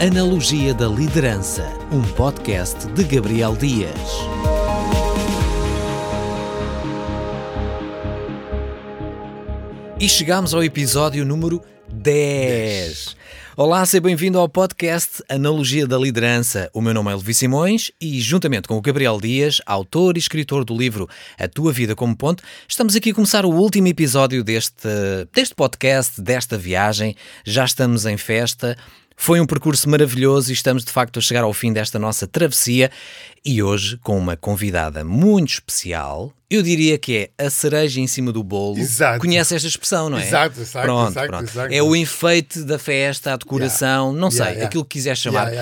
Analogia 0.00 0.72
da 0.72 0.86
Liderança, 0.86 1.76
um 1.90 2.00
podcast 2.12 2.86
de 2.92 3.02
Gabriel 3.02 3.56
Dias. 3.56 3.98
E 9.98 10.08
chegamos 10.08 10.54
ao 10.54 10.62
episódio 10.62 11.24
número 11.24 11.60
10. 11.92 13.16
Olá, 13.56 13.84
seja 13.84 14.00
bem-vindo 14.00 14.38
ao 14.38 14.48
podcast 14.48 15.20
Analogia 15.28 15.84
da 15.84 15.98
Liderança. 15.98 16.70
O 16.72 16.80
meu 16.80 16.94
nome 16.94 17.10
é 17.10 17.16
Levi 17.16 17.34
Simões 17.34 17.90
e, 18.00 18.20
juntamente 18.20 18.68
com 18.68 18.76
o 18.76 18.80
Gabriel 18.80 19.20
Dias, 19.20 19.60
autor 19.66 20.16
e 20.16 20.20
escritor 20.20 20.64
do 20.64 20.78
livro 20.78 21.08
A 21.36 21.48
Tua 21.48 21.72
Vida 21.72 21.96
como 21.96 22.16
Ponto, 22.16 22.44
estamos 22.68 22.94
aqui 22.94 23.10
a 23.10 23.14
começar 23.14 23.44
o 23.44 23.50
último 23.50 23.88
episódio 23.88 24.44
deste, 24.44 24.86
deste 25.34 25.56
podcast, 25.56 26.22
desta 26.22 26.56
viagem. 26.56 27.16
Já 27.44 27.64
estamos 27.64 28.06
em 28.06 28.16
festa. 28.16 28.76
Foi 29.20 29.40
um 29.40 29.46
percurso 29.46 29.88
maravilhoso 29.90 30.50
e 30.50 30.54
estamos 30.54 30.84
de 30.84 30.92
facto 30.92 31.18
a 31.18 31.20
chegar 31.20 31.42
ao 31.42 31.52
fim 31.52 31.72
desta 31.72 31.98
nossa 31.98 32.24
travessia 32.26 32.88
e 33.44 33.60
hoje 33.60 33.98
com 33.98 34.16
uma 34.16 34.36
convidada 34.36 35.02
muito 35.04 35.50
especial. 35.50 36.32
Eu 36.48 36.62
diria 36.62 36.96
que 36.96 37.30
é 37.36 37.44
a 37.46 37.50
cereja 37.50 38.00
em 38.00 38.06
cima 38.06 38.30
do 38.32 38.44
bolo. 38.44 38.78
Exato. 38.78 39.18
Conhece 39.18 39.56
esta 39.56 39.66
expressão, 39.66 40.08
não 40.08 40.18
é? 40.18 40.26
Exato, 40.26 40.60
exato, 40.60 40.86
pronto, 40.86 41.10
exato, 41.10 41.26
pronto. 41.26 41.50
exato. 41.50 41.74
É 41.74 41.82
o 41.82 41.96
enfeite 41.96 42.62
da 42.62 42.78
festa, 42.78 43.32
a 43.32 43.36
decoração, 43.36 44.12
não 44.12 44.30
sei, 44.30 44.38
Yeah, 44.38 44.50
yeah. 44.52 44.66
aquilo 44.68 44.84
que 44.84 44.90
quiseres 44.90 45.18
chamar. 45.18 45.52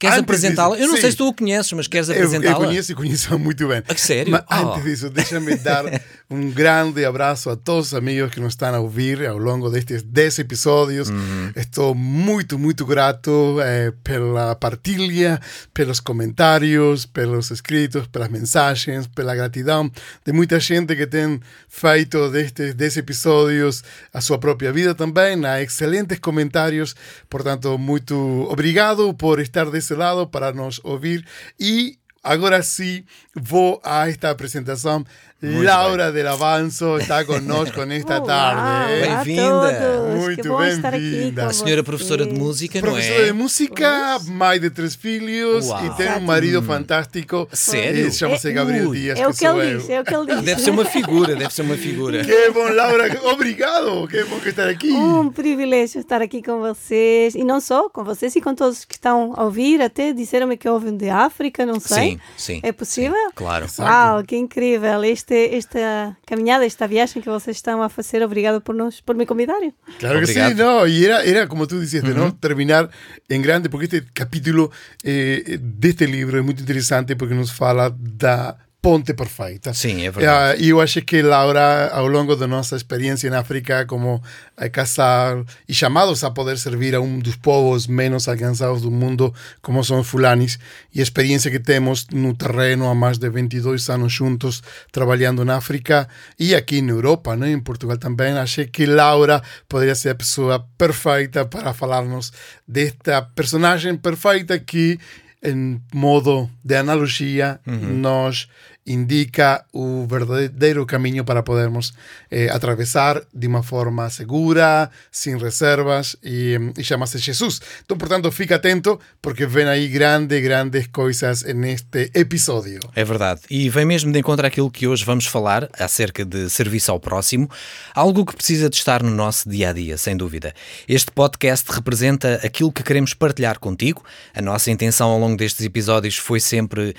Queres 0.00 0.18
apresentá-la? 0.18 0.76
Eu 0.78 0.88
não 0.88 0.94
sim. 0.96 1.02
sei 1.02 1.10
se 1.10 1.16
tu 1.18 1.28
o 1.28 1.34
conheces, 1.34 1.70
mas 1.74 1.86
queres 1.86 2.08
Eu, 2.08 2.14
eu 2.14 2.20
apresentá-la? 2.24 2.66
conheço 2.66 2.90
e 2.90 2.94
conheço 2.94 3.38
muito 3.38 3.68
bem. 3.68 3.82
A 3.86 3.94
sério? 3.96 4.32
Mas 4.32 4.42
Oh. 4.50 4.54
antes 4.72 4.82
disso, 4.84 5.10
deixa-me 5.10 5.54
dar 5.56 5.84
um 6.30 6.50
grande 6.50 7.04
abraço 7.04 7.50
a 7.50 7.56
todos 7.56 7.88
os 7.88 7.94
amigos 7.94 8.30
que 8.32 8.40
nos 8.40 8.54
estão 8.54 8.74
a 8.74 8.78
ouvir 8.80 9.26
ao 9.26 9.36
longo 9.36 9.68
destes 9.68 10.02
10 10.02 10.38
episódios. 10.38 11.10
Uhum. 11.10 11.52
Estou 11.54 11.94
muito, 11.94 12.58
muito 12.58 12.86
grato 12.86 13.58
eh, 13.62 13.92
pela 14.02 14.54
partilha, 14.54 15.38
pelos 15.74 16.00
comentários, 16.00 17.04
pelos 17.04 17.50
escritos, 17.50 18.06
pelas 18.06 18.30
mensagens, 18.30 19.06
pela 19.06 19.34
gratidão 19.34 19.90
de 20.24 20.32
muita 20.32 20.58
gente 20.58 20.96
que 20.96 21.06
tem 21.06 21.38
feito 21.68 22.30
destes 22.30 22.72
10 22.74 22.96
episódios 22.96 23.82
a 24.14 24.20
sua 24.22 24.38
própria 24.38 24.72
vida 24.72 24.94
também. 24.94 25.44
Há 25.44 25.60
excelentes 25.60 26.18
comentários. 26.20 26.94
Portanto, 27.28 27.76
muito 27.76 28.14
obrigado 28.48 29.12
por 29.12 29.40
estar 29.40 29.68
desse 29.70 29.89
lado 29.94 30.26
para 30.26 30.52
nos 30.52 30.80
ouvir. 30.84 31.26
E 31.58 31.98
agora 32.22 32.62
sim, 32.62 33.04
vou 33.34 33.80
a 33.84 34.08
esta 34.08 34.30
apresentação. 34.30 35.04
Laura 35.42 36.12
del 36.12 36.28
Avanzo 36.28 36.98
está 36.98 37.24
conosco 37.24 37.82
nesta 37.86 38.18
Olá, 38.20 38.26
tarde. 38.26 38.92
eh. 38.92 39.06
Bem-vinda. 39.24 40.06
Muito 40.14 40.56
bem-vinda. 40.58 41.46
A 41.46 41.52
senhora 41.54 41.82
professora 41.82 42.26
de 42.26 42.34
música, 42.38 42.78
não 42.82 42.90
Professora 42.90 43.22
é? 43.22 43.26
de 43.28 43.32
música, 43.32 44.18
mãe 44.26 44.60
de 44.60 44.68
três 44.68 44.94
filhos 44.94 45.66
Uau. 45.66 45.86
e 45.86 45.90
tem 45.96 46.10
um 46.10 46.20
marido 46.20 46.60
fantástico. 46.62 47.48
Sério? 47.54 48.12
Chama-se 48.12 48.50
É- 48.50 48.52
Gabriel 48.52 48.90
Ui. 48.90 48.98
Dias. 48.98 49.18
É 49.18 49.26
o 49.26 49.32
que 49.32 49.46
ele 49.46 49.78
diz, 49.78 49.88
é 49.88 50.00
o 50.00 50.04
que 50.04 50.14
ele 50.14 50.26
diz. 50.26 50.42
Deve 50.42 50.60
ser 50.60 50.70
uma 50.72 50.84
figura, 50.84 51.34
deve 51.34 51.54
ser 51.54 51.62
uma 51.62 51.76
figura. 51.76 52.20
Que 52.30 52.50
bom, 52.50 52.68
Laura. 52.74 53.08
Obrigado. 53.32 54.06
Que 54.08 54.22
bom 54.24 54.36
estar 54.44 54.68
aqui. 54.68 54.92
Um 54.92 55.30
privilégio 55.30 56.00
estar 56.02 56.20
aqui 56.20 56.42
com 56.42 56.58
vocês. 56.60 57.34
E 57.34 57.44
não 57.44 57.60
só 57.62 57.88
com 57.88 58.04
vocês 58.04 58.36
e 58.36 58.42
com 58.42 58.54
todos 58.54 58.84
que 58.84 58.94
estão 58.94 59.32
a 59.36 59.44
ouvir. 59.44 59.80
Até 59.80 60.12
disseram-me 60.12 60.58
que 60.58 60.68
ouvem 60.68 60.94
de 60.94 61.08
África, 61.08 61.64
não 61.64 61.80
sei. 61.80 62.10
Sim, 62.10 62.20
sim. 62.36 62.60
É 62.62 62.72
possível? 62.72 63.14
sim, 63.28 63.32
claro. 63.34 63.66
Uau, 63.78 64.22
que 64.22 64.36
incrível. 64.36 65.02
Este, 65.04 65.29
esta 65.34 66.16
caminhada, 66.26 66.64
esta 66.64 66.86
viagem 66.86 67.22
que 67.22 67.28
vocês 67.28 67.56
estão 67.56 67.82
a 67.82 67.88
fazer. 67.88 68.22
Obrigado 68.22 68.60
por, 68.60 68.74
nos, 68.74 69.00
por 69.00 69.14
me 69.14 69.26
convidarem. 69.26 69.72
Claro 69.98 70.20
que 70.20 70.26
sí, 70.26 70.38
no, 70.54 70.86
y 70.86 71.04
era, 71.04 71.24
era 71.24 71.48
como 71.48 71.66
tú 71.66 71.80
dices, 71.80 72.02
¿no? 72.02 72.34
Terminar 72.34 72.90
en 73.28 73.42
grande, 73.42 73.68
porque 73.68 73.86
este 73.86 74.04
capítulo 74.12 74.70
eh, 75.04 75.58
de 75.60 75.88
este 75.88 76.06
libro 76.06 76.38
é 76.38 76.42
muito 76.42 76.62
interessante 76.62 77.16
porque 77.16 77.34
nos 77.34 77.52
fala 77.52 77.94
da 77.98 78.58
ponte 78.82 79.12
perfeita. 79.12 79.74
Sim, 79.74 80.06
é 80.06 80.10
verdade. 80.10 80.58
Eh, 80.62 80.64
E 80.64 80.68
eu 80.70 80.80
acho 80.80 81.02
que 81.02 81.20
Laura, 81.20 81.88
ao 81.92 82.06
longo 82.06 82.34
da 82.34 82.46
nossa 82.46 82.76
experiência 82.76 83.28
em 83.28 83.34
África, 83.34 83.84
como 83.84 84.22
eh, 84.56 84.68
casal 84.70 85.44
e 85.68 85.74
chamados 85.74 86.24
a 86.24 86.30
poder 86.30 86.56
servir 86.58 86.94
a 86.94 87.00
um 87.00 87.18
dos 87.18 87.36
povos 87.36 87.86
menos 87.86 88.26
alcançados 88.26 88.80
do 88.82 88.90
mundo, 88.90 89.34
como 89.60 89.84
são 89.84 90.00
os 90.00 90.08
fulanis, 90.08 90.58
e 90.94 91.00
a 91.00 91.02
experiência 91.02 91.50
que 91.50 91.60
temos 91.60 92.06
no 92.12 92.34
terreno 92.34 92.88
há 92.88 92.94
mais 92.94 93.18
de 93.18 93.28
22 93.28 93.88
anos 93.90 94.12
juntos, 94.12 94.62
trabalhando 94.90 95.44
na 95.44 95.56
África 95.56 96.08
e 96.38 96.54
aqui 96.54 96.80
na 96.80 96.92
Europa, 96.92 97.36
né? 97.36 97.50
em 97.50 97.60
Portugal 97.60 97.98
também, 97.98 98.32
achei 98.32 98.66
que 98.66 98.86
Laura 98.86 99.42
poderia 99.68 99.94
ser 99.94 100.10
a 100.10 100.14
pessoa 100.14 100.66
perfeita 100.78 101.44
para 101.44 101.74
falar-nos 101.74 102.32
desta 102.66 103.20
personagem 103.22 103.94
perfeita 103.96 104.58
que, 104.58 104.98
em 105.42 105.80
modo 105.92 106.50
de 106.64 106.76
analogia, 106.76 107.58
nos 107.66 108.48
indica 108.86 109.64
o 109.72 110.06
verdadeiro 110.06 110.84
caminho 110.86 111.24
para 111.24 111.42
podermos 111.42 111.92
eh, 112.30 112.48
atravessar 112.50 113.22
de 113.32 113.46
uma 113.46 113.62
forma 113.62 114.08
segura, 114.10 114.90
sem 115.10 115.36
reservas, 115.38 116.16
e, 116.22 116.56
e 116.76 116.82
chama-se 116.82 117.18
Jesus. 117.18 117.60
Então, 117.84 117.96
portanto, 117.96 118.30
fica 118.32 118.56
atento, 118.56 118.98
porque 119.20 119.46
vem 119.46 119.66
aí 119.66 119.88
grandes, 119.88 120.42
grandes 120.42 120.86
coisas 120.88 121.42
neste 121.42 122.10
episódio. 122.14 122.80
É 122.96 123.04
verdade. 123.04 123.42
E 123.50 123.68
vem 123.68 123.84
mesmo 123.84 124.12
de 124.12 124.18
encontro 124.18 124.46
àquilo 124.46 124.70
que 124.70 124.86
hoje 124.86 125.04
vamos 125.04 125.26
falar 125.26 125.68
acerca 125.78 126.24
de 126.24 126.48
serviço 126.48 126.90
ao 126.90 126.98
próximo, 126.98 127.48
algo 127.94 128.24
que 128.24 128.34
precisa 128.34 128.68
de 128.68 128.76
estar 128.76 129.02
no 129.02 129.10
nosso 129.10 129.48
dia 129.48 129.70
a 129.70 129.72
dia, 129.72 129.96
sem 129.98 130.16
dúvida. 130.16 130.54
Este 130.88 131.10
podcast 131.10 131.70
representa 131.70 132.40
aquilo 132.42 132.72
que 132.72 132.82
queremos 132.82 133.14
partilhar 133.14 133.58
contigo. 133.58 134.02
A 134.34 134.42
nossa 134.42 134.70
intenção 134.70 135.10
ao 135.10 135.18
longo 135.18 135.36
destes 135.36 135.64
episódios 135.64 136.16
foi 136.16 136.40
sempre 136.40 136.94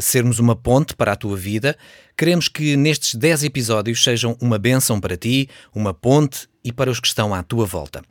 sermos 0.00 0.38
uma 0.38 0.54
ponte 0.54 0.94
para 0.94 1.12
a 1.12 1.16
tua 1.16 1.36
vida. 1.36 1.76
Queremos 2.16 2.48
que 2.48 2.76
nestes 2.76 3.14
10 3.14 3.44
episódios 3.44 4.02
sejam 4.02 4.36
uma 4.40 4.58
bênção 4.58 5.00
para 5.00 5.16
ti, 5.16 5.48
uma 5.74 5.92
ponte 5.92 6.48
e 6.64 6.72
para 6.72 6.90
os 6.90 7.00
que 7.00 7.08
estão 7.08 7.34
à 7.34 7.42
tua 7.42 7.66
volta. 7.66 8.02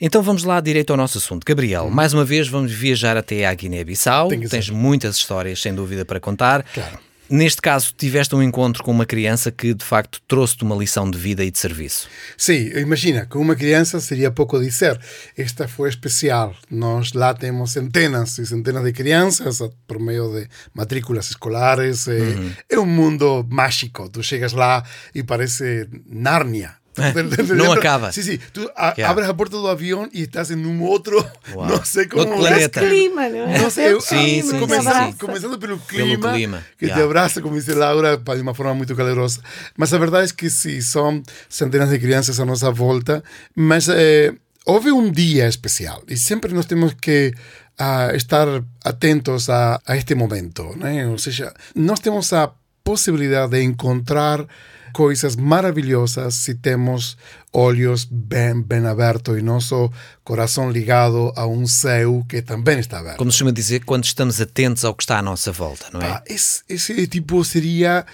Então 0.00 0.20
vamos 0.20 0.42
lá 0.42 0.60
direito 0.60 0.90
ao 0.90 0.96
nosso 0.96 1.18
assunto. 1.18 1.44
Gabriel, 1.44 1.88
mais 1.88 2.12
uma 2.12 2.24
vez 2.24 2.48
vamos 2.48 2.72
viajar 2.72 3.16
até 3.16 3.46
à 3.46 3.54
Guiné-Bissau. 3.54 4.28
Tens 4.50 4.68
muitas 4.68 5.16
histórias, 5.16 5.60
sem 5.60 5.72
dúvida, 5.72 6.04
para 6.04 6.18
contar. 6.18 6.64
Claro. 6.64 6.98
Neste 7.32 7.62
caso, 7.62 7.94
tiveste 7.96 8.34
um 8.34 8.42
encontro 8.42 8.82
com 8.82 8.90
uma 8.90 9.06
criança 9.06 9.50
que, 9.50 9.72
de 9.72 9.82
facto, 9.82 10.20
trouxe-te 10.28 10.64
uma 10.64 10.76
lição 10.76 11.10
de 11.10 11.16
vida 11.16 11.42
e 11.42 11.50
de 11.50 11.58
serviço. 11.58 12.06
Sim, 12.36 12.68
imagina, 12.76 13.24
com 13.24 13.38
uma 13.38 13.56
criança 13.56 14.00
seria 14.00 14.30
pouco 14.30 14.60
dizer. 14.60 15.00
Esta 15.34 15.66
foi 15.66 15.88
especial. 15.88 16.54
Nós 16.70 17.14
lá 17.14 17.32
temos 17.32 17.70
centenas 17.70 18.36
e 18.36 18.44
centenas 18.44 18.84
de 18.84 18.92
crianças 18.92 19.60
por 19.86 19.98
meio 19.98 20.30
de 20.30 20.46
matrículas 20.74 21.30
escolares. 21.30 22.06
É, 22.06 22.20
é 22.68 22.78
um 22.78 22.84
mundo 22.84 23.48
mágico. 23.50 24.10
Tu 24.10 24.22
chegas 24.22 24.52
lá 24.52 24.84
e 25.14 25.22
parece 25.22 25.88
Nárnia. 26.04 26.81
Não 27.56 27.72
acaba. 27.72 28.12
Sim, 28.12 28.22
sim. 28.22 28.38
Tu 28.52 28.70
a- 28.76 28.92
Yeah. 28.96 29.10
abres 29.10 29.28
a 29.28 29.34
porta 29.34 29.56
do 29.56 29.66
avião 29.66 30.08
e 30.12 30.22
estás 30.22 30.50
em 30.50 30.66
um 30.66 30.82
outro. 30.82 31.16
Uau. 31.54 31.66
Não 31.68 31.84
sei 31.84 32.06
como. 32.06 32.22
Outro 32.22 32.38
planeta. 32.38 32.80
Clima, 32.80 33.28
não 33.28 33.38
é? 33.38 33.58
Não 33.58 33.70
sei, 33.70 33.92
eu, 33.92 34.00
Sim, 34.00 34.42
sim, 34.42 34.60
começando, 34.60 35.04
sim, 35.06 35.12
sim. 35.12 35.18
começando 35.18 35.58
pelo 35.58 35.78
clima, 35.78 36.32
clima, 36.32 36.64
que 36.78 36.84
yeah. 36.86 37.02
te 37.02 37.04
abraça, 37.04 37.40
como 37.40 37.56
disse 37.56 37.72
Laura, 37.72 38.16
de 38.16 38.40
uma 38.42 38.54
forma 38.54 38.74
muito 38.74 38.94
calorosa. 38.94 39.40
Mas 39.76 39.92
a 39.94 39.98
verdade 39.98 40.30
é 40.30 40.34
que 40.34 40.50
sim, 40.50 40.80
são 40.80 41.22
centenas 41.48 41.88
de 41.90 41.98
crianças 41.98 42.38
à 42.38 42.44
nossa 42.44 42.70
volta, 42.70 43.22
mas 43.56 43.88
eh, 43.88 44.34
houve 44.66 44.92
um 44.92 45.10
dia 45.10 45.48
especial 45.48 46.02
e 46.08 46.16
sempre 46.16 46.52
nós 46.52 46.66
temos 46.66 46.94
que 47.00 47.32
ah, 47.78 48.12
estar 48.14 48.46
atentos 48.84 49.48
a, 49.48 49.80
a 49.86 49.96
este 49.96 50.14
momento. 50.14 50.76
Né? 50.76 51.06
Ou 51.08 51.18
seja, 51.18 51.52
nós 51.74 52.00
temos 52.00 52.32
a 52.32 52.50
possibilidade 52.84 53.52
de 53.52 53.62
encontrar 53.62 54.44
coisas 54.92 55.36
maravilhosas 55.36 56.34
se 56.34 56.54
temos 56.54 57.16
olhos 57.52 58.04
bem, 58.04 58.62
bem 58.62 58.86
abertos 58.86 59.38
e 59.38 59.42
nosso 59.42 59.90
coração 60.22 60.70
ligado 60.70 61.32
a 61.36 61.46
um 61.46 61.66
céu 61.66 62.24
que 62.28 62.40
também 62.42 62.78
está 62.78 63.00
aberto. 63.00 63.18
Como 63.18 63.32
se 63.32 63.38
chama 63.38 63.52
dizer, 63.52 63.84
quando 63.84 64.04
estamos 64.04 64.40
atentos 64.40 64.84
ao 64.84 64.94
que 64.94 65.02
está 65.02 65.18
à 65.18 65.22
nossa 65.22 65.50
volta, 65.50 65.86
não 65.92 66.00
é? 66.00 66.06
Ah, 66.06 66.22
esse, 66.26 66.62
esse 66.68 67.06
tipo 67.06 67.44
seria 67.44 68.06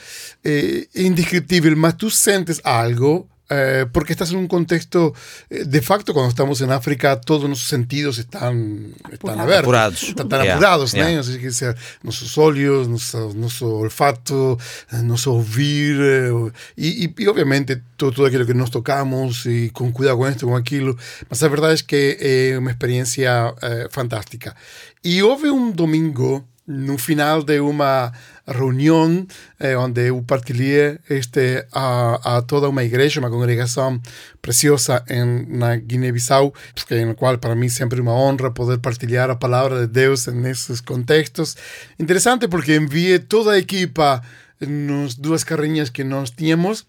eh, 0.45 0.87
indescriptível, 0.95 1.77
mas 1.77 1.95
tú 1.95 2.11
sentes 2.11 2.61
algo 2.65 3.29
eh, 3.51 3.87
porque 3.93 4.13
estás 4.13 4.31
en 4.31 4.39
un 4.39 4.49
contexto, 4.49 5.15
eh, 5.51 5.65
de 5.65 5.81
facto, 5.83 6.13
cuando 6.13 6.31
estamos 6.31 6.61
en 6.61 6.71
África, 6.71 7.21
todos 7.21 7.49
nuestros 7.49 7.69
sentidos 7.69 8.19
están, 8.19 8.95
están 9.11 9.41
abertos. 9.41 9.65
Apurados. 9.65 10.03
Están 10.03 10.29
tan 10.29 10.43
Yeah, 10.43 10.55
apurados, 10.57 10.93
yeah. 10.93 11.11
né? 11.11 11.19
Ou 11.19 11.25
seja, 11.25 11.39
que 11.39 11.51
sea, 11.51 11.75
nossos 12.03 12.37
olhos, 12.39 12.89
nosso, 12.89 13.35
nosso 13.35 13.67
olfato, 13.67 14.59
eh, 14.93 15.03
nosso 15.03 15.33
ouvir, 15.33 15.97
eh, 16.01 16.31
e, 16.77 17.07
e, 17.07 17.15
e, 17.19 17.29
obviamente 17.29 17.83
todo, 17.97 18.13
todo 18.15 18.27
aquilo 18.27 18.47
que 18.47 18.55
nos 18.55 18.71
tocamos 18.71 19.47
e 19.47 19.71
com 19.71 19.93
cuidado 19.93 20.19
com 20.19 20.29
isto, 20.29 20.47
com 20.47 20.57
aquilo. 20.57 20.97
Mas 21.29 21.43
a 21.43 21.49
verdade 21.49 21.81
é 21.81 21.85
que 21.85 22.17
é 22.21 22.59
uma 22.59 22.71
experiência 22.71 23.55
eh, 23.63 23.89
fantástica. 23.91 24.55
E 25.03 25.23
houve 25.23 25.51
um 25.51 25.71
domingo 25.71 26.45
no 26.69 26.99
final 26.99 27.43
de 27.43 27.59
uma 27.61 28.13
reunião 28.47 29.27
eh, 29.59 29.77
onde 29.77 30.09
eu 30.09 30.23
partilhei 30.23 30.99
este, 31.09 31.67
a, 31.73 32.37
a, 32.37 32.43
toda 32.43 32.69
uma 32.69 32.85
igreja, 32.85 33.21
uma 33.21 33.31
congregação 33.31 34.01
preciosa 34.43 35.03
em, 35.09 35.47
na 35.49 35.77
Guiné-Bissau, 35.77 36.53
porque 36.75 36.95
em 36.95 37.15
qual 37.15 37.39
para 37.39 37.57
mim 37.57 37.71
sempre 37.71 37.99
é 37.99 38.03
uma 38.03 38.13
honra 38.13 38.51
poder 38.51 38.79
partilhar 38.79 39.31
a 39.31 39.37
palavra 39.37 39.81
de 39.81 39.87
Deus 39.87 40.27
nesses 40.27 40.81
contextos. 40.83 41.57
Interessante 41.99 42.47
porque 42.47 42.77
enviei 42.77 43.19
toda 43.19 43.53
a 43.53 43.59
equipa 43.59 44.23
nas 44.61 45.15
duas 45.15 45.43
carrinhas 45.43 45.89
que 45.89 46.05
nós 46.05 46.31
tínhamos 46.31 46.87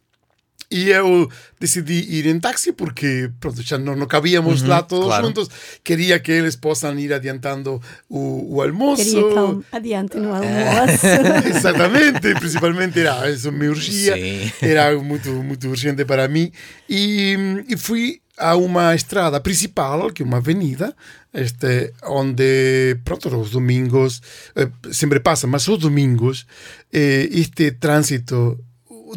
e 0.71 0.89
eu 0.89 1.29
decidi 1.59 2.05
ir 2.15 2.27
em 2.27 2.39
táxi 2.39 2.71
porque 2.71 3.31
pronto, 3.39 3.61
já 3.61 3.77
não, 3.77 3.95
não 3.95 4.05
cabíamos 4.05 4.61
lá 4.61 4.83
todos 4.83 5.07
claro. 5.07 5.25
juntos. 5.25 5.49
Queria 5.83 6.19
que 6.19 6.31
eles 6.31 6.55
possam 6.55 6.97
ir 6.99 7.11
adiantando 7.11 7.81
o, 8.07 8.55
o 8.55 8.61
almoço. 8.61 9.03
Queria 9.03 9.23
que 9.23 9.39
ele 9.39 9.65
adiante 9.71 10.17
no 10.17 10.29
almoço. 10.29 11.05
Exatamente, 11.49 12.33
principalmente 12.35 12.99
era 12.99 13.29
isso 13.29 13.51
me 13.51 13.67
urgia, 13.67 14.15
Sim. 14.15 14.51
era 14.61 14.97
muito 14.99 15.31
muito 15.43 15.67
urgente 15.67 16.05
para 16.05 16.27
mim 16.27 16.51
e, 16.87 17.35
e 17.67 17.75
fui 17.75 18.21
a 18.39 18.55
uma 18.55 18.95
estrada 18.95 19.39
principal, 19.41 20.11
que 20.11 20.23
é 20.23 20.25
uma 20.25 20.37
avenida, 20.37 20.95
este, 21.33 21.93
onde, 22.03 22.97
pronto, 23.03 23.27
os 23.37 23.51
domingos, 23.51 24.21
eh, 24.55 24.69
sempre 24.91 25.19
passa, 25.19 25.45
mas 25.45 25.67
os 25.67 25.77
domingos, 25.77 26.47
eh, 26.91 27.27
este 27.31 27.71
trânsito, 27.71 28.57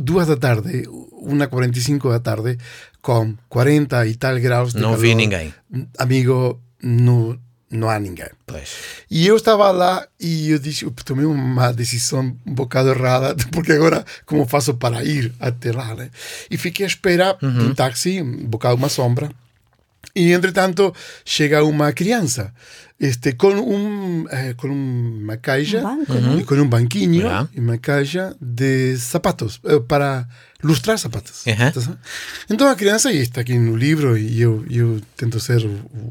duas 0.00 0.28
da 0.28 0.36
tarde, 0.36 0.84
1h45 0.88 2.10
da 2.10 2.20
tarde, 2.20 2.58
com 3.00 3.34
40 3.48 4.06
e 4.06 4.14
tal 4.14 4.38
graus 4.40 4.72
de 4.72 4.80
Não 4.80 4.90
calor, 4.90 5.00
vi 5.00 5.14
ninguém. 5.14 5.54
Amigo, 5.98 6.60
não, 6.82 7.38
não 7.70 7.88
há 7.88 7.98
ninguém. 7.98 8.28
Pois. 8.46 8.74
E 9.10 9.26
eu 9.26 9.36
estava 9.36 9.70
lá 9.70 10.06
e 10.20 10.50
eu 10.50 10.58
disse, 10.58 10.88
tomei 11.04 11.24
uma 11.24 11.72
decisão 11.72 12.36
um 12.46 12.54
bocado 12.54 12.90
errada, 12.90 13.34
porque 13.50 13.72
agora 13.72 14.04
como 14.26 14.46
faço 14.46 14.74
para 14.74 15.04
ir 15.04 15.32
até 15.40 15.72
lá, 15.72 15.94
né? 15.94 16.10
E 16.50 16.56
fiquei 16.56 16.84
à 16.84 16.88
espera 16.88 17.36
de 17.40 17.46
um 17.46 17.74
táxi, 17.74 18.20
um 18.20 18.46
bocado 18.46 18.76
uma 18.76 18.88
sombra. 18.88 19.30
E 20.14 20.32
entretanto 20.32 20.94
chega 21.24 21.64
uma 21.64 21.90
criança, 21.92 22.52
este, 23.00 23.32
com 23.32 23.48
um, 23.54 24.26
eh, 24.28 24.52
com 24.54 24.68
uma 24.68 25.38
caixa 25.38 25.78
Um 25.78 26.04
banco, 26.04 26.40
e 26.40 26.44
com 26.44 26.54
um 26.56 26.68
banquinho 26.68 27.22
Yeah. 27.22 27.48
e 27.54 27.60
uma 27.60 27.78
caixa 27.78 28.36
de 28.40 28.96
sapatos 28.98 29.58
eh, 29.64 29.80
para 29.80 30.28
lustrar 30.62 30.98
sapatos. 30.98 31.44
Uhum. 31.46 31.96
Então 32.50 32.68
a 32.68 32.76
criança 32.76 33.10
e 33.10 33.18
está 33.18 33.40
aqui 33.40 33.58
no 33.58 33.74
livro 33.74 34.16
e 34.18 34.40
eu, 34.40 34.64
eu 34.70 35.00
tento 35.16 35.40
ser 35.40 35.64
o, 35.64 35.70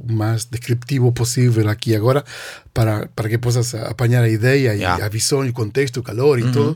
o 0.09 0.12
mais 0.12 0.45
descriptivo 0.45 1.12
possível 1.13 1.69
aqui 1.69 1.95
agora 1.95 2.25
para, 2.74 3.07
para 3.15 3.30
que 3.30 3.38
possas 3.38 3.74
apanhar 3.75 4.24
a 4.24 4.30
ideia 4.30 4.74
e 4.74 4.80
Yeah. 4.80 5.06
a 5.06 5.09
visão, 5.09 5.42
o 5.47 5.54
contexto, 5.54 5.97
o 6.00 6.04
calor 6.04 6.39
e 6.39 6.51
tudo. 6.51 6.75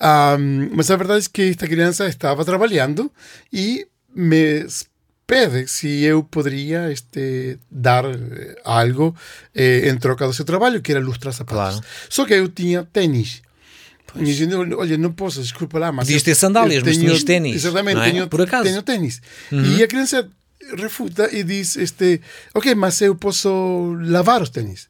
Um, 0.00 0.70
mas 0.76 0.90
a 0.90 0.96
verdade 0.96 1.24
é 1.24 1.28
que 1.32 1.42
esta 1.50 1.66
criança 1.66 2.06
estava 2.06 2.44
trabalhando 2.44 3.10
e 3.50 3.86
me 4.14 4.66
pede 5.26 5.66
se 5.68 6.02
eu 6.02 6.22
poderia 6.22 6.90
este, 6.92 7.58
dar 7.70 8.04
eh, 8.04 8.56
algo 8.64 9.14
eh, 9.54 9.88
em 9.88 9.98
troca 9.98 10.26
do 10.26 10.32
seu 10.32 10.44
trabalho, 10.44 10.80
que 10.80 10.92
era 10.92 11.00
lustrar 11.00 11.32
sapatos. 11.32 11.80
Claro. 11.80 11.86
Só 12.08 12.24
que 12.24 12.34
eu 12.34 12.48
tinha 12.48 12.84
tênis. 12.84 13.42
E 14.14 14.24
dizendo, 14.24 14.78
olha, 14.78 14.96
não 14.96 15.12
posso, 15.12 15.42
desculpa 15.42 15.78
lá, 15.78 15.92
mas. 15.92 16.06
Podias 16.06 16.22
eu- 16.22 16.24
ter 16.24 16.34
sandálias, 16.34 16.80
eu 16.80 16.86
mas 16.86 16.96
tinhas 16.96 17.22
ténis, 17.24 17.56
Exatamente, 17.56 18.00
é? 18.00 18.10
tenho, 18.12 18.28
Por 18.28 18.40
acaso. 18.40 18.62
Uhum. 18.68 18.70
tenho 18.70 18.82
ténis. 18.82 19.20
E 19.52 19.82
a 19.82 19.86
criança 19.88 20.26
refuta 20.78 21.28
e 21.36 21.42
diz: 21.42 21.76
este, 21.76 22.20
Ok, 22.54 22.74
mas 22.74 23.00
eu 23.02 23.14
posso 23.14 23.94
lavar 24.00 24.40
os 24.42 24.48
ténis. 24.50 24.88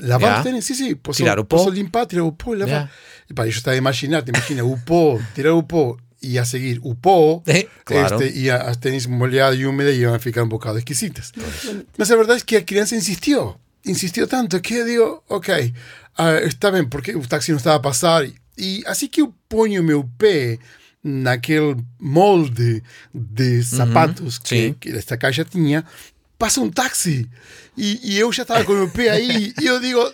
Lavar 0.00 0.20
Yeah. 0.20 0.38
os 0.38 0.44
ténis, 0.44 0.64
sim, 0.66 0.74
sim. 0.74 0.94
Posso, 0.96 1.18
Tirar 1.18 1.38
o 1.38 1.44
pó. 1.44 1.56
posso 1.58 1.70
limpar, 1.70 2.06
tirar 2.06 2.24
o 2.24 2.32
pó 2.32 2.54
e 2.54 2.58
lavar. 2.58 2.68
Yeah. 2.74 2.90
E 3.30 3.34
pá, 3.34 3.44
eu 3.46 3.50
estava 3.50 3.74
a 3.74 3.78
imaginar, 3.78 4.22
te 4.22 4.30
imagina 4.30 4.64
o 4.66 4.78
pó, 4.80 5.18
tirar 5.34 5.54
o 5.54 5.62
pó 5.62 5.96
e 6.22 6.38
a 6.38 6.44
seguir 6.44 6.78
o 6.82 6.94
pó. 6.94 7.42
É, 7.46 7.66
claro. 7.84 8.22
Este, 8.22 8.38
e 8.38 8.50
a- 8.50 8.62
as 8.62 8.76
ténis 8.76 9.06
molhadas 9.06 9.58
e 9.58 9.66
úmidas 9.66 9.96
iam 9.96 10.14
a 10.14 10.18
ficar 10.18 10.42
um 10.44 10.48
bocado 10.48 10.78
esquisitas. 10.78 11.32
Mas 11.98 12.10
a 12.10 12.16
verdade 12.16 12.40
é 12.42 12.44
que 12.44 12.56
a 12.56 12.62
criança 12.62 12.94
insistiu. 12.94 13.54
Insistiu 13.84 14.26
tanto 14.28 14.60
que 14.60 14.74
eu 14.74 14.86
digo, 14.86 15.22
ok, 15.28 15.74
ah, 16.16 16.40
está 16.42 16.70
bem, 16.70 16.84
porque 16.86 17.14
o 17.16 17.26
táxi 17.26 17.50
não 17.50 17.58
estava 17.58 17.76
a 17.76 17.80
passar. 17.80 18.24
E 18.56 18.82
assim 18.86 19.08
que 19.08 19.22
eu 19.22 19.34
ponho 19.48 19.82
meu 19.82 20.08
pé 20.16 20.58
naquele 21.02 21.76
molde 22.00 22.82
de 23.12 23.62
sapatos 23.64 24.38
que, 24.38 24.48
sim. 24.48 24.76
que 24.78 24.90
esta 24.90 25.16
caixa 25.16 25.44
tinha, 25.44 25.84
passa 26.38 26.60
um 26.60 26.70
táxi. 26.70 27.28
E, 27.76 27.98
e 28.14 28.18
eu 28.18 28.30
já 28.32 28.42
estava 28.42 28.64
com 28.64 28.72
o 28.72 28.76
meu 28.76 28.88
pé 28.90 29.10
aí. 29.10 29.52
E 29.60 29.66
eu 29.66 29.80
digo, 29.80 30.12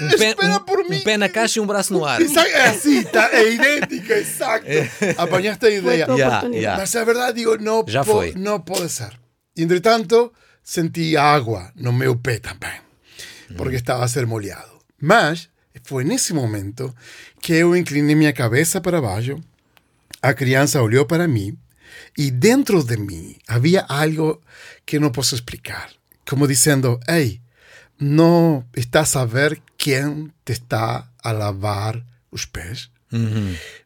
Um 0.00 0.08
pé, 0.18 0.28
espera 0.30 0.56
um- 0.56 0.60
por 0.60 0.88
mim. 0.88 0.96
um 0.98 1.02
pé 1.04 1.16
na 1.16 1.28
caixa 1.28 1.58
e 1.58 1.62
um 1.62 1.66
braço 1.66 1.92
no 1.92 2.04
ar. 2.04 2.20
É 2.20 2.66
assim, 2.68 3.02
tá, 3.04 3.30
é 3.32 3.48
idêntica, 3.52 4.14
exacto. 4.18 4.66
Apanhaste 5.16 5.66
a 5.66 5.70
ideia. 5.70 6.06
Yeah, 6.10 6.46
yeah. 6.48 6.80
Mas 6.80 6.94
a 6.96 7.04
verdade, 7.04 7.38
digo, 7.38 7.56
não, 7.58 7.84
Já 7.86 8.04
po- 8.04 8.12
foi. 8.12 8.32
não 8.36 8.60
pode 8.60 8.88
ser. 8.90 9.10
Entretanto, 9.56 10.32
senti 10.62 11.16
água 11.16 11.72
no 11.76 11.92
meu 11.92 12.14
pé 12.16 12.38
também, 12.38 12.78
porque 13.56 13.76
estava 13.76 14.04
a 14.04 14.08
ser 14.08 14.26
molhado. 14.26 14.70
Mas 15.00 15.48
foi 15.84 16.04
nesse 16.04 16.32
momento 16.34 16.94
que 17.40 17.52
eu 17.54 17.76
inclinei 17.76 18.14
minha 18.14 18.32
cabeça 18.32 18.80
para 18.80 19.00
baixo, 19.00 19.38
a 20.20 20.34
criança 20.34 20.82
olhou 20.82 21.06
para 21.06 21.26
mim 21.28 21.56
e 22.18 22.30
dentro 22.30 22.82
de 22.82 22.96
mim 22.96 23.36
havia 23.46 23.84
algo 23.88 24.42
que 24.84 24.98
não 24.98 25.10
posso 25.10 25.34
explicar. 25.34 25.88
Como 26.28 26.46
dizendo, 26.48 26.98
ei, 27.08 27.40
não 27.98 28.64
estás 28.76 29.16
a 29.16 29.24
ver 29.24 29.60
quem 29.76 30.30
te 30.44 30.52
está 30.52 31.08
a 31.22 31.32
lavar 31.32 32.00
os 32.30 32.44
pés? 32.44 32.90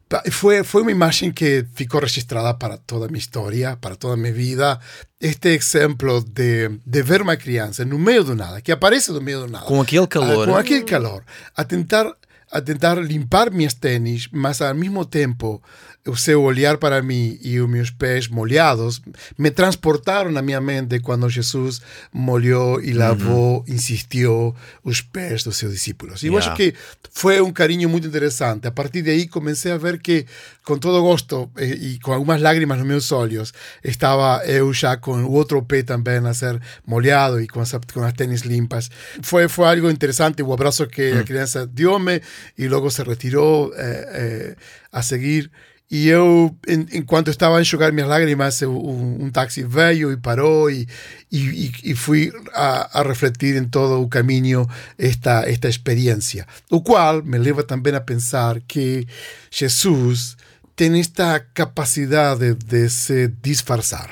Pa- 0.09 0.23
Foi, 0.31 0.63
foi 0.63 0.81
uma 0.81 0.91
imagem 0.91 1.31
que 1.31 1.65
ficou 1.73 2.01
registrada 2.01 2.53
para 2.53 2.77
toda 2.77 3.05
a 3.05 3.07
minha 3.07 3.19
história, 3.19 3.77
para 3.79 3.95
toda 3.95 4.15
a 4.15 4.17
minha 4.17 4.33
vida. 4.33 4.79
Este 5.19 5.49
exemplo 5.49 6.21
de, 6.23 6.69
de 6.85 7.01
ver 7.01 7.21
uma 7.21 7.37
criança 7.37 7.85
no 7.85 7.97
meio 7.97 8.23
do 8.23 8.35
nada, 8.35 8.59
que 8.61 8.71
aparece 8.71 9.11
no 9.11 9.21
meio 9.21 9.41
do 9.41 9.47
nada. 9.47 9.65
Com 9.65 9.79
aquele 9.81 10.07
calor. 10.07 10.49
Ah, 10.49 10.51
com 10.51 10.57
aquele 10.57 10.83
calor. 10.83 11.23
A 11.55 11.63
tentar, 11.63 12.11
a 12.51 12.59
tentar 12.61 12.95
limpar 12.95 13.51
minhas 13.51 13.73
tênis, 13.73 14.27
mas 14.33 14.61
ao 14.61 14.75
mesmo 14.75 15.05
tempo 15.05 15.63
o 16.07 16.15
seu 16.15 16.41
olhar 16.41 16.77
para 16.77 17.01
mim 17.01 17.37
e 17.43 17.59
os 17.59 17.69
meus 17.69 17.91
pés 17.91 18.27
molhados 18.27 19.01
me 19.37 19.51
transportaram 19.51 20.31
na 20.31 20.41
minha 20.41 20.59
mente 20.59 20.99
quando 20.99 21.29
Jesus 21.29 21.79
molhou 22.11 22.81
e 22.81 22.91
lavou, 22.91 23.63
insistiu 23.67 24.55
os 24.83 25.01
pés 25.01 25.43
dos 25.43 25.57
seus 25.57 25.71
discípulos. 25.73 26.23
E 26.23 26.27
eu 26.27 26.33
Yeah. 26.33 26.53
acho 26.53 26.55
que 26.57 26.73
foi 27.11 27.39
um 27.41 27.51
carinho 27.51 27.87
muito 27.87 28.07
interessante. 28.07 28.67
A 28.67 28.71
partir 28.71 29.03
de 29.03 29.11
aí 29.11 29.27
comecei 29.27 29.71
a 29.71 29.77
ver 29.77 29.99
que, 29.99 30.25
com 30.65 30.77
todo 30.77 31.01
gosto 31.01 31.51
eh, 31.57 31.65
e 31.67 31.99
com 31.99 32.13
algumas 32.13 32.41
lágrimas 32.41 32.77
nos 32.79 32.87
meus 32.87 33.11
olhos, 33.11 33.53
estava 33.83 34.43
eu 34.45 34.73
já 34.73 34.97
com 34.97 35.23
o 35.23 35.31
outro 35.33 35.61
pé 35.61 35.83
também 35.83 36.17
a 36.25 36.33
ser 36.33 36.59
molhado 36.85 37.39
e 37.39 37.47
com 37.47 37.59
as, 37.59 37.71
com 37.93 38.03
as 38.03 38.13
tênis 38.13 38.41
limpas. 38.41 38.89
Foi, 39.21 39.47
foi 39.47 39.65
algo 39.65 39.89
interessante 39.89 40.41
o 40.41 40.51
abraço 40.51 40.87
que 40.87 41.11
a 41.11 41.23
criança 41.23 41.67
deu-me 41.67 42.21
e 42.57 42.67
logo 42.67 42.89
se 42.89 43.03
retirou 43.03 43.71
eh, 43.75 44.07
eh, 44.13 44.55
a 44.91 45.01
seguir. 45.03 45.51
E 45.93 46.07
eu, 46.07 46.55
en- 46.65 46.87
enquanto 46.93 47.29
estava 47.29 47.57
a 47.57 47.61
enxugar 47.61 47.91
minhas 47.91 48.07
lágrimas, 48.07 48.61
eu- 48.61 48.71
um, 48.73 49.25
um 49.25 49.29
táxi 49.29 49.61
veio 49.63 50.09
e 50.13 50.15
parou 50.17 50.71
e, 50.71 50.87
e, 51.29 51.65
e- 51.65 51.91
e 51.91 51.95
fui 51.95 52.31
a, 52.53 53.01
a 53.01 53.03
refletir 53.03 53.57
em 53.57 53.65
todo 53.65 54.01
o 54.01 54.07
caminho 54.07 54.65
esta, 54.97 55.43
esta 55.49 55.67
experiência. 55.67 56.47
O 56.69 56.81
qual 56.81 57.21
me 57.21 57.37
leva 57.37 57.61
também 57.61 57.93
a 57.93 57.99
pensar 57.99 58.61
que 58.65 59.05
Jesus 59.51 60.37
tem 60.77 60.97
esta 60.97 61.39
capacidade 61.53 62.55
de 62.55 62.89
se 62.89 63.27
disfarçar. 63.43 64.09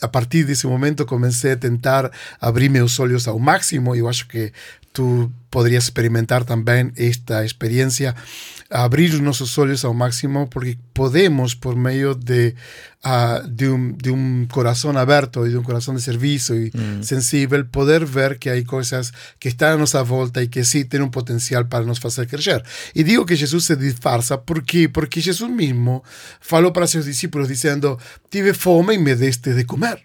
A 0.00 0.06
partir 0.08 0.44
desse 0.44 0.66
momento 0.66 1.04
comecei 1.04 1.52
a 1.52 1.56
tentar 1.56 2.10
abrir 2.40 2.68
meus 2.68 2.98
olhos 3.00 3.26
ao 3.28 3.38
máximo. 3.38 3.94
Eu 3.94 4.08
acho 4.08 4.26
que 4.28 4.52
tu 4.92 5.30
poderias 5.50 5.84
experimentar 5.84 6.44
também 6.44 6.92
esta 6.96 7.44
experiência, 7.44 8.14
abrir 8.72 9.12
os 9.12 9.20
nossos 9.20 9.56
olhos 9.58 9.84
ao 9.84 9.92
máximo, 9.92 10.48
porque 10.48 10.78
podemos, 10.94 11.54
por 11.54 11.76
meio 11.76 12.14
de, 12.14 12.54
ah, 13.04 13.42
de, 13.46 13.68
um, 13.68 13.92
de 13.92 14.10
um 14.10 14.46
coração 14.50 14.96
aberto 14.96 15.46
e 15.46 15.50
de 15.50 15.58
um 15.58 15.62
coração 15.62 15.94
de 15.94 16.00
serviço 16.00 16.54
e 16.54 16.72
sensível, 17.02 17.64
poder 17.66 18.04
ver 18.04 18.38
que 18.38 18.48
há 18.48 18.64
coisas 18.64 19.12
que 19.38 19.48
estão 19.48 19.74
à 19.74 19.76
nossa 19.76 20.02
volta 20.02 20.42
e 20.42 20.48
que 20.48 20.64
sim 20.64 20.84
têm 20.84 21.02
um 21.02 21.10
potencial 21.10 21.66
para 21.66 21.84
nos 21.84 21.98
fazer 21.98 22.26
crescer. 22.26 22.64
E 22.94 23.04
digo 23.04 23.26
que 23.26 23.36
Jesus 23.36 23.66
se 23.66 23.76
disfarça, 23.76 24.38
por 24.38 24.62
quê? 24.62 24.88
Porque 24.88 25.20
Jesus 25.20 25.50
mesmo 25.50 26.02
falou 26.40 26.72
para 26.72 26.86
seus 26.86 27.04
discípulos 27.04 27.48
dizendo: 27.48 27.98
Tive 28.30 28.54
fome 28.54 28.94
e 28.94 28.98
me 28.98 29.14
deste 29.14 29.52
de 29.52 29.64
comer. 29.64 30.00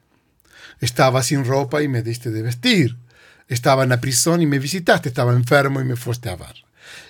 Estava 0.82 1.24
sin 1.24 1.42
roupa 1.42 1.82
e 1.82 1.88
me 1.88 2.02
deste 2.02 2.30
de 2.30 2.44
vestir. 2.44 2.96
Estava 3.50 3.86
na 3.86 3.98
prisão 3.98 4.40
e 4.42 4.46
me 4.46 4.60
visitaste. 4.60 5.08
Estava 5.08 5.34
enfermo 5.34 5.80
e 5.80 5.86
me 5.86 5.96
foste 5.96 6.28
a 6.30 6.36
ver. 6.36 6.67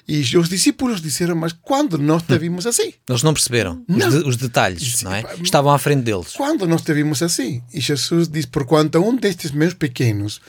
E 0.07 0.21
os 0.37 0.49
discípulos 0.49 1.01
disseram: 1.01 1.35
Mas 1.35 1.53
quando 1.53 1.97
nós 1.97 2.23
te 2.23 2.37
vimos 2.37 2.65
assim? 2.65 2.93
Eles 3.09 3.23
não 3.23 3.33
perceberam 3.33 3.83
os, 3.87 3.95
Não. 3.97 4.09
de- 4.09 4.27
os 4.27 4.37
detalhes, 4.37 5.01
não 5.03 5.13
é? 5.13 5.23
Estavam 5.43 5.71
à 5.73 5.77
frente 5.79 6.03
deles. 6.03 6.33
Quando 6.33 6.65
nós 6.67 6.81
te 6.81 6.93
vimos 6.93 7.21
assim? 7.21 7.61
E 7.73 7.79
Jesus 7.81 8.27
diz: 8.27 8.45
Por 8.45 8.65
quanto 8.65 8.99
um 8.99 9.15
destes 9.15 9.51
meus 9.51 9.73
pequenos, 9.73 10.39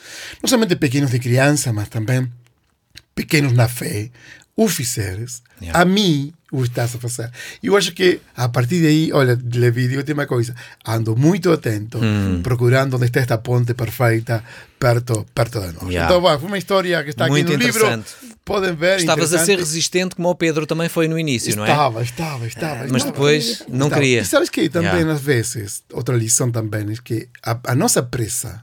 não 0.41 0.49
somente 0.49 0.75
pequenos 0.75 1.11
de 1.11 1.19
criança, 1.19 1.73
mas 1.73 1.89
também 1.89 2.31
pequenos 3.15 3.53
na 3.53 3.67
fé, 3.67 4.09
o 4.55 4.67
fizeres, 4.67 5.41
Yeah. 5.61 5.81
a 5.81 5.85
mim 5.85 6.31
o 6.51 6.63
estás 6.63 6.95
a 6.95 6.99
fazer. 6.99 7.31
E 7.61 7.67
eu 7.67 7.77
acho 7.77 7.91
que 7.93 8.19
a 8.35 8.49
partir 8.49 8.81
daí, 8.81 9.11
olha, 9.13 9.37
Levi, 9.53 9.87
digo-te 9.87 10.13
uma 10.13 10.25
coisa, 10.25 10.55
ando 10.85 11.15
muito 11.15 11.51
atento, 11.51 11.99
Hum. 12.01 12.41
procurando 12.41 12.95
onde 12.95 13.05
está 13.05 13.19
esta 13.19 13.37
ponte 13.37 13.73
perfeita 13.75 14.43
perto, 14.79 15.25
perto 15.35 15.59
de 15.59 15.73
nós. 15.73 15.83
Yeah. 15.89 16.05
Então, 16.05 16.21
vai, 16.21 16.37
foi 16.39 16.47
uma 16.47 16.57
história 16.57 17.03
que 17.03 17.11
está 17.11 17.25
aqui 17.25 17.31
Muito 17.33 17.51
no 17.51 17.57
livro. 17.59 18.03
Podem 18.43 18.73
ver. 18.73 18.97
Estavas 18.99 19.31
a 19.33 19.45
ser 19.45 19.59
resistente 19.59 20.15
como 20.15 20.29
o 20.29 20.35
Pedro 20.35 20.65
também 20.65 20.89
foi 20.89 21.07
no 21.07 21.19
início, 21.19 21.55
não 21.55 21.65
é? 21.65 21.69
Estava, 21.69 22.01
estava, 22.01 22.47
estava. 22.47 22.75
Mas 22.77 22.91
estava. 23.03 23.11
depois 23.11 23.63
não 23.67 23.87
Estava. 23.87 24.01
queria. 24.01 24.21
E 24.21 24.25
sabes 24.25 24.49
que 24.49 24.67
também, 24.69 24.89
Yeah. 24.89 25.13
às 25.13 25.21
vezes, 25.21 25.83
outra 25.93 26.15
lição 26.15 26.49
também 26.51 26.81
é 26.91 26.95
que 27.03 27.29
a, 27.43 27.59
a 27.67 27.75
nossa 27.75 28.01
pressa, 28.01 28.59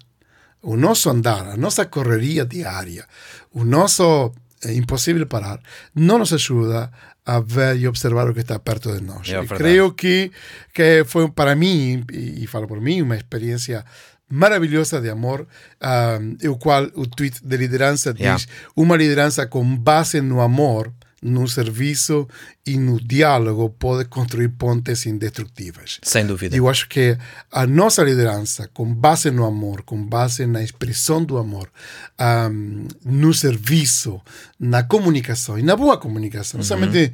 o 0.61 0.77
nosso 0.77 1.09
andar, 1.09 1.47
a 1.51 1.57
nossa 1.57 1.85
correria 1.85 2.45
diária, 2.45 3.05
o 3.53 3.65
nosso 3.65 4.33
é 4.65 4.73
impossível 4.75 5.25
parar, 5.27 5.61
não 5.95 6.19
nos 6.19 6.33
ajuda 6.33 6.91
a 7.27 7.41
ver 7.41 7.77
e 7.77 7.89
observar 7.89 8.31
o 8.31 8.33
que 8.33 8.41
está 8.41 8.59
perto 8.59 8.95
de 8.95 9.03
nós. 9.03 9.29
É. 9.29 9.45
Creio 9.45 9.93
que, 9.93 10.31
que 10.73 11.05
foi 11.05 11.29
para 11.29 11.57
mim, 11.57 12.05
e, 12.13 12.45
e 12.45 12.47
falo 12.47 12.69
por 12.69 12.81
mim, 12.81 13.03
uma 13.03 13.17
experiência 13.17 13.85
maravilhosa 14.29 15.01
de 15.01 15.11
amor, 15.11 15.47
ah, 15.81 16.19
o 16.45 16.57
qual 16.57 16.85
o 16.95 17.07
tweet 17.07 17.45
de 17.45 17.57
liderança 17.57 18.15
diz 18.15 18.27
Yeah. 18.27 18.45
uma 18.75 18.97
liderança 18.97 19.47
com 19.47 19.77
base 19.77 20.21
no 20.21 20.41
amor, 20.41 20.93
no 21.23 21.49
serviço 21.49 22.29
e 22.67 22.77
no 22.77 23.01
diálogo 23.01 23.71
pode 23.71 24.05
construir 24.09 24.49
pontes 24.51 25.07
indestrutíveis. 25.07 25.99
Sem 26.03 26.27
dúvida. 26.27 26.57
Eu 26.57 26.69
acho 26.69 26.89
que 26.89 27.17
a 27.51 27.67
nossa 27.67 28.03
liderança, 28.03 28.69
com 28.73 28.93
base 28.93 29.31
no 29.31 29.45
amor, 29.45 29.83
com 29.83 30.03
base 30.05 30.47
na 30.47 30.63
expressão 30.63 31.25
do 31.25 31.39
amor, 31.39 31.71
ahm, 32.19 32.87
no 33.05 33.33
serviço, 33.33 34.21
na 34.61 34.83
comunicação, 34.83 35.59
e 35.59 35.63
na 35.63 35.75
boa 35.75 35.97
comunicação, 35.97 36.59
não 36.59 36.65
somente 36.65 37.13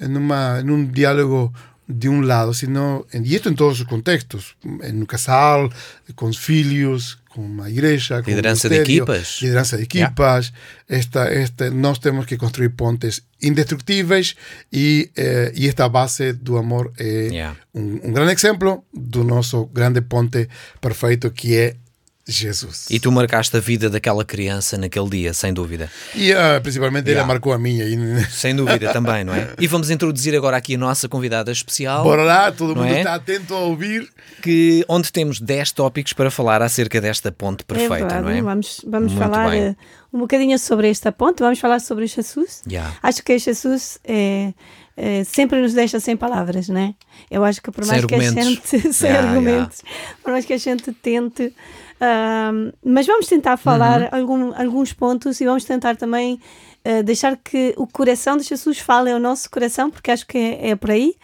numa, 0.00 0.62
num 0.62 0.84
diálogo 0.86 1.52
de 1.88 2.08
um 2.08 2.20
lado, 2.20 2.54
sino, 2.54 3.06
e 3.12 3.34
isto 3.34 3.48
em 3.48 3.54
todos 3.54 3.80
os 3.80 3.86
contextos, 3.86 4.54
no 4.94 5.06
casal, 5.06 5.70
com 6.14 6.26
os 6.26 6.36
filhos, 6.36 7.18
com 7.34 7.62
a 7.62 7.70
igreja, 7.70 8.22
com 8.22 8.30
Liderança 8.30 8.68
o 8.68 8.70
de 8.70 8.76
equipas. 8.76 9.38
liderança 9.40 9.76
de 9.76 9.84
equipas, 9.84 10.52
esta, 10.88 11.24
esta, 11.24 11.70
nós 11.70 11.98
temos 11.98 12.26
que 12.26 12.36
construir 12.36 12.68
pontes 12.70 13.22
indestrutíveis 13.40 14.34
e, 14.72 15.10
eh, 15.16 15.52
e 15.54 15.66
esta 15.66 15.88
base 15.88 16.32
do 16.34 16.56
amor 16.58 16.92
é 16.98 17.28
Yeah. 17.32 17.56
um, 17.74 18.00
um 18.04 18.12
grande 18.12 18.32
exemplo 18.32 18.84
do 18.92 19.24
nosso 19.24 19.66
grande 19.66 20.00
ponte 20.02 20.48
perfeito 20.80 21.30
que 21.30 21.56
é 21.56 21.76
Jesus. 22.26 22.86
E 22.88 23.00
tu 23.00 23.10
marcaste 23.10 23.56
a 23.56 23.60
vida 23.60 23.90
daquela 23.90 24.24
criança 24.24 24.78
naquele 24.78 25.08
dia, 25.10 25.34
sem 25.34 25.52
dúvida. 25.52 25.90
E 26.14 26.32
ah, 26.32 26.60
principalmente 26.62 27.06
Yeah. 27.06 27.20
ele 27.22 27.26
marcou 27.28 27.52
a 27.52 27.58
minha. 27.58 27.84
Sem 28.30 28.54
dúvida 28.54 28.92
também, 28.92 29.24
não 29.24 29.34
é? 29.34 29.54
E 29.58 29.66
vamos 29.66 29.90
introduzir 29.90 30.34
agora 30.36 30.56
aqui 30.56 30.76
a 30.76 30.78
nossa 30.78 31.08
convidada 31.08 31.50
especial, 31.50 32.04
bora 32.04 32.22
lá, 32.22 32.52
todo 32.52 32.76
mundo 32.76 32.92
é? 32.92 32.98
está 32.98 33.14
atento 33.14 33.52
a 33.54 33.58
ouvir. 33.58 34.08
que, 34.40 34.84
onde 34.88 35.10
temos 35.10 35.40
10 35.40 35.72
tópicos 35.72 36.12
para 36.12 36.30
falar 36.30 36.62
acerca 36.62 37.00
desta 37.00 37.32
ponte 37.32 37.64
perfeita, 37.64 37.94
é 37.94 37.98
verdade. 37.98 38.22
não 38.22 38.30
é? 38.30 38.42
Vamos, 38.42 38.80
vamos 38.86 39.12
Muito 39.12 39.24
falar 39.24 39.50
bem. 39.50 39.60
eh, 39.62 39.76
um 40.12 40.20
bocadinho 40.20 40.58
sobre 40.58 40.88
esta 40.88 41.10
ponte, 41.10 41.40
vamos 41.40 41.58
falar 41.58 41.80
sobre 41.80 42.06
Jesus. 42.06 42.62
Yeah. 42.68 42.94
Acho 43.02 43.22
que 43.24 43.36
Jesus 43.38 43.98
é, 44.04 44.52
é, 44.96 45.24
sempre 45.24 45.60
nos 45.60 45.72
deixa 45.74 45.98
sem 45.98 46.16
palavras, 46.16 46.68
né? 46.68 46.94
Eu 47.30 47.44
acho 47.44 47.60
que 47.60 47.70
por 47.70 47.84
Sem 47.84 47.92
mais 47.94 48.04
que 48.04 48.14
a 48.14 48.20
gente, 48.30 48.80
sem 48.92 49.10
Yeah, 49.10 49.28
argumentos, 49.30 49.82
por 50.22 50.32
mais 50.32 50.44
que 50.44 50.52
a 50.52 50.58
gente 50.58 50.92
tente, 50.92 51.52
mas 52.84 53.06
vamos 53.06 53.26
tentar 53.26 53.56
falar 53.56 54.02
Uhum. 54.02 54.08
algum, 54.20 54.54
alguns 54.60 54.92
pontos 54.92 55.40
e 55.40 55.44
vamos 55.44 55.64
tentar 55.64 55.96
também 55.96 56.40
eh, 56.84 57.02
deixar 57.02 57.36
que 57.36 57.72
o 57.76 57.86
coração 57.86 58.36
de 58.36 58.42
Jesus 58.44 58.78
fale 58.78 59.10
ao 59.12 59.18
nosso 59.20 59.48
coração, 59.50 59.90
porque 59.90 60.10
acho 60.10 60.26
que 60.26 60.36
é, 60.38 60.70
é 60.70 60.76
por 60.76 60.90
aí. 60.90 61.14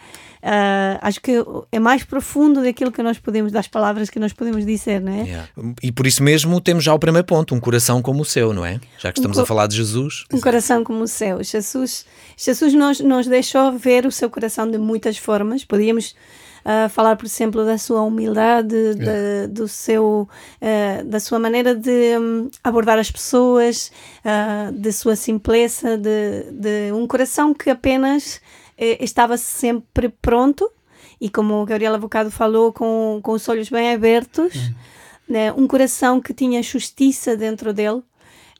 Ah, 0.41 0.97
acho 1.01 1.19
que 1.19 1.33
é 1.69 1.79
mais 1.79 2.05
profundo 2.05 2.63
daquilo 2.63 2.93
que 2.93 3.03
nós 3.03 3.19
podemos, 3.19 3.51
das 3.51 3.67
palavras 3.67 4.09
que 4.09 4.17
nós 4.19 4.31
podemos 4.31 4.65
dizer, 4.65 5.01
não 5.01 5.11
é? 5.11 5.23
Yeah. 5.23 5.49
E 5.83 5.91
por 5.91 6.07
isso 6.07 6.23
mesmo 6.23 6.61
temos 6.61 6.85
já 6.85 6.93
o 6.93 6.99
primeiro 6.99 7.27
ponto, 7.27 7.53
um 7.53 7.59
coração 7.59 8.01
como 8.01 8.21
o 8.21 8.25
seu, 8.25 8.53
não 8.53 8.65
é? 8.65 8.79
Já 8.97 9.11
que 9.11 9.19
estamos 9.19 9.35
co- 9.35 9.43
a 9.43 9.45
falar 9.45 9.67
de 9.67 9.75
Jesus. 9.75 10.23
Um 10.31 10.39
coração 10.39 10.81
como 10.85 11.03
o 11.03 11.07
seu. 11.09 11.43
Jesus, 11.43 12.05
Jesus 12.37 12.73
nos, 12.73 13.01
nos 13.01 13.27
deixou 13.27 13.73
ver 13.77 14.05
o 14.05 14.11
seu 14.13 14.29
coração 14.29 14.71
de 14.71 14.77
muitas 14.77 15.17
formas. 15.17 15.65
Podíamos 15.65 16.15
ah, 16.65 16.89
falar, 16.89 17.15
por 17.15 17.25
exemplo, 17.25 17.65
da 17.65 17.77
sua 17.77 18.01
humildade, 18.01 18.95
da, 18.95 19.47
do 19.49 19.67
seu, 19.67 20.27
ah, 20.61 21.03
da 21.03 21.19
sua 21.19 21.39
maneira 21.39 21.75
de 21.75 22.17
hum, 22.17 22.49
abordar 22.63 22.99
as 22.99 23.11
pessoas, 23.11 23.91
ah, 24.23 24.71
de 24.73 24.91
sua 24.91 25.15
simpleza, 25.15 25.97
de, 25.97 26.51
de 26.51 26.91
um 26.93 27.07
coração 27.07 27.53
que 27.53 27.69
apenas 27.69 28.41
eh, 28.77 29.03
estava 29.03 29.37
sempre 29.37 30.09
pronto 30.09 30.71
e, 31.19 31.29
como 31.29 31.55
o 31.55 31.65
Gabriel 31.65 31.95
Avocado 31.95 32.31
falou, 32.31 32.71
com, 32.71 33.19
com 33.21 33.33
os 33.33 33.47
olhos 33.49 33.69
bem 33.69 33.93
abertos, 33.93 34.71
né? 35.27 35.51
um 35.51 35.67
coração 35.67 36.21
que 36.21 36.33
tinha 36.33 36.63
justiça 36.63 37.35
dentro 37.35 37.73
dele. 37.73 38.01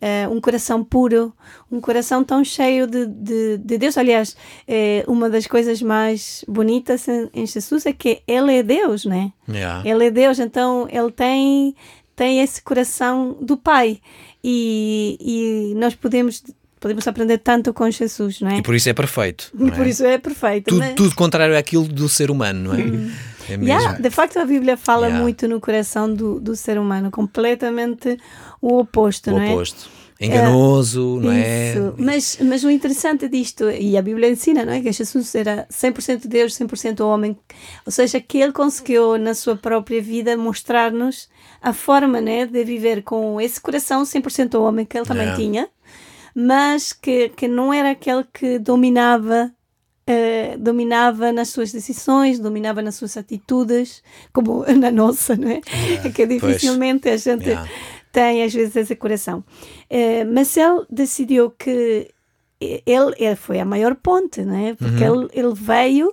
Eh, 0.01 0.27
um 0.29 0.39
coração 0.39 0.83
puro, 0.83 1.33
um 1.71 1.81
coração 1.81 2.23
tão 2.23 2.43
cheio 2.43 2.87
de, 2.87 3.05
de, 3.05 3.57
de 3.57 3.77
Deus. 3.77 3.97
Aliás, 3.97 4.35
eh, 4.67 5.03
uma 5.07 5.29
das 5.29 5.45
coisas 5.45 5.81
mais 5.81 6.45
bonitas 6.47 7.07
em, 7.07 7.29
em 7.33 7.45
Jesus 7.45 7.85
é 7.85 7.91
que 7.91 8.21
Ele 8.27 8.55
é 8.55 8.63
Deus, 8.63 9.05
né? 9.05 9.33
Yeah. 9.47 9.87
Ele 9.87 10.05
é 10.07 10.11
Deus, 10.11 10.39
então 10.39 10.87
ele 10.89 11.11
tem, 11.11 11.75
tem 12.15 12.41
esse 12.41 12.61
coração 12.61 13.37
do 13.41 13.57
Pai. 13.57 13.99
E, 14.43 15.17
e 15.19 15.75
nós 15.75 15.95
podemos, 15.95 16.43
podemos 16.79 17.05
aprender 17.07 17.39
tanto 17.39 17.73
com 17.73 17.89
Jesus, 17.91 18.39
não 18.39 18.51
é? 18.51 18.57
E 18.59 18.61
por 18.61 18.75
isso 18.75 18.87
é 18.87 18.93
perfeito. 18.93 19.51
E 19.59 19.71
por 19.71 19.85
é? 19.85 19.89
isso 19.89 20.05
é 20.05 20.17
perfeito. 20.17 20.69
tudo, 20.69 20.79
né? 20.79 20.93
tudo 20.93 21.15
contrário 21.15 21.57
àquilo 21.57 21.87
do 21.87 22.07
ser 22.07 22.31
humano, 22.31 22.69
não 22.69 22.73
é? 22.73 23.11
É 23.49 23.57
mesmo. 23.57 23.65
Yeah, 23.65 23.99
de 23.99 24.09
facto, 24.09 24.37
a 24.37 24.45
Bíblia 24.45 24.77
fala 24.77 25.07
Yeah. 25.07 25.23
muito 25.23 25.47
no 25.47 25.59
coração 25.59 26.13
do, 26.13 26.39
do 26.39 26.55
ser 26.55 26.77
humano, 26.77 27.09
completamente 27.11 28.17
o 28.61 28.77
oposto, 28.79 29.29
O 29.29 29.33
não 29.33 29.41
é? 29.41 29.51
oposto. 29.53 29.89
Enganoso, 30.21 31.17
não 31.21 31.31
é? 31.31 31.71
Isso. 31.71 31.93
Mas, 31.97 32.37
mas 32.41 32.63
o 32.65 32.69
interessante 32.69 33.29
disto, 33.29 33.69
e 33.71 33.97
a 33.97 34.01
Bíblia 34.01 34.29
ensina, 34.29 34.65
não 34.65 34.73
é? 34.73 34.81
Que 34.81 34.91
Jesus 34.91 35.33
era 35.33 35.65
100% 35.71 36.27
Deus, 36.27 36.53
100% 36.57 36.99
homem. 37.05 37.37
Ou 37.85 37.91
seja, 37.91 38.19
que 38.19 38.37
ele 38.37 38.51
conseguiu, 38.51 39.17
na 39.17 39.33
sua 39.33 39.55
própria 39.55 40.01
vida, 40.01 40.35
mostrar-nos 40.35 41.29
a 41.61 41.71
forma 41.71 42.19
né, 42.19 42.45
de 42.45 42.63
viver 42.65 43.01
com 43.03 43.39
esse 43.39 43.61
coração 43.61 44.03
100% 44.03 44.59
homem 44.59 44.85
que 44.85 44.97
ele 44.97 45.05
também 45.05 45.33
tinha, 45.35 45.69
mas 46.35 46.91
que, 46.91 47.29
que 47.29 47.47
não 47.47 47.73
era 47.73 47.91
aquele 47.91 48.25
que 48.33 48.59
dominava. 48.59 49.51
Eh, 50.09 50.57
dominava 50.57 51.31
nas 51.31 51.49
suas 51.49 51.71
decisões, 51.71 52.39
dominava 52.39 52.81
nas 52.81 52.95
suas 52.95 53.15
atitudes, 53.17 54.01
como 54.33 54.65
na 54.83 54.89
nossa, 54.91 55.35
não 55.35 55.49
é? 55.49 55.61
que 56.15 56.25
dificilmente 56.25 57.07
a 57.09 57.17
gente 57.17 57.45
Yeah. 57.49 57.69
tem 58.11 58.43
às 58.43 58.53
vezes 58.53 58.75
esse 58.75 58.95
coração. 58.95 59.43
Eh, 59.89 60.23
mas 60.25 60.57
ele 60.57 60.83
decidiu 60.89 61.51
que 61.51 62.09
ele, 62.59 63.13
ele 63.17 63.35
foi 63.35 63.59
a 63.59 63.65
maior 63.65 63.93
ponte, 63.95 64.41
né? 64.43 64.75
Porque 64.77 65.03
ele, 65.03 65.27
ele 65.33 65.53
veio 65.55 66.11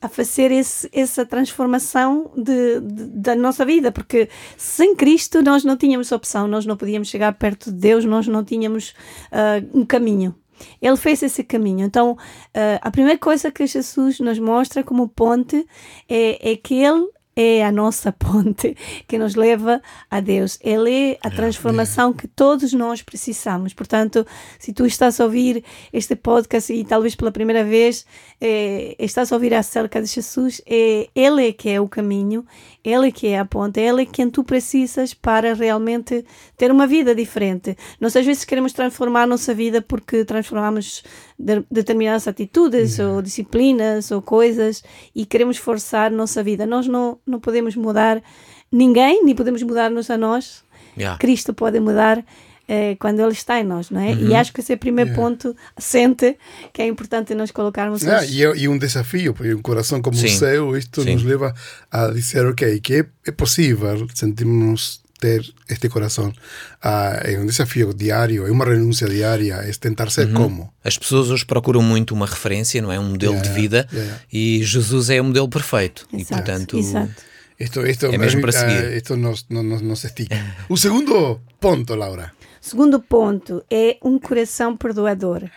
a 0.00 0.08
fazer 0.08 0.52
esse, 0.52 0.88
essa 0.92 1.26
transformação 1.26 2.30
de, 2.36 2.80
de- 2.80 3.06
da 3.18 3.34
nossa 3.34 3.64
vida, 3.64 3.90
porque 3.90 4.28
sem 4.56 4.94
Cristo 4.94 5.42
nós 5.42 5.64
não 5.64 5.76
tínhamos 5.76 6.12
opção, 6.12 6.46
nós 6.46 6.64
não 6.66 6.76
podíamos 6.76 7.08
chegar 7.08 7.32
perto 7.32 7.72
de 7.72 7.78
Deus, 7.78 8.04
nós 8.04 8.28
não 8.28 8.44
tínhamos 8.44 8.94
ah, 9.32 9.60
um 9.74 9.84
caminho. 9.84 10.32
Ele 10.80 10.96
fez 10.96 11.22
esse 11.22 11.42
caminho. 11.44 11.84
Então, 11.84 12.16
ah, 12.54 12.78
a 12.82 12.90
primeira 12.90 13.18
coisa 13.18 13.50
que 13.50 13.66
Jesus 13.66 14.20
nos 14.20 14.38
mostra 14.38 14.82
como 14.82 15.08
ponte 15.08 15.66
é, 16.08 16.52
é 16.52 16.56
que 16.56 16.74
Ele 16.74 17.08
é 17.38 17.64
a 17.64 17.70
nossa 17.70 18.10
ponte 18.18 18.76
que 19.06 19.16
nos 19.16 19.36
leva 19.36 19.80
a 20.10 20.18
Deus. 20.18 20.58
Ele 20.60 21.12
é 21.12 21.18
a 21.22 21.30
transformação 21.30 22.12
que 22.12 22.26
todos 22.26 22.72
nós 22.72 23.00
precisamos. 23.00 23.72
Portanto, 23.72 24.26
se 24.58 24.72
tu 24.72 24.84
estás 24.84 25.20
a 25.20 25.24
ouvir 25.24 25.64
este 25.92 26.16
podcast 26.16 26.72
e 26.72 26.84
talvez 26.84 27.14
pela 27.14 27.30
primeira 27.30 27.62
vez 27.62 28.04
eh, 28.40 28.96
estás 28.98 29.30
a 29.30 29.36
ouvir 29.36 29.54
acerca 29.54 30.02
de 30.02 30.08
Jesus, 30.08 30.60
é 30.66 31.08
Ele 31.14 31.48
é 31.48 31.52
que 31.52 31.68
é 31.70 31.80
o 31.80 31.88
caminho, 31.88 32.44
Ele 32.88 33.12
que 33.12 33.28
é 33.28 33.38
a 33.38 33.44
ponte, 33.44 33.80
Ele 33.80 34.02
é 34.02 34.06
quem 34.06 34.30
tu 34.30 34.42
precisas 34.42 35.12
para 35.14 35.54
realmente 35.54 36.24
ter 36.56 36.70
uma 36.70 36.86
vida 36.86 37.14
diferente. 37.14 37.76
Nós 38.00 38.16
às 38.16 38.24
vezes 38.24 38.44
queremos 38.44 38.72
transformar 38.72 39.22
a 39.22 39.26
nossa 39.26 39.52
vida 39.54 39.82
porque 39.82 40.24
transformamos 40.24 41.02
de- 41.38 41.64
determinadas 41.70 42.26
atitudes 42.26 42.98
ou 42.98 43.22
disciplinas 43.22 44.10
ou 44.10 44.22
coisas 44.22 44.82
e 45.14 45.24
queremos 45.26 45.56
forçar 45.56 46.06
a 46.12 46.14
nossa 46.14 46.42
vida. 46.42 46.66
Nós 46.66 46.86
não, 46.86 47.18
não 47.26 47.38
podemos 47.40 47.76
mudar 47.76 48.22
ninguém, 48.70 49.24
nem 49.24 49.34
podemos 49.34 49.62
mudar-nos 49.62 50.10
a 50.10 50.16
nós. 50.16 50.64
Yeah. 50.96 51.18
Cristo 51.18 51.54
pode 51.54 51.78
mudar 51.78 52.24
eh, 52.68 52.96
quando 53.00 53.20
Ele 53.20 53.32
está 53.32 53.58
em 53.58 53.64
nós, 53.64 53.90
não 53.90 54.00
é? 54.00 54.12
E 54.12 54.34
acho 54.34 54.52
que 54.52 54.60
esse 54.60 54.72
é 54.72 54.76
o 54.76 54.78
primeiro 54.78 55.10
Yeah. 55.10 55.22
ponto 55.28 55.56
assente 55.76 56.36
que 56.72 56.82
é 56.82 56.86
importante 56.86 57.34
nós 57.34 57.50
colocarmos 57.50 58.06
Ah, 58.06 58.20
os- 58.22 58.30
e, 58.30 58.44
é, 58.44 58.56
e 58.56 58.68
um 58.68 58.76
desafio, 58.76 59.32
porque 59.34 59.54
um 59.54 59.62
coração 59.62 60.02
como 60.02 60.16
Sim. 60.16 60.26
o 60.26 60.30
seu, 60.38 60.76
isto 60.76 61.02
Sim. 61.02 61.14
nos 61.14 61.22
leva 61.24 61.54
a 61.90 62.08
dizer, 62.08 62.44
ok, 62.46 62.78
que 62.80 62.94
é, 62.96 63.06
é 63.26 63.30
possível 63.32 64.06
sentirmos 64.14 65.00
ter 65.20 65.42
este 65.68 65.88
coração. 65.88 66.32
Ah, 66.80 67.20
é 67.24 67.36
um 67.38 67.46
desafio 67.46 67.92
diário, 67.92 68.46
é 68.46 68.50
uma 68.52 68.64
renúncia 68.64 69.08
diária, 69.08 69.54
é 69.54 69.70
tentar 69.72 70.10
ser 70.10 70.32
como. 70.32 70.72
As 70.84 70.96
pessoas 70.96 71.28
hoje 71.30 71.44
procuram 71.44 71.82
muito 71.82 72.14
uma 72.14 72.24
referência, 72.26 72.80
não 72.80 72.92
é? 72.92 73.00
Um 73.00 73.10
modelo 73.10 73.32
Yeah, 73.34 73.48
de 73.52 73.60
vida 73.60 73.88
yeah. 73.92 74.20
e 74.32 74.60
Jesus 74.62 75.10
é 75.10 75.20
o 75.20 75.24
modelo 75.24 75.48
perfeito. 75.48 76.06
E 76.12 76.20
Exato, 76.20 76.34
portanto, 76.44 76.78
exato. 76.78 77.28
Isto, 77.58 77.84
isto, 77.84 78.06
É 78.06 78.16
mesmo 78.16 78.40
para 78.40 78.50
ah, 78.50 78.52
seguir. 78.52 78.96
isto 78.96 79.16
nos, 79.16 79.44
nos, 79.50 79.64
nos- 79.64 79.82
nos 79.82 80.04
estica. 80.04 80.36
O 80.68 80.76
segundo 80.76 81.40
ponto, 81.58 81.96
Laura. 81.96 82.32
Segundo 82.68 83.00
ponto 83.00 83.64
é 83.70 83.96
um 84.02 84.18
coração 84.18 84.76
perdoador. 84.76 85.48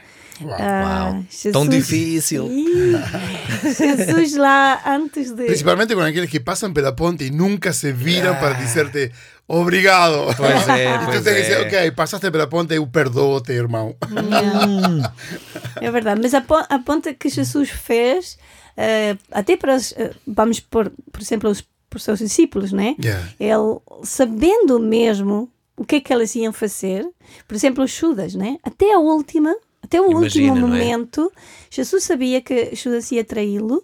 Uau. 0.42 0.56
Ah, 0.58 1.12
Uau, 1.12 1.52
tão 1.52 1.68
difícil. 1.68 2.50
Jesus 3.64 4.38
lá 4.38 4.82
antes 4.86 5.36
de. 5.36 5.46
Principalmente 5.46 5.94
con 5.94 6.04
aquellos 6.04 6.30
que 6.30 6.40
pasan 6.40 6.74
pela 6.74 6.96
ponte 6.96 7.26
y 7.26 7.32
nunca 7.32 7.74
se 7.74 7.92
viran 7.92 8.40
para 8.40 8.56
decirte 8.56 9.12
obrigado. 9.46 10.34
Pois 10.38 10.68
é, 10.70 10.98
pois 11.06 11.22
tienes 11.22 11.46
que 11.46 11.52
é. 11.52 11.60
dizer, 11.60 11.68
ok, 11.68 11.92
pasaste 11.92 12.32
pela 12.32 12.48
ponte, 12.48 12.76
eu 12.76 12.88
perdoo-te, 12.88 13.52
irmão. 13.52 13.96
É 15.82 15.90
verdade, 15.92 16.22
mas 16.22 16.34
a, 16.34 16.44
a 16.70 16.80
ponta 16.80 17.14
que 17.14 17.28
Jesus 17.28 17.70
fez, 17.70 18.38
eh, 18.78 19.18
até 19.32 19.58
para, 19.58 19.76
os, 19.76 19.94
eh, 19.98 20.12
vamos 20.28 20.60
por, 20.60 20.92
por 21.12 21.22
exemplo, 21.22 21.50
os, 21.50 21.64
os 21.94 22.04
seus 22.04 22.20
discípulos, 22.20 22.72
né? 22.72 22.96
Yeah. 23.02 23.28
Ele, 23.40 23.80
sabendo 24.04 24.80
mesmo 24.80 25.50
o 25.82 25.86
que 25.86 25.96
é 25.96 26.02
que 26.02 26.14
elas 26.14 26.36
iam 26.36 26.54
fazer, 26.54 27.08
por 27.48 27.56
exemplo, 27.56 27.84
os 27.84 27.92
Judas, 27.92 28.36
né? 28.36 28.58
Até 28.64 28.94
a 28.94 29.00
última, 29.00 29.56
até 29.82 30.00
o 30.00 30.12
Imagina, 30.12 30.52
último 30.54 30.56
não 30.68 30.76
é? 30.76 30.80
momento, 30.84 31.32
Jesus 31.70 32.04
sabia 32.04 32.40
que 32.42 32.76
Judas 32.76 33.12
ia 33.12 33.24
traí-lo 33.24 33.84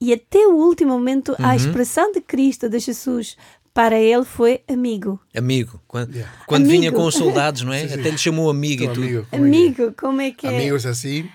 e 0.00 0.12
até 0.12 0.46
o 0.46 0.54
último 0.54 0.92
momento 0.92 1.30
Uhum. 1.38 1.46
a 1.46 1.54
expressão 1.56 2.12
de 2.12 2.20
Cristo, 2.20 2.68
de 2.68 2.78
Jesus, 2.78 3.36
para 3.74 3.98
ele 4.00 4.24
foi 4.24 4.60
amigo. 4.68 5.20
amigo. 5.36 5.80
Quando, 5.86 6.14
Yeah. 6.14 6.32
quando 6.46 6.64
vinha 6.66 6.88
Amigo. 6.88 6.96
com 6.96 7.06
os 7.08 7.14
soldados, 7.14 7.62
não 7.62 7.72
é? 7.72 7.80
Sim, 7.86 7.88
sim. 7.94 8.00
Até 8.00 8.10
lhe 8.10 8.18
chamou 8.18 8.48
amigo 8.50 8.84
e 8.84 8.88
tudo. 8.88 9.02
amigo. 9.02 9.26
como 9.30 9.36
é 9.44 9.50
que- 9.50 9.56
Amigo, 9.58 9.94
como 9.96 10.20
é 10.20 10.30
que 10.30 10.46
é? 10.46 10.50
Amigos 10.50 10.86
así, 10.86 11.28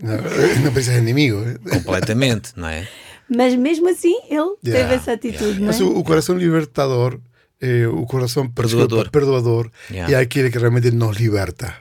no, 0.00 0.12
no 0.64 0.72
precisas 0.72 0.94
de 0.96 1.00
enemigo. 1.00 1.38
eh. 1.44 1.58
Completamente, 1.78 2.52
não 2.56 2.68
é? 2.68 2.86
Mas 3.34 3.54
mesmo 3.54 3.88
assim, 3.88 4.14
ele 4.28 4.56
teve 4.62 4.76
Yeah, 4.76 4.94
essa 4.94 5.12
atitude, 5.12 5.58
não 5.58 5.64
é? 5.64 5.66
Mas 5.68 5.80
o, 5.80 5.88
o 5.96 6.04
coração 6.04 6.36
libertador, 6.36 7.18
eh, 7.62 7.86
o 7.86 8.04
coração 8.06 8.48
Perdoador. 8.50 9.10
perdoador 9.10 9.70
Yeah. 9.90 10.12
é 10.12 10.16
aquele 10.20 10.50
que 10.50 10.58
realmente 10.58 10.90
nos 10.90 11.16
liberta. 11.16 11.74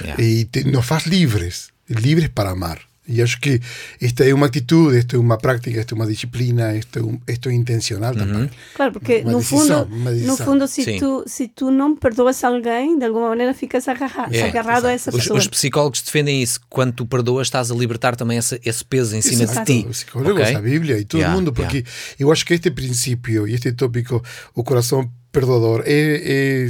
Yeah. 0.00 0.22
e 0.22 0.44
te- 0.46 0.64
nos 0.64 0.86
faz 0.86 1.06
livres, 1.06 1.70
livres 1.88 2.28
para 2.34 2.50
amar. 2.50 2.78
E 3.08 3.22
acho 3.22 3.40
que 3.40 3.58
esta 4.02 4.22
é 4.24 4.34
uma 4.34 4.46
atitude, 4.46 4.98
esta 4.98 5.16
é 5.16 5.18
uma 5.18 5.38
prática, 5.38 5.80
esta 5.80 5.94
é 5.94 5.96
uma 5.96 6.06
disciplina, 6.06 6.76
isto 6.76 6.98
é, 6.98 7.02
um, 7.02 7.18
isto 7.26 7.48
é 7.48 7.54
intencional 7.54 8.14
também. 8.14 8.50
Claro, 8.74 8.92
porque 8.92 9.22
no 9.22 9.40
fundo, 9.40 9.86
no 10.26 10.36
fundo 10.36 10.68
se, 10.68 10.84
Sim. 10.84 10.98
tu, 10.98 11.24
se 11.26 11.48
tu 11.48 11.70
não 11.70 11.96
perdoas 11.96 12.44
alguém, 12.44 12.98
de 12.98 13.04
alguma 13.06 13.30
maneira 13.30 13.54
ficas 13.54 13.88
agarrado, 13.88 14.34
É, 14.34 14.42
agarrado 14.42 14.84
a 14.86 14.92
essa 14.92 15.10
Os, 15.10 15.16
pessoa. 15.16 15.38
os 15.38 15.48
psicólogos 15.48 16.02
defendem 16.02 16.42
isso. 16.42 16.60
Quando 16.68 16.92
tu 16.92 17.06
perdoas, 17.06 17.46
estás 17.46 17.70
a 17.70 17.74
libertar 17.74 18.14
também 18.14 18.36
esse, 18.36 18.60
esse 18.64 18.84
peso 18.84 19.16
em 19.16 19.22
cima 19.22 19.44
Exato, 19.44 19.72
de 19.72 19.82
ti. 19.82 19.88
Os 19.88 19.96
psicólogos, 20.04 20.42
Ok? 20.42 20.54
a 20.56 20.60
Bíblia 20.60 20.98
e 20.98 21.04
todo 21.04 21.18
Yeah, 21.20 21.34
mundo, 21.34 21.52
porque 21.52 21.84
eu 22.18 22.30
acho 22.30 22.44
que 22.44 22.52
este 22.54 22.70
princípio 22.70 23.48
e 23.48 23.54
este 23.54 23.72
tópico, 23.72 24.22
o 24.54 24.62
coração 24.62 25.10
perdoador, 25.38 25.82
é, 25.86 26.64
é 26.64 26.68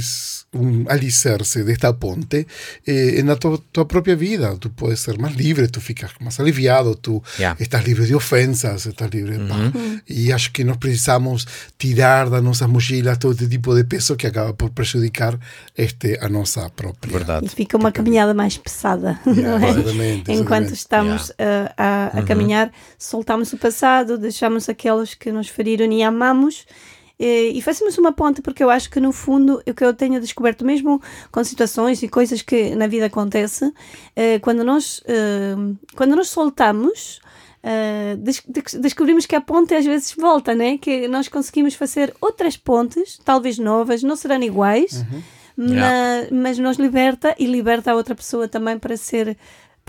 um 0.51 0.85
alicerce 0.89 1.63
desta 1.63 1.93
ponte 1.93 2.45
eh, 2.87 3.21
na 3.23 3.35
tua, 3.35 3.59
tua 3.71 3.85
própria 3.85 4.15
vida. 4.15 4.55
Tu 4.59 4.69
podes 4.71 4.99
ser 4.99 5.17
mais 5.19 5.35
livre, 5.35 5.67
tu 5.67 5.79
ficas 5.79 6.11
mais 6.21 6.39
aliviado, 6.39 6.95
tu 6.95 7.21
Yeah. 7.37 7.55
estás 7.61 7.83
livre 7.85 8.05
de 8.05 8.15
ofensas, 8.15 8.85
estás 8.85 9.09
livre 9.11 9.37
de 9.37 9.45
pá. 9.47 9.71
E 10.09 10.31
acho 10.33 10.51
que 10.51 10.63
nós 10.63 10.77
precisamos 10.77 11.45
tirar 11.77 12.29
das 12.29 12.43
nossas 12.43 12.67
mochilas 12.67 13.17
todo 13.17 13.33
este 13.33 13.47
tipo 13.47 13.75
de 13.75 13.83
peso 13.83 14.15
que 14.15 14.27
acaba 14.27 14.53
por 14.53 14.69
prejudicar 14.71 15.37
este, 15.77 16.17
a 16.21 16.27
nossa 16.27 16.69
própria. 16.69 17.11
Verdade. 17.19 17.45
E 17.45 17.49
fica 17.49 17.77
uma 17.77 17.91
caminhada 17.91 18.33
mais 18.33 18.57
pesada, 18.57 19.19
Yeah, 19.27 19.59
não 19.59 19.67
é? 19.67 19.69
exatamente, 19.69 20.31
Enquanto 20.31 20.71
exatamente. 20.71 20.73
estamos 20.73 21.29
uh, 21.29 21.73
a, 21.77 22.19
a 22.19 22.23
caminhar, 22.23 22.71
soltamos 22.97 23.53
o 23.53 23.57
passado, 23.57 24.17
deixamos 24.17 24.67
aqueles 24.67 25.13
que 25.13 25.31
nos 25.31 25.47
feriram 25.47 25.91
e 25.91 26.01
amamos. 26.03 26.65
Eh, 27.19 27.49
E 27.53 27.61
fazemos 27.61 27.97
uma 27.97 28.11
ponte, 28.11 28.41
porque 28.41 28.63
eu 28.63 28.69
acho 28.69 28.89
que 28.89 28.99
no 28.99 29.11
fundo 29.11 29.61
o 29.67 29.73
que 29.73 29.83
eu 29.83 29.93
tenho 29.93 30.19
descoberto, 30.21 30.63
mesmo 30.65 31.01
com 31.31 31.43
situações 31.43 32.01
e 32.01 32.07
coisas 32.07 32.41
que 32.41 32.73
na 32.75 32.87
vida 32.87 33.05
acontecem, 33.07 33.73
eh, 34.15 34.39
quando 34.39 34.63
nós, 34.63 35.01
eh, 35.05 35.55
quando 35.95 36.15
nós 36.15 36.29
soltamos, 36.29 37.19
eh, 37.61 38.15
des- 38.17 38.41
des- 38.47 38.73
descobrimos 38.79 39.25
que 39.25 39.35
a 39.35 39.41
ponte 39.41 39.73
às 39.75 39.85
vezes 39.85 40.13
volta, 40.17 40.55
né? 40.55 40.77
que 40.77 41.07
nós 41.09 41.27
conseguimos 41.27 41.73
fazer 41.75 42.13
outras 42.21 42.55
pontes, 42.55 43.19
talvez 43.25 43.57
novas, 43.57 44.01
não 44.01 44.15
serão 44.15 44.41
iguais, 44.41 45.03
mas, 45.57 45.71
Yeah. 45.71 46.27
mas 46.31 46.57
nos 46.57 46.77
liberta 46.77 47.35
e 47.37 47.45
liberta 47.45 47.91
a 47.91 47.95
outra 47.95 48.15
pessoa 48.15 48.47
também 48.47 48.79
para 48.79 48.95
ser 48.95 49.37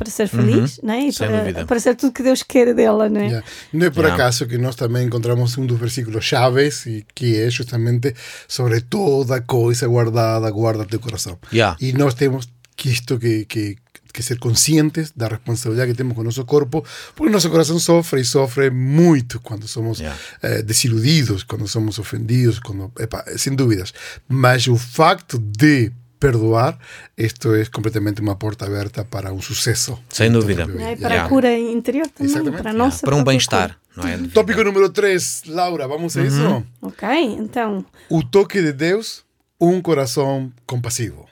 para 0.01 0.11
ser 0.11 0.29
feliz, 0.29 0.81
né? 0.83 1.09
E 1.09 1.13
para, 1.13 1.67
para 1.67 1.79
ser 1.79 1.95
tudo 1.95 2.11
que 2.13 2.23
Deus 2.23 2.43
quer 2.43 2.75
dela, 2.75 3.09
né? 3.11 3.29
Ya. 3.31 3.45
No 3.73 3.85
es 3.85 3.91
por 3.93 4.07
Ya. 4.07 4.15
acaso 4.15 4.47
que 4.49 4.57
nós 4.57 4.75
también 4.77 5.05
encontramos 5.09 5.59
un 5.59 5.67
dos 5.67 5.79
versículos 5.79 6.25
chaves 6.25 6.85
que 7.15 7.45
es 7.47 7.53
justamente 7.55 8.15
sobre 8.49 8.81
toda 8.81 9.43
cosa 9.45 9.87
guardada, 9.87 10.49
guarda 10.51 10.87
teu 10.87 11.01
corazón. 11.01 11.37
Ya. 11.53 11.77
Y 11.79 11.93
nós 11.93 12.15
temos 12.15 12.49
que 12.77 12.89
isto 12.91 13.19
que, 13.19 13.45
que, 13.45 13.77
que 14.15 14.23
ser 14.23 14.39
conscientes 14.39 15.13
da 15.15 15.29
responsabilidade 15.29 15.91
que 15.93 15.97
temos 15.99 16.15
com 16.15 16.23
o 16.23 16.25
nosso 16.25 16.45
corpo, 16.47 16.83
porque 17.15 17.31
nosso 17.31 17.51
coração 17.51 17.79
sofre 17.79 18.23
e 18.23 18.25
sofre 18.25 18.71
muito 18.71 19.39
quando 19.41 19.69
somos 19.69 19.99
Ya. 20.01 20.17
eh, 20.43 20.63
desiludidos, 20.63 21.45
quando 21.45 21.69
somos 21.69 21.99
ofendidos, 21.99 22.59
quando, 22.59 22.91
epa, 22.99 23.23
sem 23.37 23.55
dúvidas. 23.55 23.93
Mas 24.27 24.67
o 24.67 24.77
facto 24.79 25.39
de 25.39 25.93
perdoar, 26.21 26.79
isto 27.17 27.55
é 27.55 27.65
completamente 27.65 28.21
uma 28.21 28.37
porta 28.37 28.67
aberta 28.67 29.05
para 29.05 29.33
um 29.33 29.41
sucesso. 29.41 29.99
Sem 30.11 30.31
dúvida. 30.31 30.67
vida. 30.67 30.79
Para 30.97 31.15
Yeah. 31.15 31.25
a 31.25 31.29
cura 31.29 31.59
interior 31.59 32.07
também, 32.09 32.31
Exatamente. 32.33 32.63
para 32.63 32.71
a 32.71 32.75
Yeah. 32.75 32.97
Para 33.01 33.17
um 33.17 33.25
bem-estar, 33.25 33.77
é? 34.05 34.29
Tópico 34.33 34.63
número 34.63 34.89
3, 34.91 35.45
Laura, 35.47 35.89
vamos 35.89 36.17
a 36.17 36.23
isso? 36.23 36.65
Ok, 36.83 37.09
então, 37.39 37.85
O 38.11 38.23
toque 38.23 38.61
de 38.63 38.73
Deus, 38.73 39.25
um 39.61 39.81
coração 39.81 40.53
compassivo. 40.67 41.27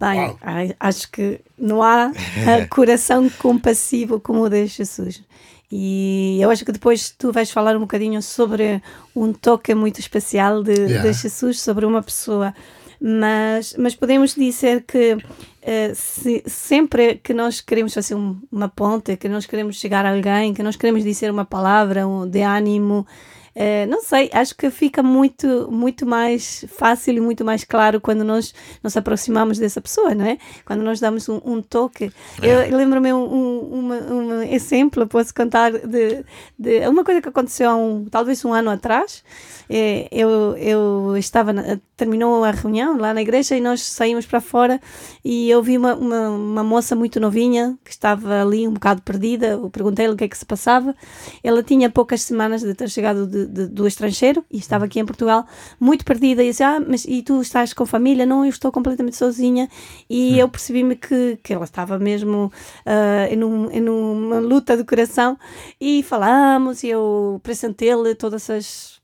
bem, 0.00 0.20
Uau. 0.20 0.38
acho 0.80 1.10
que 1.10 1.40
não 1.58 1.82
há 1.82 2.10
coração 2.70 3.28
compassivo 3.38 4.18
como 4.20 4.42
o 4.44 4.48
de 4.48 4.66
Jesus. 4.66 5.22
E 5.70 6.38
eu 6.40 6.50
acho 6.50 6.64
que 6.64 6.72
depois 6.72 7.10
tu 7.10 7.30
vais 7.30 7.50
falar 7.50 7.76
um 7.76 7.80
bocadinho 7.80 8.22
sobre 8.22 8.82
um 9.14 9.34
toque 9.34 9.74
muito 9.74 10.00
especial 10.00 10.62
de, 10.62 10.72
Yeah. 10.72 11.02
de 11.02 11.12
Jesus 11.12 11.60
sobre 11.60 11.84
uma 11.84 12.02
pessoa. 12.02 12.54
Mas, 13.00 13.74
mas 13.78 13.94
podemos 13.94 14.34
dizer 14.34 14.82
que 14.82 15.16
eh, 15.62 15.92
se- 15.94 16.42
sempre 16.46 17.16
que 17.22 17.32
nós 17.32 17.60
queremos 17.60 17.94
fazer 17.94 18.14
um- 18.14 18.36
uma 18.50 18.68
ponte, 18.68 19.16
que 19.16 19.28
nós 19.28 19.46
queremos 19.46 19.76
chegar 19.76 20.04
a 20.04 20.10
alguém, 20.12 20.52
que 20.54 20.62
nós 20.62 20.76
queremos 20.76 21.04
dizer 21.04 21.30
uma 21.30 21.44
palavra 21.44 22.06
um, 22.08 22.28
de 22.28 22.42
ânimo, 22.42 23.06
eh, 23.54 23.86
não 23.86 24.00
sei, 24.02 24.30
acho 24.32 24.54
que 24.56 24.70
fica 24.70 25.02
muito, 25.02 25.68
muito 25.70 26.06
mais 26.06 26.64
fácil 26.68 27.14
e 27.16 27.20
muito 27.20 27.44
mais 27.44 27.64
claro 27.64 28.00
quando 28.00 28.24
nós 28.24 28.54
nos 28.82 28.96
aproximamos 28.96 29.58
dessa 29.58 29.80
pessoa, 29.80 30.14
não 30.14 30.24
é? 30.26 30.38
Quando 30.64 30.82
nós 30.82 31.00
damos 31.00 31.28
um, 31.28 31.40
um 31.44 31.60
toque. 31.62 32.10
Eu 32.42 32.76
lembro-me 32.76 33.12
um, 33.12 33.24
um, 33.24 34.14
um 34.14 34.42
exemplo, 34.42 35.06
posso 35.06 35.34
contar 35.34 35.72
de, 35.72 36.24
de 36.58 36.88
uma 36.88 37.04
coisa 37.04 37.20
que 37.20 37.28
aconteceu 37.28 37.68
há 37.70 37.76
um, 37.76 38.04
talvez 38.10 38.44
um 38.44 38.52
ano 38.52 38.70
atrás. 38.70 39.22
Eh, 39.70 40.08
eu, 40.10 40.56
eu 40.56 41.16
estava, 41.16 41.52
na- 41.52 41.78
terminou 41.96 42.42
a 42.44 42.50
reunião 42.50 42.96
lá 42.96 43.12
na 43.12 43.20
igreja 43.20 43.56
e 43.56 43.60
nós 43.60 43.82
saímos 43.82 44.24
para 44.24 44.40
fora 44.40 44.80
e 45.24 45.50
eu 45.50 45.62
vi 45.62 45.76
uma, 45.76 45.94
uma, 45.94 46.28
uma 46.30 46.64
moça 46.64 46.94
muito 46.96 47.18
novinha 47.20 47.76
que 47.84 47.90
estava 47.90 48.40
ali 48.42 48.66
um 48.66 48.72
bocado 48.72 49.02
perdida. 49.02 49.48
Eu 49.48 49.68
perguntei-lhe 49.68 50.12
o 50.12 50.16
que 50.16 50.24
é 50.24 50.28
que 50.28 50.38
se 50.38 50.46
passava. 50.46 50.94
Ela 51.42 51.62
tinha 51.62 51.90
poucas 51.90 52.22
semanas 52.22 52.62
de 52.62 52.72
ter 52.74 52.88
chegado 52.88 53.26
de, 53.26 53.46
de- 53.48 53.66
do 53.66 53.86
estrangeiro 53.86 54.44
e 54.50 54.58
estava 54.58 54.84
aqui 54.84 55.00
em 55.00 55.04
Portugal, 55.06 55.46
muito 55.80 56.04
perdida. 56.04 56.42
E 56.44 56.48
disse: 56.48 56.62
Ah, 56.62 56.78
mas 56.80 57.04
e 57.04 57.22
tu 57.22 57.40
estás 57.40 57.72
com 57.72 57.86
família? 57.86 58.26
Não, 58.26 58.44
eu 58.44 58.50
estou 58.50 58.70
completamente 58.70 59.16
sozinha. 59.16 59.68
E 60.08 60.38
eu 60.38 60.48
percebi-me 60.48 60.94
que, 60.96 61.38
que 61.42 61.52
ela 61.52 61.64
estava 61.64 61.98
mesmo 61.98 62.52
ah, 62.86 63.26
em, 63.30 63.42
um, 63.42 63.70
em 63.70 63.88
uma 63.88 64.38
luta 64.38 64.76
de 64.76 64.84
coração. 64.84 65.38
E 65.80 66.02
falamos, 66.02 66.82
e 66.84 66.88
eu 66.88 67.34
apresentei-lhe 67.38 68.14
todas 68.14 68.48
as 68.50 68.98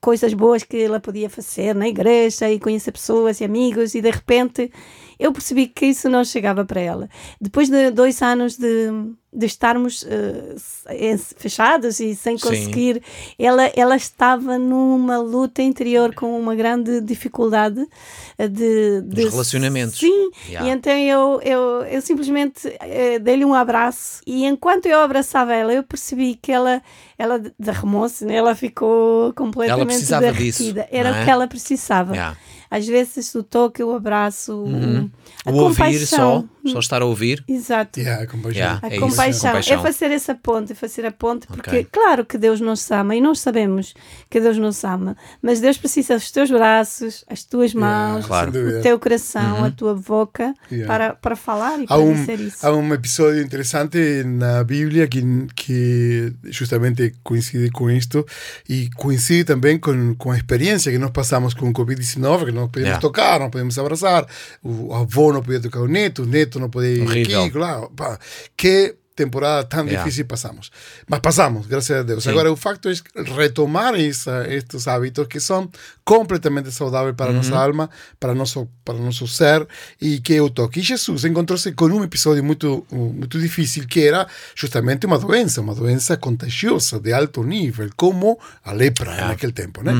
coisas 0.00 0.34
boas 0.34 0.62
que 0.62 0.76
ela 0.82 1.00
podia 1.00 1.30
fazer 1.30 1.74
na 1.74 1.88
igreja 1.88 2.50
e 2.50 2.60
conhecer 2.60 2.92
pessoas 2.92 3.40
e 3.40 3.44
amigos 3.44 3.94
e 3.94 4.02
de 4.02 4.10
repente 4.10 4.70
eu 5.18 5.32
percebi 5.32 5.66
que 5.66 5.86
isso 5.86 6.08
não 6.08 6.24
chegava 6.24 6.64
para 6.64 6.80
ela. 6.80 7.08
Depois 7.40 7.68
de 7.68 7.90
dois 7.90 8.20
anos 8.22 8.56
de, 8.56 8.90
de 9.32 9.46
estarmos 9.46 10.02
uh, 10.02 11.36
fechados 11.36 12.00
e 12.00 12.14
sem 12.14 12.38
conseguir, 12.38 13.02
ela, 13.38 13.70
ela 13.76 13.96
estava 13.96 14.58
numa 14.58 15.18
luta 15.18 15.62
interior 15.62 16.14
com 16.14 16.38
uma 16.38 16.54
grande 16.54 17.00
dificuldade 17.00 17.80
uh, 17.80 18.48
de, 18.48 19.02
de 19.02 19.28
relacionamentos. 19.28 19.98
Sim, 19.98 20.30
yeah. 20.48 20.68
e 20.68 20.72
então 20.72 20.92
eu, 20.92 21.40
eu, 21.42 21.60
eu 21.84 22.02
simplesmente 22.02 22.68
uh, 22.68 23.20
dei-lhe 23.20 23.44
um 23.44 23.54
abraço 23.54 24.20
e 24.26 24.44
enquanto 24.44 24.86
eu 24.86 25.00
abraçava 25.00 25.54
ela, 25.54 25.72
eu 25.72 25.82
percebi 25.82 26.34
que 26.34 26.52
ela 26.52 26.82
ela 27.16 27.40
derramou-se, 27.58 28.24
né? 28.24 28.34
ela 28.34 28.54
ficou 28.54 29.32
completamente 29.34 29.80
ela 29.80 29.86
precisava 29.86 30.22
derretida. 30.22 30.82
Disso, 30.82 30.94
Era 30.94 31.08
é? 31.10 31.20
o 31.20 31.24
que 31.24 31.30
ela 31.30 31.46
precisava. 31.46 32.12
Yeah. 32.12 32.36
Às 32.74 32.88
vezes 32.88 33.32
o 33.36 33.44
toque, 33.44 33.84
o 33.84 33.94
abraço, 33.94 34.52
uhum. 34.52 35.08
a 35.44 35.50
o 35.52 35.54
ouvir 35.54 36.04
só, 36.08 36.42
só 36.66 36.78
estar 36.80 37.02
a 37.02 37.04
ouvir. 37.04 37.44
Exato. 37.46 38.00
Yeah, 38.00 38.24
a 38.24 38.26
compaixão. 38.26 38.60
Yeah, 38.60 38.80
a 38.82 38.86
é 38.88 38.98
compaixão. 38.98 39.50
compaixão. 39.50 39.78
É 39.78 39.82
fazer 39.82 40.10
essa 40.10 40.34
ponte, 40.34 40.72
é 40.72 40.74
fazer 40.74 41.06
a 41.06 41.12
ponte, 41.12 41.46
porque 41.46 41.70
okay. 41.70 41.84
claro 41.84 42.24
que 42.24 42.36
Deus 42.36 42.60
nos 42.60 42.90
ama 42.90 43.14
e 43.14 43.20
nós 43.20 43.38
sabemos 43.38 43.94
que 44.28 44.40
Deus 44.40 44.58
nos 44.58 44.82
ama, 44.82 45.16
mas 45.40 45.60
Deus 45.60 45.78
precisa 45.78 46.14
dos 46.14 46.32
teus 46.32 46.50
braços, 46.50 47.24
as 47.28 47.44
tuas 47.44 47.72
mãos, 47.74 48.26
claro. 48.26 48.50
o 48.50 48.82
teu 48.82 48.98
coração, 48.98 49.58
uhum. 49.58 49.64
a 49.66 49.70
tua 49.70 49.94
boca 49.94 50.52
para, 50.84 51.14
para 51.14 51.36
falar 51.36 51.78
e 51.78 51.84
há 51.84 51.86
para 51.86 51.98
um, 51.98 52.12
dizer 52.12 52.40
isso. 52.40 52.66
Há 52.66 52.72
um 52.72 52.92
episódio 52.92 53.40
interessante 53.40 54.24
na 54.24 54.64
Bíblia 54.64 55.06
que, 55.06 55.22
que 55.54 56.32
justamente 56.46 57.14
coincide 57.22 57.70
com 57.70 57.88
isto 57.88 58.26
e 58.68 58.90
coincide 58.96 59.44
também 59.44 59.78
com, 59.78 60.16
com 60.16 60.32
a 60.32 60.36
experiência 60.36 60.90
que 60.90 60.98
nós 60.98 61.12
passamos 61.12 61.54
com 61.54 61.68
o 61.68 61.72
Covid-19, 61.72 62.46
que 62.46 62.63
não 62.64 62.68
podemos 62.68 62.88
yeah. 62.88 63.00
tocar, 63.00 63.40
não 63.40 63.50
podemos 63.50 63.78
abraçar, 63.78 64.26
o 64.62 64.92
avô 64.94 65.32
não 65.32 65.42
podia 65.42 65.60
tocar 65.60 65.80
o 65.80 65.88
neto, 65.88 66.22
o 66.22 66.26
neto 66.26 66.58
não 66.58 66.70
podia 66.70 66.90
ir 66.90 67.02
Horrível. 67.02 67.42
aqui, 67.42 67.50
claro, 67.50 67.90
pá, 67.94 68.18
que 68.56 68.96
temporada 69.14 69.64
tão 69.64 69.84
yeah. 69.84 70.02
difícil 70.02 70.24
passamos. 70.26 70.70
Mas 71.08 71.20
passamos, 71.20 71.66
graças 71.66 71.96
a 71.96 72.02
Deus. 72.02 72.24
Sim. 72.24 72.30
Agora, 72.30 72.50
o 72.50 72.56
facto 72.56 72.88
é 72.88 72.94
retomar 73.36 73.94
essa, 73.94 74.46
estes 74.52 74.88
hábitos 74.88 75.26
que 75.26 75.38
são 75.38 75.70
completamente 76.04 76.70
saudáveis 76.72 77.14
para 77.14 77.30
a 77.30 77.34
nossa 77.34 77.56
alma, 77.56 77.88
para 78.18 78.34
nosso, 78.34 78.68
para 78.84 78.94
nosso 78.94 79.26
ser 79.28 79.66
e 80.00 80.20
que 80.20 80.40
o 80.40 80.50
toque. 80.50 80.80
E 80.80 80.82
Jesus 80.82 81.24
encontrou-se 81.24 81.70
com 81.72 81.86
um 81.86 82.02
episódio 82.02 82.42
muito, 82.42 82.86
muito 82.90 83.38
difícil 83.38 83.86
que 83.86 84.06
era 84.06 84.26
justamente 84.54 85.06
uma 85.06 85.18
doença, 85.18 85.60
uma 85.60 85.74
doença 85.74 86.16
contagiosa 86.16 86.98
de 86.98 87.12
alto 87.12 87.42
nível, 87.44 87.88
como 87.96 88.38
a 88.64 88.72
lepra 88.72 89.10
yeah. 89.10 89.28
naquele 89.28 89.52
tempo, 89.52 89.82
né? 89.82 89.92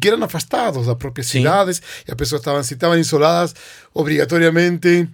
Que 0.00 0.08
eram 0.08 0.22
afastados 0.24 0.86
das 0.86 0.96
próprias 0.96 1.26
Sim. 1.26 1.40
cidades 1.40 1.82
e 2.06 2.10
as 2.10 2.16
pessoas 2.16 2.40
estavam, 2.40 2.60
estavam 2.60 2.98
isoladas 2.98 3.54
obrigatoriamente 3.92 5.08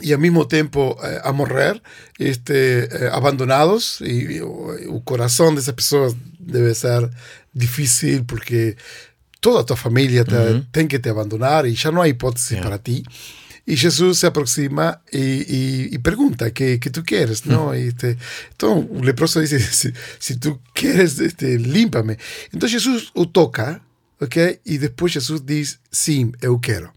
y 0.00 0.12
al 0.12 0.18
mismo 0.18 0.48
tiempo 0.48 0.96
eh, 1.04 1.18
a 1.22 1.32
morrer, 1.32 1.82
este, 2.18 2.84
eh, 2.84 3.10
abandonados, 3.12 4.00
y, 4.00 4.36
y, 4.36 4.40
o 4.40 5.02
corazón 5.04 5.54
de 5.54 5.60
esas 5.60 5.74
personas 5.74 6.16
debe 6.38 6.74
ser 6.74 7.10
difícil 7.52 8.24
porque 8.24 8.76
toda 9.40 9.64
tu 9.64 9.76
familia 9.76 10.24
te, 10.24 10.34
uh 10.34 10.38
-huh. 10.38 10.66
tem 10.70 10.88
que 10.88 10.98
te 10.98 11.10
abandonar 11.10 11.66
y 11.66 11.74
ya 11.74 11.90
no 11.90 12.02
hay 12.02 12.10
hipótesis 12.10 12.50
yeah. 12.50 12.62
para 12.62 12.78
ti. 12.78 13.04
Y 13.66 13.76
Jesús 13.76 14.18
se 14.18 14.26
aproxima 14.26 15.00
y, 15.10 15.18
y, 15.18 15.88
y 15.94 15.98
pregunta 15.98 16.50
qué, 16.50 16.78
qué, 16.78 16.90
tú 16.90 17.02
quieres, 17.02 17.46
¿no? 17.46 17.74
Y 17.74 17.88
este, 17.88 18.18
entonces 18.50 18.90
el 18.94 19.06
leproso 19.06 19.40
dice, 19.40 19.58
si, 19.80 19.90
si 20.18 20.36
tú 20.36 20.60
quieres, 20.74 21.18
este, 21.18 21.58
límpame. 21.58 22.18
Entonces 22.52 22.82
Jesús 22.82 23.10
o 23.14 23.26
toca, 23.28 23.82
¿ok? 24.20 24.36
Y 24.64 24.78
después 24.78 25.14
Jesús 25.14 25.46
dice, 25.46 25.78
sí, 25.90 26.30
eu 26.40 26.60
quero. 26.60 26.92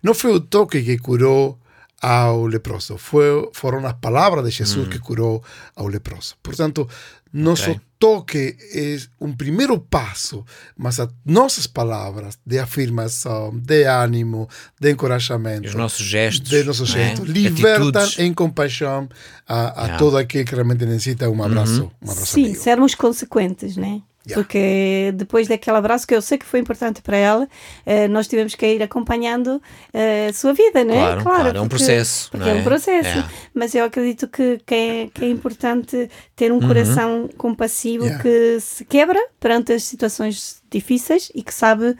No 0.00 0.14
fue 0.14 0.32
el 0.32 0.46
toque 0.48 0.84
que 0.84 0.98
curó 0.98 1.58
ao 2.00 2.46
leproso. 2.46 2.98
Foi, 2.98 3.48
foram 3.52 3.86
as 3.86 3.94
palavras 3.94 4.44
de 4.44 4.50
Jesus 4.50 4.86
mm. 4.86 4.90
que 4.90 4.98
curou 4.98 5.42
ao 5.74 5.86
leproso. 5.86 6.34
Portanto, 6.42 6.88
nosso 7.32 7.70
okay. 7.70 7.80
toque 7.98 8.56
é 8.72 8.96
um 9.20 9.32
primeiro 9.32 9.76
passo, 9.78 10.44
mas 10.76 11.00
as 11.00 11.08
nossas 11.26 11.66
palavras 11.66 12.38
de 12.46 12.60
afirmação, 12.60 13.50
de 13.58 13.84
ânimo, 13.84 14.48
de 14.80 14.92
encorajamento, 14.92 15.66
os 15.66 15.74
nossos 15.74 16.06
gestos, 16.06 16.48
de 16.48 16.62
nossos 16.62 16.88
gestos, 16.88 17.28
libertam 17.28 17.88
Atitudes. 17.88 18.18
em 18.20 18.32
compaixão 18.32 19.08
a, 19.48 19.82
a 19.82 19.84
yeah. 19.84 19.98
todo 19.98 20.16
aquele 20.16 20.44
que 20.44 20.54
realmente 20.54 20.86
necessita 20.86 21.28
um 21.28 21.42
abraço. 21.42 21.90
Um 22.00 22.10
abraço 22.10 22.26
Sim, 22.26 22.44
amigo. 22.44 22.60
sermos 22.60 22.94
consequentes, 22.94 23.76
né? 23.76 24.00
Yeah. 24.26 24.42
Porque 24.42 25.12
depois 25.14 25.48
daquele 25.48 25.76
abraço 25.76 26.06
que 26.06 26.14
eu 26.14 26.22
sei 26.22 26.38
que 26.38 26.46
foi 26.46 26.58
importante 26.58 27.02
para 27.02 27.16
ela, 27.16 27.46
eh, 27.84 28.08
nós 28.08 28.26
tivemos 28.26 28.54
que 28.54 28.66
ir 28.66 28.82
acompanhando 28.82 29.60
eh, 29.92 30.28
a 30.30 30.32
sua 30.32 30.54
vida, 30.54 30.82
né? 30.82 30.94
Claro, 30.94 31.22
claro, 31.22 31.40
claro 31.42 31.58
é 31.58 31.60
um 31.60 31.68
processo. 31.68 32.30
Porque 32.30 32.48
é? 32.48 32.52
é? 32.52 32.54
um 32.54 32.64
processo. 32.64 33.18
É. 33.18 33.24
Mas 33.52 33.74
eu 33.74 33.84
acredito 33.84 34.26
que, 34.28 34.60
que, 34.64 34.74
é, 34.74 35.08
que 35.12 35.26
é 35.26 35.28
importante 35.28 36.08
ter 36.34 36.50
um 36.50 36.54
uhum. 36.54 36.66
coração 36.66 37.28
compassivo 37.36 38.04
yeah. 38.04 38.22
que 38.22 38.58
se 38.60 38.82
quebra 38.86 39.20
perante 39.38 39.74
as 39.74 39.84
situações 39.84 40.62
difíceis 40.70 41.30
e 41.34 41.42
que 41.42 41.52
sabe. 41.52 41.94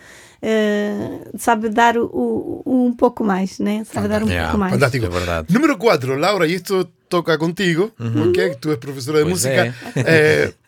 Uh, 0.44 1.38
sabe 1.38 1.70
dar 1.70 1.96
o, 1.96 2.62
o, 2.66 2.84
um 2.86 2.92
pouco 2.92 3.24
mais, 3.24 3.58
né? 3.58 3.82
Sabe 3.90 4.08
dar 4.08 4.22
um 4.22 4.26
yeah. 4.26 4.44
pouco 4.44 4.58
mais. 4.58 4.74
Fantástico. 4.74 5.06
É 5.06 5.08
verdade. 5.08 5.50
Número 5.50 5.78
4, 5.78 6.18
Laura, 6.18 6.46
e 6.46 6.54
isto 6.54 6.84
toca 7.08 7.38
contigo, 7.38 7.90
uhum. 7.98 8.28
ok? 8.28 8.54
Tu 8.60 8.70
és 8.70 8.78
professora 8.78 9.18
de 9.18 9.24
pois 9.24 9.32
música. 9.32 9.74
É. 9.96 10.52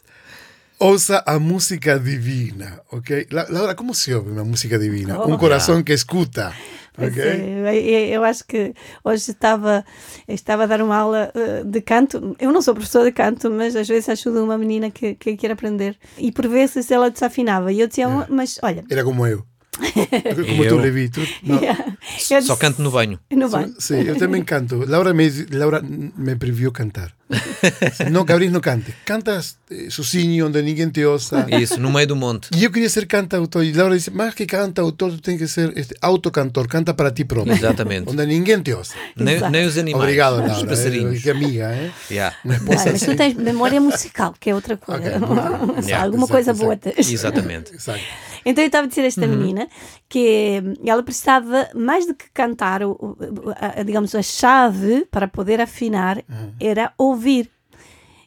Ouça 0.79 1.23
a 1.27 1.39
música 1.39 1.99
divina, 1.99 2.83
ok? 2.93 3.29
Laura, 3.31 3.75
como 3.75 3.95
se 3.95 4.13
ouve 4.13 4.31
uma 4.31 4.45
música 4.45 4.79
divina? 4.79 5.19
Oh, 5.19 5.33
um 5.33 5.39
coração 5.39 5.83
que 5.83 5.95
escuta. 5.95 6.53
Okay? 6.99 7.23
É, 7.65 8.09
eu 8.09 8.23
acho 8.23 8.45
que 8.45 8.75
hoje 9.03 9.31
estava, 9.31 9.85
estava 10.29 10.65
a 10.65 10.67
dar 10.67 10.83
uma 10.83 10.97
aula 10.97 11.33
eh, 11.35 11.63
de 11.65 11.81
canto. 11.81 12.37
Eu 12.39 12.53
não 12.53 12.61
sou 12.61 12.75
professora 12.75 13.07
de 13.07 13.13
canto, 13.13 13.51
mas 13.51 13.75
às 13.75 13.89
vezes 13.89 14.09
ajudo 14.11 14.45
uma 14.45 14.59
menina 14.59 14.91
que, 14.91 15.15
que 15.15 15.37
quer 15.37 15.51
aprender. 15.51 15.97
E 16.19 16.31
por 16.31 16.47
vezes 16.47 16.91
ela 16.91 17.11
desafinava. 17.11 17.73
E 17.73 17.81
eu 17.81 17.89
dizia, 17.89 18.07
é. 18.07 18.27
mas 18.29 18.59
olha. 18.63 18.85
Era 18.91 19.03
como 19.03 19.27
eu. 19.27 19.45
Como 20.49 20.65
eu, 20.65 20.69
tu 20.71 20.77
Levi, 20.77 21.11
tu, 21.11 21.21
yeah. 21.47 21.97
Só 22.19 22.39
disse, 22.39 22.57
canto 22.57 22.81
no 22.81 22.91
banho. 22.91 23.21
No 23.31 23.49
banho. 23.49 23.75
Sim, 23.79 24.03
eu 24.03 24.17
também 24.17 24.43
canto. 24.43 24.85
Laura 24.89 25.13
me, 25.13 25.29
Laura 25.53 25.83
me 25.83 26.35
previu 26.37 26.73
cantar. 26.73 27.13
não, 28.11 28.25
Gabriel, 28.25 28.53
não 28.53 28.61
cante. 28.61 28.95
Canta 29.05 29.39
eh, 29.66 29.66
sozinho, 29.91 30.47
onde 30.47 30.63
ninguém 30.63 30.89
te 30.91 31.05
ouça. 31.05 31.47
Isso, 31.51 31.81
no 31.81 31.91
meio 31.91 32.07
do 32.07 32.17
monte. 32.17 32.49
E 32.57 32.65
eu 32.65 32.71
queria 32.71 32.89
ser 32.89 33.07
cantautor. 33.07 33.65
E 33.65 33.73
Laura 33.73 33.97
disse: 33.97 34.11
Mas 34.11 34.35
que 34.35 34.47
cantautor, 34.47 35.11
tu 35.13 35.21
tens 35.21 35.39
que 35.39 35.49
ser 35.49 35.77
este, 35.77 35.95
autocantor. 36.01 36.69
Canta 36.69 36.95
para 36.95 37.11
ti 37.11 37.25
próprio. 37.25 37.55
Exatamente. 37.55 38.11
Onde 38.11 38.25
ninguém 38.27 38.63
te 38.63 38.73
ouça. 38.73 38.95
Nem, 39.17 39.41
nem, 39.51 39.67
os 39.67 39.77
animais. 39.77 40.03
Obrigado, 40.03 40.37
Laura. 40.37 40.53
Os 40.53 40.63
passarinhos. 40.63 41.19
Eh, 41.19 41.23
que 41.23 41.31
amiga, 41.31 41.73
eh? 41.73 41.91
Yeah. 42.11 42.37
Mas 42.45 42.87
assim. 42.87 43.07
tu 43.07 43.17
tens 43.17 43.35
memória 43.35 43.81
musical, 43.81 44.35
que 44.39 44.51
é 44.51 44.55
outra 44.55 44.77
coisa. 44.77 45.17
Okay. 45.17 45.83
yeah. 45.87 46.05
Alguma 46.05 46.29
coisa 46.29 46.55
boa 46.55 46.77
tens. 46.77 47.11
Exatamente. 47.11 47.75
Exato. 47.75 48.01
Então 48.47 48.63
eu 48.63 48.69
estava 48.69 48.87
a 48.87 48.89
dizer 48.89 49.03
a 49.03 49.07
esta 49.07 49.27
uhum. 49.27 49.37
menina 49.37 49.69
que 50.09 50.63
ela 50.87 51.03
precisava, 51.03 51.69
mais 51.75 52.07
do 52.07 52.15
que 52.15 52.27
cantar, 52.33 52.85
o, 52.85 53.17
a, 53.61 53.81
a, 53.81 53.83
digamos, 53.83 54.15
a 54.15 54.23
chave 54.23 55.05
para 55.11 55.27
poder 55.27 55.61
afinar 55.61 56.19
uhum. 56.19 56.53
era 56.61 56.93
ouvir. 56.97 57.51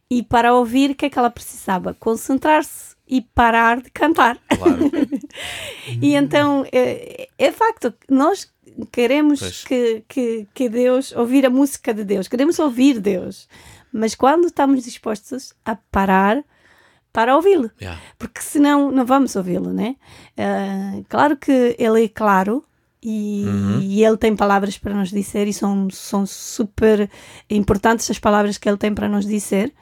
E 0.09 0.23
para 0.23 0.53
ouvir, 0.53 0.91
o 0.91 0.95
que 0.95 1.05
é 1.05 1.09
que 1.09 1.19
ela 1.19 1.29
precisava? 1.29 1.93
Concentrar-se 1.93 2.95
e 3.07 3.21
parar 3.21 3.81
de 3.81 3.89
cantar. 3.91 4.37
Claro. 4.47 4.91
e 6.01 6.15
então, 6.15 6.65
é, 6.71 7.27
é 7.37 7.51
facto, 7.51 7.93
nós 8.09 8.51
queremos 8.91 9.63
que, 9.63 10.03
que, 10.07 10.47
que 10.53 10.69
Deus, 10.69 11.11
ouvir 11.11 11.45
a 11.45 11.49
música 11.49 11.93
de 11.93 12.03
Deus, 12.03 12.27
queremos 12.27 12.57
ouvir 12.59 12.99
Deus. 12.99 13.47
Mas 13.91 14.15
quando 14.15 14.45
estamos 14.45 14.83
dispostos 14.83 15.53
a 15.65 15.75
parar, 15.75 16.43
para 17.11 17.35
ouvi-lo. 17.35 17.71
Yeah. 17.81 17.99
Porque 18.17 18.41
senão 18.41 18.91
não 18.91 19.05
vamos 19.05 19.35
ouvi-lo, 19.35 19.73
né? 19.73 19.95
Uh, 20.37 21.03
claro 21.09 21.35
que 21.35 21.75
ele 21.79 22.05
é 22.05 22.07
claro 22.07 22.63
e, 23.01 23.43
uhum. 23.45 23.79
e, 23.81 24.03
ele 24.03 24.17
tem 24.17 24.35
palavras 24.35 24.77
para 24.77 24.93
nos 24.93 25.09
dizer 25.09 25.47
e 25.47 25.53
são, 25.53 25.89
são 25.89 26.25
super 26.25 27.09
importantes 27.49 28.11
as 28.11 28.19
palavras 28.19 28.57
que 28.57 28.67
ele 28.67 28.77
tem 28.77 28.93
para 28.93 29.07
nos 29.07 29.25
dizer. 29.25 29.73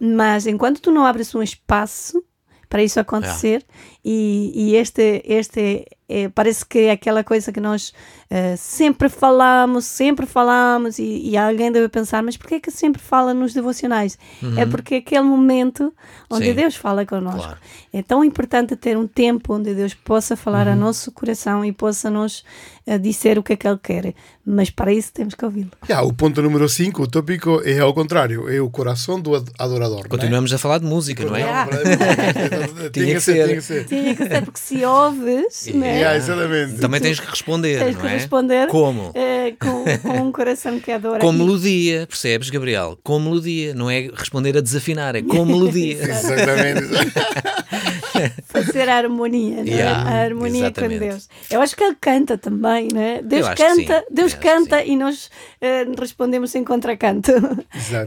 Mas 0.00 0.46
enquanto 0.46 0.80
tu 0.80 0.90
não 0.90 1.04
abres 1.04 1.34
um 1.34 1.42
espaço 1.42 2.24
para 2.68 2.82
isso 2.82 2.98
acontecer, 3.00 3.64
yeah. 3.64 3.66
e, 4.04 4.52
e 4.54 4.76
este, 4.76 5.22
este 5.26 5.84
é, 6.08 6.28
parece 6.28 6.64
que 6.64 6.78
é 6.78 6.92
aquela 6.92 7.22
coisa 7.24 7.52
que 7.52 7.60
nós 7.60 7.92
uh, 8.30 8.56
sempre 8.56 9.08
falamos, 9.08 9.84
sempre 9.84 10.26
falamos, 10.26 10.98
e, 10.98 11.30
e, 11.30 11.36
alguém 11.36 11.70
deve 11.72 11.88
pensar, 11.88 12.22
mas 12.22 12.36
porquê 12.36 12.60
que 12.60 12.70
sempre 12.70 13.00
fala 13.02 13.34
nos 13.34 13.52
devocionais? 13.52 14.18
Uhum. 14.42 14.58
É 14.58 14.66
porque 14.66 14.94
é 14.94 14.98
aquele 14.98 15.22
momento 15.22 15.92
onde 16.30 16.46
Sim. 16.46 16.54
Deus 16.54 16.76
fala 16.76 17.04
connosco. 17.04 17.40
Claro. 17.40 17.58
É 17.92 18.02
tão 18.02 18.24
importante 18.24 18.76
ter 18.76 18.96
um 18.96 19.06
tempo 19.06 19.54
onde 19.54 19.74
Deus 19.74 19.94
possa 19.94 20.36
falar 20.36 20.66
uhum. 20.66 20.74
ao 20.74 20.78
nosso 20.78 21.10
coração 21.12 21.64
e 21.64 21.72
possa 21.72 22.08
nos 22.08 22.44
uh, 22.86 22.98
dizer 22.98 23.38
o 23.38 23.42
que 23.42 23.54
é 23.54 23.56
que 23.56 23.66
Ele 23.66 23.78
quer. 23.82 24.14
Mas 24.44 24.70
para 24.70 24.92
isso 24.92 25.12
temos 25.12 25.34
que 25.34 25.44
ouvi-lo. 25.44 25.70
Yeah, 25.88 26.06
o 26.06 26.12
ponto 26.12 26.40
número 26.42 26.68
5, 26.68 27.02
o 27.02 27.06
tópico, 27.06 27.60
é 27.64 27.78
ao 27.78 27.92
contrário, 27.92 28.48
é 28.48 28.60
o 28.60 28.70
coração 28.70 29.20
do 29.20 29.34
adorador. 29.58 30.08
Continuamos 30.08 30.50
é? 30.50 30.54
a 30.54 30.58
falar 30.58 30.78
de 30.78 30.86
música, 30.86 31.24
não 31.24 31.36
é? 31.36 31.44
tinha, 32.92 33.14
que 33.14 33.20
ser, 33.20 33.44
tinha 33.44 33.56
que 33.56 33.60
ser. 33.60 33.86
Tinha 33.86 34.16
que 34.16 34.26
ser, 34.26 34.42
porque 34.44 34.58
se 34.58 34.84
ouves, 34.84 35.66
né? 35.74 35.98
Yeah, 35.98 36.16
exatamente. 36.16 36.80
Também 36.80 37.00
tens 37.00 37.20
que 37.20 37.30
responder, 37.30 37.78
Tens 37.78 37.96
não 37.96 38.06
é? 38.06 38.19
Responder 38.20 38.68
Como? 38.68 39.10
eh, 39.14 39.54
com, 39.60 39.84
com 40.02 40.18
um 40.28 40.32
coração 40.32 40.78
que 40.80 40.90
adora. 40.92 41.20
Com 41.20 41.32
melodia, 41.32 42.06
percebes, 42.06 42.50
Gabriel? 42.50 42.98
Com 43.02 43.18
melodia, 43.18 43.74
não 43.74 43.90
é 43.90 44.08
responder 44.14 44.56
a 44.56 44.60
desafinar, 44.60 45.16
é 45.16 45.22
com 45.22 45.44
melodia. 45.44 45.94
Exatamente. 46.02 46.86
fazer 48.46 48.88
a 48.88 48.96
harmonia, 48.96 49.62
né? 49.64 49.70
Yeah, 49.70 50.08
a 50.08 50.22
harmonia 50.24 50.66
exatamente. 50.66 51.00
com 51.00 51.06
Deus. 51.08 51.28
Eu 51.50 51.60
acho 51.62 51.76
que 51.76 51.82
ele 51.84 51.96
canta 52.00 52.36
também, 52.36 52.88
né? 52.92 53.20
Deus 53.22 53.46
canta, 53.48 54.00
sim. 54.00 54.14
Deus 54.14 54.32
Eu 54.34 54.40
canta 54.40 54.84
e 54.84 54.96
nós 54.96 55.30
eh, 55.60 55.86
respondemos 55.98 56.54
em 56.54 56.64
contracanto 56.64 57.32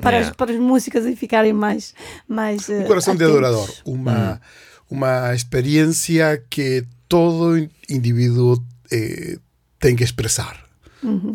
para, 0.01 0.13
Yeah. 0.17 0.19
as, 0.29 0.35
para 0.35 0.51
as 0.51 0.57
músicas 0.59 1.05
e 1.05 1.15
ficarem 1.15 1.53
mais, 1.53 1.93
mais 2.27 2.69
Un 2.69 2.73
eh, 2.73 2.83
de 2.83 2.93
atentos. 2.93 3.09
adorador, 3.09 3.69
una, 3.85 4.41
una 4.89 5.33
experiencia 5.33 6.43
que 6.49 6.85
todo 7.07 7.57
individuo 7.89 8.63
eh, 8.91 9.37
tiene 9.83 9.97
que 9.97 10.03
expresar. 10.03 10.63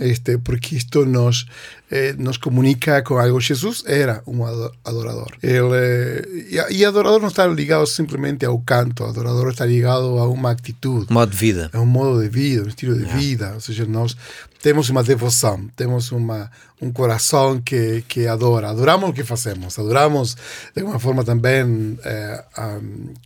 Este, 0.00 0.38
porque 0.38 0.78
esto 0.78 1.04
nos, 1.04 1.46
eh, 1.90 2.14
nos 2.16 2.38
comunica 2.38 3.04
con 3.04 3.20
algo. 3.20 3.38
Jesús 3.38 3.84
era 3.86 4.22
ado- 4.26 4.72
adorador. 4.82 5.36
Él, 5.42 5.64
eh, 5.74 6.22
y, 6.70 6.76
y 6.76 6.84
adorador 6.84 7.20
no 7.20 7.28
está 7.28 7.46
ligado 7.48 7.84
simplemente 7.84 8.46
a 8.46 8.50
un 8.50 8.62
canto, 8.64 9.04
adorador 9.04 9.50
está 9.50 9.66
ligado 9.66 10.20
a 10.20 10.26
una 10.26 10.48
actitud. 10.48 11.06
Modo 11.10 11.26
de 11.26 11.36
vida. 11.36 11.70
É 11.74 11.78
um 11.78 11.84
modo 11.84 12.18
de 12.18 12.30
vida, 12.30 12.62
um 12.64 12.68
estilo 12.68 12.94
de 12.96 13.04
vida. 13.04 13.52
Ou 13.56 13.60
seja, 13.60 13.84
nós 13.84 14.16
temos 14.60 14.90
uma 14.90 15.02
devoção, 15.02 15.68
temos 15.76 16.10
uma, 16.10 16.50
um 16.80 16.92
coração 16.92 17.60
que, 17.60 18.02
que 18.08 18.26
adora. 18.26 18.70
Adoramos 18.70 19.10
o 19.10 19.12
que 19.12 19.24
fazemos, 19.24 19.78
adoramos 19.78 20.36
de 20.74 20.80
alguma 20.80 20.98
forma 20.98 21.24
também 21.24 21.98
eh, 22.04 22.44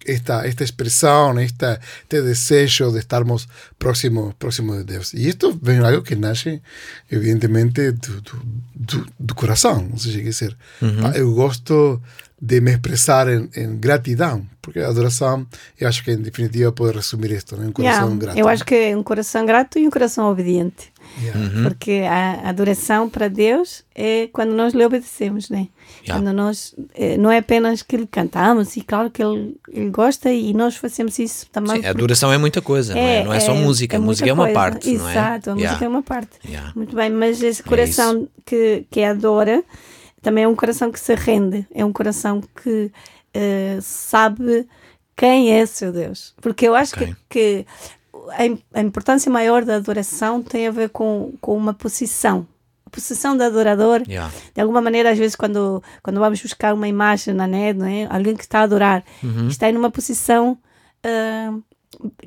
esta, 0.07 0.47
esta 0.47 0.64
expressão, 0.64 1.38
esta, 1.38 1.81
este 2.03 2.23
desejo 2.23 2.92
de 2.92 2.99
estarmos 2.99 3.49
próximos 3.79 4.35
próximo 4.38 4.77
de 4.77 4.85
Deus. 4.85 5.14
E 5.14 5.29
isto 5.29 5.59
vem 5.62 5.79
algo 5.79 6.03
que 6.03 6.16
nasce, 6.16 6.61
evidentemente, 7.11 7.92
do, 7.92 8.21
do, 8.21 8.42
do, 8.75 9.07
do 9.18 9.35
coração. 9.35 9.88
Ou 9.90 9.99
seja, 9.99 10.18
quer 10.18 10.29
dizer, 10.29 10.57
pá, 11.01 11.12
eu 11.16 11.33
gosto 11.35 12.01
de 12.44 12.61
me 12.61 12.72
expressar 12.72 13.28
em, 13.28 13.48
em 13.57 13.76
gratidão, 13.78 14.44
porque 14.61 14.81
a 14.81 14.88
adoração, 14.88 15.46
eu 15.78 15.87
acho 15.88 16.02
que 16.02 16.11
em 16.11 16.16
definitiva 16.16 16.72
pode 16.72 16.96
resumir 16.96 17.31
isto, 17.31 17.57
né? 17.57 17.68
um 17.68 17.72
coração 17.72 18.02
Yeah, 18.09 18.16
grato. 18.16 18.38
eu 18.38 18.48
acho 18.48 18.64
que 18.64 18.74
é 18.74 18.96
um 18.96 19.02
coração 19.05 19.46
grato 19.46 19.78
e 19.78 19.87
um 19.87 19.90
coração 19.90 20.28
obediente. 20.28 20.90
Yeah. 21.20 21.38
Uhum. 21.40 21.62
Porque 21.64 22.02
a 22.09 22.48
adoração 22.48 23.09
para 23.09 23.28
Deus 23.28 23.85
é 23.94 24.28
quando 24.33 24.55
nós 24.55 24.72
lhe 24.72 24.85
obedecemos, 24.85 25.50
né? 25.50 25.68
Yeah. 26.05 26.14
Quando 26.20 26.35
nós, 26.35 26.74
eh, 26.94 27.16
não 27.16 27.31
é 27.31 27.38
apenas 27.38 27.83
que 27.83 27.96
lhe 27.96 28.07
cantamos, 28.07 28.76
e 28.76 28.81
claro 28.81 29.09
que 29.11 29.22
ele, 29.22 29.57
ele 29.70 29.90
gosta 29.90 30.33
e 30.33 30.52
nós 30.55 30.74
fazemos 30.76 31.18
isso 31.20 31.46
também. 31.52 31.81
Sim, 31.81 31.87
a 31.87 31.90
adoração 31.90 32.33
é 32.33 32.38
muita 32.38 32.61
coisa, 32.62 32.94
não 32.94 33.00
é? 33.00 33.24
Não 33.24 33.33
é 33.33 33.38
só 33.40 33.55
música, 33.55 33.96
a 33.96 34.00
muita 34.00 34.11
música 34.11 34.31
é 34.31 34.33
uma 34.33 34.44
coisa. 34.44 34.59
parte, 34.59 34.92
não 34.94 35.09
é? 35.09 35.12
Exato, 35.12 35.50
a 35.50 35.52
Yeah. 35.55 35.68
música 35.70 35.85
é 35.85 35.88
uma 35.88 36.02
parte. 36.02 36.31
Yeah. 36.44 36.72
Muito 36.74 36.96
bem, 36.96 37.11
mas 37.11 37.40
esse 37.42 37.62
coração 37.62 38.26
que, 38.46 38.85
que 38.90 39.02
adora 39.05 39.62
também 40.22 40.44
é 40.44 40.48
um 40.48 40.54
coração 40.56 40.90
que 40.92 41.00
se 41.00 41.14
rende, 41.14 41.66
é 41.74 41.85
um 41.85 41.92
coração 41.92 42.40
que 42.62 42.90
eh, 43.35 43.78
sabe 43.82 44.66
quem 45.16 45.52
é 45.52 45.66
seu 45.66 45.92
Deus. 45.92 46.35
Porque 46.40 46.66
eu 46.66 46.74
acho 46.74 46.94
Ok. 46.94 47.14
que, 47.28 47.64
que 47.64 47.66
a, 48.30 48.46
im- 48.46 48.62
a 48.72 48.80
importância 48.80 49.30
maior 49.30 49.64
da 49.64 49.76
adoração 49.76 50.42
tem 50.42 50.66
a 50.66 50.70
ver 50.70 50.88
com, 50.90 51.32
com 51.40 51.56
uma 51.56 51.74
posição. 51.74 52.46
A 52.87 52.90
posição 52.90 53.37
do 53.37 53.42
adorador 53.42 54.02
Yeah. 54.06 54.32
de 54.54 54.61
alguma 54.61 54.80
maneira, 54.80 55.11
às 55.11 55.18
vezes, 55.18 55.35
quando, 55.37 55.82
quando 56.02 56.20
vamos 56.20 56.40
buscar 56.42 56.72
uma 56.74 56.87
imagem 56.88 57.32
na 57.35 57.46
net, 57.46 57.78
não 57.78 57.87
é? 57.87 58.06
alguém 58.11 58.37
que 58.37 58.42
está 58.44 58.61
a 58.61 58.62
adorar, 58.62 59.02
Uhum. 59.22 59.48
está 59.48 59.68
em 59.70 59.76
uma 59.76 59.90
posição 59.90 60.58
ah, 61.04 61.54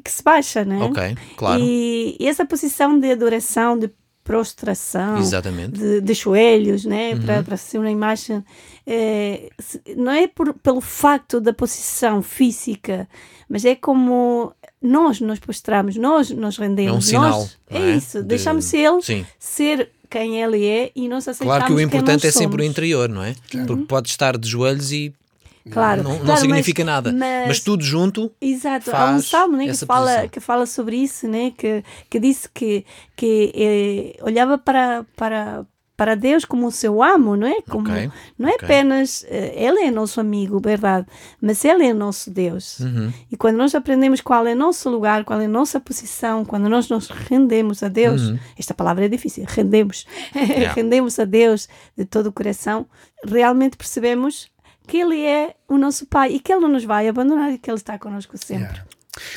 que 0.03 0.12
se 0.12 0.23
baixa, 0.23 0.65
não 0.65 0.75
é? 0.75 0.86
Ok, 0.86 1.17
claro. 1.38 1.62
E, 1.63 2.17
e 2.19 2.27
essa 2.27 2.45
posição 2.45 2.99
de 2.99 3.12
adoração, 3.12 3.77
de 3.77 3.89
prostração, 4.26 5.20
Exatamente. 5.20 5.78
de, 5.78 6.02
de 6.02 6.14
joelhos, 6.16 6.84
né? 6.84 7.14
Uhum. 7.14 7.44
para, 7.44 7.56
ser 7.56 7.78
uma 7.78 7.92
imagem, 7.92 8.44
é, 8.86 9.50
não 9.96 10.12
é 10.12 10.28
por, 10.28 10.52
pelo 10.56 10.82
facto 10.82 11.40
da 11.40 11.54
posição 11.54 12.24
física, 12.24 13.08
mas 13.48 13.64
é 13.64 13.76
como 13.76 14.52
nós 14.82 15.22
nos 15.22 15.40
prostramos, 15.40 15.96
nós 15.96 16.32
nos 16.32 16.58
rendemos. 16.58 16.94
É 16.94 16.98
um 16.98 17.02
sinal, 17.02 17.40
nós, 17.40 17.58
é, 17.70 17.78
é? 17.78 17.96
isso, 17.96 18.18
De- 18.18 18.30
deixamos 18.30 18.74
ele 18.74 19.02
Sim. 19.04 19.26
ser 19.40 19.92
quem 20.10 20.42
ele 20.42 20.66
é 20.66 20.92
e 20.96 21.08
nós 21.08 21.28
aceitamos 21.28 21.58
Claro 21.58 21.66
que 21.66 21.74
o 21.74 21.80
importante 21.80 22.26
é 22.26 22.32
sempre 22.32 22.64
o 22.64 22.66
interior, 22.66 23.08
não 23.08 23.24
é? 23.24 23.36
Porque 23.68 23.86
pode 23.86 24.10
estar 24.10 24.38
de 24.38 24.50
joelhos 24.50 24.92
e 24.92 25.14
Claro, 25.71 26.04
não, 26.04 26.12
não 26.17 26.25
claro, 26.25 26.41
significa 26.41 26.84
mas- 26.86 26.93
nada. 26.93 27.12
Mas, 27.12 27.47
mas- 27.47 27.60
tudo 27.60 27.84
junto, 27.84 28.32
Exato, 28.39 28.95
há 28.95 29.12
um 29.12 29.21
salmo 29.21 29.58
né, 29.58 29.67
que, 29.67 29.86
fala, 29.86 30.06
posição. 30.12 30.30
que 30.30 30.39
fala 30.39 30.65
sobre 30.65 30.95
isso, 30.97 31.28
né, 31.28 31.51
que, 31.58 31.84
que 32.10 32.19
disse 32.19 32.47
que, 32.54 32.86
que 33.15 33.51
eh, 33.56 34.23
olhava 34.23 34.58
para, 34.60 35.06
para, 35.15 35.65
para 35.97 36.13
Deus 36.13 36.45
como 36.45 36.67
o 36.67 36.71
seu 36.71 37.01
amo, 37.01 37.36
não 37.36 37.47
é? 37.47 37.62
Como, 37.63 37.89
Ok, 37.89 38.12
Não 38.38 38.47
é 38.47 38.54
ok. 38.54 38.65
apenas 38.65 39.25
eh, 39.28 39.54
Ele 39.56 39.80
é 39.86 39.89
nosso 39.91 40.19
amigo, 40.21 40.60
verdade, 40.60 41.08
mas 41.41 41.65
Ele 41.65 41.86
é 41.86 41.93
nosso 41.95 42.30
Deus. 42.30 42.80
Uhum. 42.82 43.12
E 43.32 43.36
quando 43.36 43.56
nós 43.56 43.73
aprendemos 43.73 44.21
qual 44.21 44.45
é 44.45 44.54
nosso 44.54 44.88
lugar, 44.89 45.23
qual 45.23 45.39
é 45.41 45.47
nossa 45.47 45.80
posição, 45.80 46.45
quando 46.45 46.69
nós 46.69 46.89
nos 46.89 47.08
rendemos 47.08 47.82
a 47.82 47.88
Deus, 47.88 48.21
esta 48.60 48.73
palavra 48.75 49.06
é 49.06 49.08
difícil, 49.08 49.45
rendemos, 49.47 50.06
Uhum. 50.36 50.41
Yeah. 50.45 50.73
rendemos 50.73 51.17
a 51.17 51.25
Deus 51.25 51.67
de 51.97 52.06
todo 52.06 52.28
o 52.28 52.32
coração, 52.32 52.86
realmente 53.25 53.78
percebemos 53.78 54.54
que 54.86 54.98
Ele 54.98 55.21
é 55.26 55.56
o 55.67 55.78
nosso 55.78 56.06
Pai 56.06 56.34
e 56.34 56.39
que 56.39 56.52
Ele 56.52 56.62
não 56.62 56.69
nos 56.69 56.84
vai 56.86 57.08
abandonar 57.08 57.52
e 57.52 57.58
que 57.58 57.69
Ele 57.69 57.78
está 57.78 57.98
connosco 58.00 58.38
sempre. 58.38 58.63
Yeah. 58.65 58.86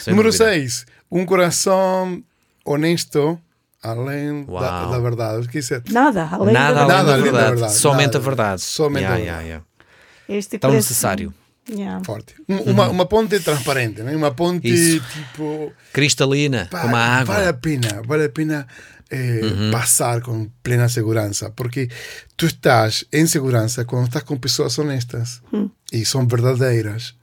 Número 0.08 0.30
dúvida. 0.30 0.44
6. 0.52 0.86
Um 1.10 1.24
coração 1.24 2.22
honesto, 2.64 3.40
além 3.82 4.44
da, 4.44 4.86
da 4.86 4.98
verdade. 4.98 5.48
Quer 5.48 5.58
dizer, 5.60 5.82
Nada, 5.90 6.28
além 6.30 6.52
Nada 6.54 6.74
da 6.74 6.82
além 6.82 6.88
Nada 6.96 7.04
da 7.06 7.12
além 7.14 7.24
da 7.24 7.30
verdade. 7.30 7.50
verdade, 7.54 7.72
Somente 7.74 8.06
nada. 8.06 8.18
a 8.18 8.20
verdade. 8.20 8.60
Somente 8.62 9.02
Yeah, 9.02 9.14
a 9.14 9.24
verdade. 9.24 9.46
yeah. 9.46 9.64
este 10.28 10.58
Tão 10.58 10.70
coração. 10.70 10.76
necessário. 10.88 11.34
Yeah. 11.70 12.02
forte. 12.04 12.34
Um- 12.48 12.62
Uma, 12.70 12.88
uma 12.88 13.04
ponte 13.06 13.38
transparente, 13.40 14.00
né? 14.02 14.16
uma 14.16 14.30
ponte 14.30 14.66
Isso. 14.72 15.04
tipo. 15.12 15.70
Cristalina, 15.92 16.66
Pá, 16.70 16.80
como 16.80 16.96
a 16.96 17.00
água. 17.00 17.34
Vale 17.34 17.48
a 17.48 17.52
pena, 17.52 18.02
vale 18.06 18.24
a 18.24 18.28
pena 18.30 18.66
eh, 19.10 19.70
passar 19.72 20.20
com 20.20 20.48
plena 20.62 20.88
segurança, 20.88 21.50
porque 21.50 21.88
tu 22.36 22.46
estás 22.46 23.04
em 23.12 23.26
segurança 23.26 23.84
quando 23.84 24.06
estás 24.06 24.24
com 24.24 24.36
pessoas 24.36 24.78
honestas 24.78 25.40
e 25.92 26.04
são 26.04 26.26
verdadeiras. 26.26 27.16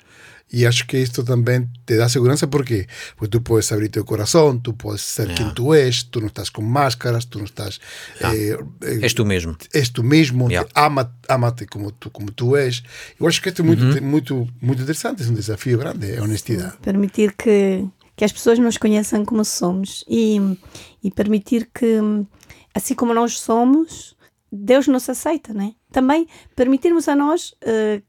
E 0.53 0.63
acho 0.65 0.85
que 0.85 0.95
isto 0.97 1.23
também 1.23 1.67
te 1.87 1.97
dá 1.97 2.07
segurança, 2.07 2.45
por 2.47 2.63
quê? 2.63 2.85
Porque 3.17 3.31
tu 3.31 3.41
podes 3.41 3.71
abrir 3.71 3.89
teu 3.89 4.05
coração, 4.05 4.55
tu 4.57 4.73
podes 4.73 5.01
ser 5.01 5.33
quem 5.33 5.49
tu 5.55 5.73
és, 5.73 6.03
tu 6.03 6.19
não 6.21 6.27
estás 6.27 6.49
com 6.49 6.61
máscaras, 6.61 7.25
tu 7.25 7.39
não 7.39 7.45
estás. 7.45 7.79
eh, 8.21 8.55
eh, 8.83 8.99
És 9.01 9.13
tu 9.15 9.25
mesmo. 9.25 9.57
és 9.73 9.89
tu 9.89 10.03
mesmo, 10.03 10.47
Yeah. 10.49 10.69
ama, 10.75 11.11
ama-te 11.27 11.65
como 11.65 11.91
tu, 11.91 12.11
como 12.11 12.31
tu 12.31 12.55
és. 12.55 12.83
Eu 13.19 13.27
acho 13.27 13.41
que 13.41 13.49
isto 13.49 13.63
é 13.63 13.65
muito, 13.65 13.83
muito, 14.03 14.47
muito 14.61 14.83
interessante, 14.83 15.23
é 15.23 15.25
um 15.25 15.33
desafio 15.33 15.79
grande, 15.79 16.11
é 16.11 16.19
a 16.19 16.23
honestidade. 16.23 16.77
Permitir 16.81 17.33
que, 17.35 17.83
que 18.15 18.23
as 18.23 18.31
pessoas 18.31 18.57
nos 18.59 18.77
conheçam 18.77 19.25
como 19.25 19.43
somos 19.43 20.03
e, 20.07 20.37
e 21.03 21.11
permitir 21.11 21.69
que, 21.73 21.99
assim 22.73 22.95
como 22.95 23.13
nós 23.13 23.39
somos, 23.39 24.15
Deus 24.51 24.87
nos 24.87 25.09
aceita, 25.09 25.53
né? 25.53 25.75
Também 25.91 26.27
permitirmos 26.55 27.07
a 27.07 27.15
nós 27.15 27.53
eh, 27.61 28.01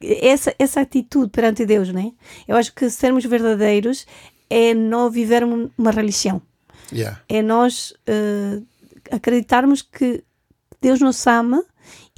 essa, 0.00 0.54
essa 0.58 0.80
atitude 0.80 1.30
perante 1.30 1.66
Deus, 1.66 1.92
né? 1.92 2.12
Eu 2.48 2.56
acho 2.56 2.74
que 2.74 2.88
sermos 2.88 3.24
verdadeiros 3.24 4.06
é 4.48 4.72
não 4.72 5.10
vivermos 5.10 5.70
uma 5.76 5.90
religião. 5.90 6.40
Yeah. 6.92 7.22
é 7.28 7.40
nós 7.40 7.94
eh, 8.04 8.60
acreditarmos 9.12 9.80
que 9.80 10.24
Deus 10.80 11.00
nos 11.00 11.24
ama 11.26 11.64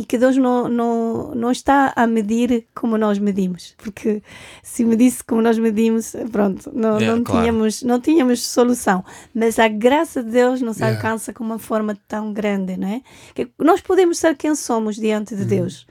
e 0.03 0.05
que 0.05 0.19
Deus 0.19 0.37
não, 0.37 0.69
não, 0.69 1.33
não 1.35 1.51
está 1.53 1.93
a 1.95 2.07
medir 2.07 2.67
como 2.75 2.99
nós 2.99 3.19
medimos. 3.19 3.75
Porque 3.79 4.21
se 4.63 4.85
medisse 4.85 5.23
como 5.23 5.41
nós 5.41 5.57
medimos, 5.59 6.15
pronto, 6.33 6.71
não, 6.75 6.99
É, 6.99 7.07
não, 7.07 7.23
claro. 7.23 7.41
tínhamos, 7.43 7.83
não 7.83 8.01
tínhamos 8.01 8.43
solução. 8.45 9.05
Mas 9.35 9.59
a 9.59 9.69
graça 9.69 10.23
de 10.23 10.31
Deus 10.31 10.61
nos 10.61 10.79
Yeah. 10.79 10.97
alcança 10.97 11.33
com 11.33 11.45
uma 11.45 11.59
forma 11.59 11.97
tão 12.09 12.33
grande, 12.33 12.77
não 12.77 12.89
é? 12.89 13.01
Que 13.35 13.49
nós 13.59 13.81
podemos 13.81 14.19
ser 14.19 14.37
quem 14.37 14.55
somos 14.57 14.97
diante 14.97 15.37
de 15.37 15.45
Deus. 15.45 15.87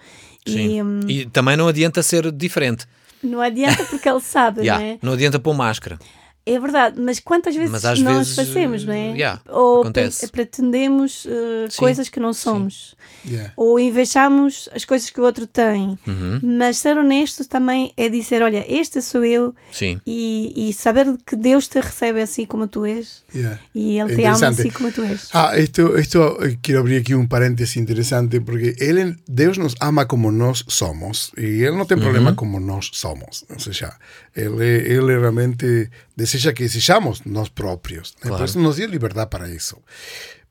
Sim. 0.45 0.75
E 0.77 0.83
hum, 0.83 0.99
E 1.07 1.25
também 1.27 1.55
não 1.55 1.67
adianta 1.67 2.03
ser 2.03 2.31
diferente. 2.31 2.85
não 3.23 3.39
adianta 3.39 3.83
porque 3.85 4.09
Ele 4.09 4.19
sabe, 4.19 4.61
Yeah, 4.65 4.83
não 4.83 4.91
é? 4.91 4.99
Não 5.01 5.13
adianta 5.13 5.39
pôr 5.39 5.53
máscara. 5.53 5.97
É 6.43 6.59
verdade, 6.59 6.99
mas 6.99 7.19
quantas 7.19 7.55
vezes 7.55 7.69
Mas 7.69 7.83
nós 7.83 7.99
vezes, 8.01 8.35
fazemos, 8.35 8.83
não 8.83 8.93
é? 8.93 9.11
yeah, 9.11 9.41
Ou 9.47 9.81
acontece. 9.81 10.21
pre- 10.27 10.43
pretendemos 10.45 11.21
Sim, 11.69 11.77
coisas 11.77 12.09
que 12.09 12.19
não 12.19 12.33
somos. 12.33 12.95
Yeah. 13.23 13.53
Ou 13.55 13.79
invejamos 13.79 14.67
as 14.73 14.83
coisas 14.83 15.11
que 15.11 15.21
o 15.21 15.23
outro 15.23 15.45
tem. 15.45 15.99
Uhum. 16.07 16.39
Mas 16.57 16.77
ser 16.79 16.97
honesto 16.97 17.45
também 17.47 17.93
é 17.95 18.09
dizer: 18.09 18.41
olha, 18.41 18.65
este 18.67 19.01
sou 19.03 19.23
eu, 19.23 19.53
Sim. 19.71 20.01
e, 20.05 20.51
e 20.69 20.73
saber 20.73 21.15
que 21.27 21.35
Deus 21.35 21.67
te 21.67 21.79
recebe 21.79 22.19
assim 22.21 22.45
como 22.47 22.67
tu 22.67 22.85
és, 22.85 23.21
Yeah. 23.33 23.59
e 23.75 23.99
Ele 23.99 24.15
te 24.15 24.25
ama 24.25 24.35
interessante. 24.37 24.59
assim 24.61 24.69
como 24.71 24.91
tu 24.91 25.03
és. 25.03 25.29
Ah, 25.33 25.55
esto, 25.57 25.95
esto 25.97 26.43
eh, 26.43 26.57
quiero 26.61 26.81
abrir 26.81 26.97
aquí 26.99 27.13
un 27.13 27.27
paréntesis 27.27 27.77
interesante 27.77 28.41
porque 28.41 28.75
él, 28.79 29.17
Dios 29.27 29.57
nos 29.59 29.75
ama 29.79 30.07
como 30.07 30.31
nos 30.31 30.65
somos 30.67 31.31
y 31.37 31.63
Él 31.63 31.77
no 31.77 31.85
tiene 31.85 32.01
problema 32.01 32.35
como 32.35 32.59
nos 32.59 32.89
somos. 32.93 33.45
O 33.55 33.59
sea, 33.73 33.99
él, 34.33 34.59
es- 34.61 34.85
él 34.89 35.09
es 35.09 35.19
realmente 35.21 35.91
deseja 36.15 36.53
que 36.53 36.67
sejamos 36.69 37.21
nós 37.25 37.49
próprios. 37.49 38.11
Né? 38.15 38.27
Claro. 38.29 38.37
Por 38.37 38.45
isso 38.45 38.59
nos 38.59 38.75
deu 38.77 38.87
liberdade 38.89 39.29
para 39.29 39.49
isso. 39.49 39.77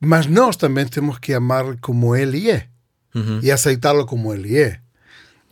Mas 0.01 0.27
nós 0.27 0.57
também 0.57 0.87
temos 0.87 1.19
que 1.19 1.33
amar 1.35 1.77
como 1.81 2.15
ele 2.17 2.51
é 2.51 2.67
e 3.43 3.51
aceitá-lo 3.51 4.07
como 4.07 4.33
ele 4.33 4.57
é. 4.59 4.79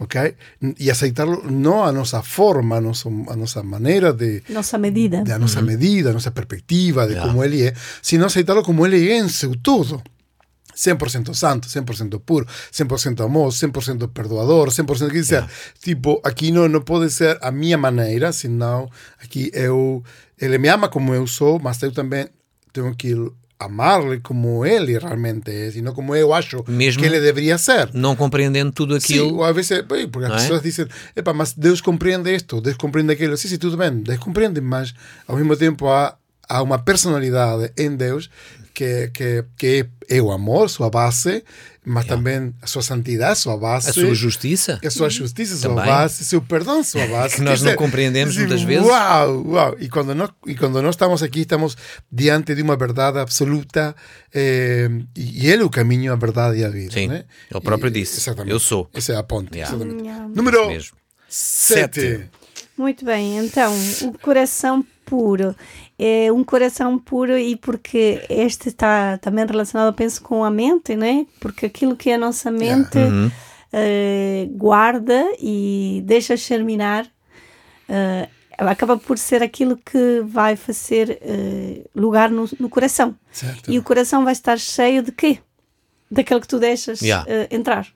Ok? 0.01 0.37
E 0.79 0.91
aceitá-lo 0.93 1.51
não 1.51 1.83
a 1.85 1.91
nossa 1.91 2.23
forma, 2.23 2.77
a 2.77 2.81
nossa, 2.81 3.09
a 3.09 3.35
nossa 3.37 3.65
maneira 3.65 4.13
de, 4.13 4.45
Nossa 4.49 4.79
medida. 4.79 5.25
da 5.25 5.37
nossa 5.41 5.61
medida, 5.61 6.11
a 6.11 6.13
nossa 6.13 6.31
perspectiva 6.31 7.05
de 7.05 7.15
Yeah. 7.15 7.29
como 7.29 7.43
ele 7.45 7.67
é, 7.67 7.75
sino 8.01 8.25
aceitá-lo 8.25 8.63
como 8.63 8.87
ele 8.87 9.11
é 9.11 9.19
em 9.19 9.29
seu 9.29 9.57
todo. 9.57 10.01
100% 10.79 11.35
santo, 11.35 11.67
100% 11.69 12.21
puro, 12.25 12.47
100% 12.73 13.25
amor, 13.25 13.49
100% 13.51 14.09
perdoador, 14.13 14.69
100% 14.71 15.11
que 15.11 15.25
sea. 15.25 15.49
Tipo, 15.83 16.21
aqui 16.25 16.53
não, 16.53 16.69
não 16.69 16.81
pode 16.81 17.11
ser 17.11 17.37
a 17.43 17.51
minha 17.51 17.77
maneira, 17.77 18.31
senão 18.33 18.89
aqui 19.23 19.51
eu, 19.53 20.05
ele 20.41 20.57
me 20.59 20.69
ama 20.69 20.89
como 20.89 21.13
eu 21.13 21.27
sou, 21.27 21.59
mas 21.59 21.83
eu 21.83 21.91
também 21.91 22.29
tenho 22.73 22.95
que 22.95 23.13
amar-lhe 23.59 24.21
como 24.21 24.65
ele 24.65 24.97
realmente 24.97 25.51
é, 25.51 25.73
e 25.75 25.83
não 25.83 25.93
como 25.93 26.15
eu 26.15 26.33
acho 26.33 26.63
Mesmo- 26.69 27.01
que 27.03 27.09
ele 27.09 27.21
deveria 27.21 27.59
ser. 27.59 27.91
Não 27.93 28.15
compreendendo 28.15 28.71
tudo 28.71 28.95
aquilo. 28.95 29.39
o 29.39 29.43
a 29.43 29.51
veces, 29.51 29.83
bem, 29.85 30.07
porque 30.09 30.29
¿No 30.29 30.35
as 30.35 30.43
es? 30.43 30.47
pessoas 30.49 30.63
dizem, 30.63 30.87
epa, 31.17 31.33
mas 31.35 31.55
Deus 31.55 31.81
compreende 31.81 32.33
isto, 32.33 32.61
Deus 32.61 32.77
compreende 32.77 33.13
aquilo. 33.13 33.37
Sim, 33.37 33.49
sim, 33.49 33.59
tudo 33.59 33.77
bem, 33.77 33.97
Deus 34.01 34.21
compreende, 34.21 34.61
mas 34.61 34.95
ao 35.27 35.35
mesmo 35.37 35.57
tempo 35.57 35.89
há, 35.89 36.17
há 36.49 36.63
uma 36.63 36.79
personalidade 36.79 37.73
em 37.77 37.97
Deus 37.97 38.31
que, 38.79 39.11
que, 39.13 39.45
que 39.57 39.87
é 40.09 40.23
o 40.23 40.31
amor, 40.31 40.71
sua 40.71 40.89
base, 40.89 41.43
mas 41.85 42.05
também 42.07 42.55
a 42.63 42.67
sua 42.69 42.81
santidade, 42.81 43.37
sua 43.41 43.57
base. 43.57 43.91
A 43.91 43.93
sua 43.93 44.15
justiça. 44.15 44.79
a 44.85 44.89
sua 44.91 45.11
justiça, 45.11 45.57
sua 45.57 45.71
Também. 45.71 45.85
base, 45.87 46.25
seu 46.25 46.41
perdão, 46.41 46.85
sua 46.85 47.05
base. 47.11 47.35
Que 47.35 47.41
nós 47.41 47.59
Quer 47.59 47.65
não 47.65 47.73
dizer, 47.73 47.77
compreendemos 47.77 48.35
dizer, 48.35 48.47
muitas 48.47 48.63
vezes. 48.63 48.87
Uau, 48.87 49.47
uau. 49.49 49.77
E 49.81 49.89
quando 49.89 50.15
nós, 50.15 50.31
e 50.47 50.55
quando 50.55 50.81
nós 50.81 50.95
estamos 50.95 51.25
aqui, 51.25 51.41
estamos 51.41 51.77
diante 52.13 52.55
de 52.55 52.63
uma 52.63 52.77
verdade 52.77 53.19
absoluta 53.19 53.97
eh, 54.33 54.89
e 55.17 55.51
ele 55.51 55.63
é 55.63 55.67
o 55.67 55.71
caminho, 55.71 56.13
a 56.13 56.17
verdade 56.17 56.59
e 56.59 56.65
a 56.65 56.69
vida. 56.69 56.93
Sim, 56.93 57.09
né? 57.09 57.25
ele 57.51 57.61
próprio 57.61 57.89
E- 57.89 57.93
disse, 57.93 58.21
Exatamente. 58.21 58.53
eu 58.53 58.61
sou. 58.61 58.89
Essa 58.95 59.15
é 59.15 59.17
a 59.17 59.25
ponte. 59.25 59.59
Yeah. 59.59 59.77
Yeah. 59.77 60.29
Número 60.29 60.69
mesmo. 60.69 60.97
7. 61.29 62.31
Muito 62.77 63.05
bem, 63.05 63.39
então, 63.45 63.75
o 64.03 64.17
coração 64.21 64.87
puro. 65.09 65.55
É 65.99 66.31
um 66.33 66.45
coração 66.45 66.99
puro 66.99 67.37
e 67.39 67.57
porque 67.57 68.25
este 68.29 68.69
está 68.69 69.19
também 69.19 69.47
relacionado, 69.47 69.95
penso, 69.95 70.23
com 70.23 70.45
a 70.45 70.51
mente, 70.51 70.95
né? 70.97 71.27
Porque 71.41 71.67
aquilo 71.67 71.97
que 71.97 72.11
a 72.13 72.19
nossa 72.19 72.51
mente 72.51 72.99
Uhum. 72.99 73.31
eh, 73.73 74.49
guarda 74.53 75.25
e 75.41 76.03
deixa 76.05 76.37
germinar, 76.37 77.07
eh, 77.89 78.29
acaba 78.59 78.97
por 78.97 79.19
ser 79.19 79.43
aquilo 79.43 79.77
que 79.77 80.21
vai 80.25 80.57
fazer 80.57 81.19
eh, 81.23 81.83
lugar 81.95 82.31
no, 82.31 82.49
no 82.59 82.69
coração. 82.69 83.15
Certo. 83.33 83.71
E 83.71 83.79
o 83.79 83.83
coração 83.83 84.25
vai 84.25 84.33
estar 84.33 84.59
cheio 84.59 85.03
de 85.03 85.13
quê? 85.13 85.39
Daquilo 86.11 86.41
que 86.41 86.49
tu 86.49 86.59
deixas 86.59 87.01
Yeah. 87.03 87.25
eh, 87.31 87.49
entrar. 87.51 87.87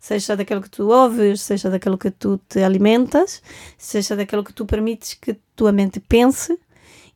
Seja 0.00 0.36
daquilo 0.36 0.62
que 0.62 0.70
tu 0.70 0.88
ouves, 0.90 1.40
seja 1.40 1.68
daquilo 1.68 1.98
que 1.98 2.10
tu 2.10 2.38
te 2.48 2.62
alimentas, 2.62 3.42
seja 3.76 4.14
daquilo 4.14 4.44
que 4.44 4.52
tu 4.52 4.64
permites 4.64 5.14
que 5.20 5.36
tua 5.56 5.72
mente 5.72 5.98
pense 5.98 6.56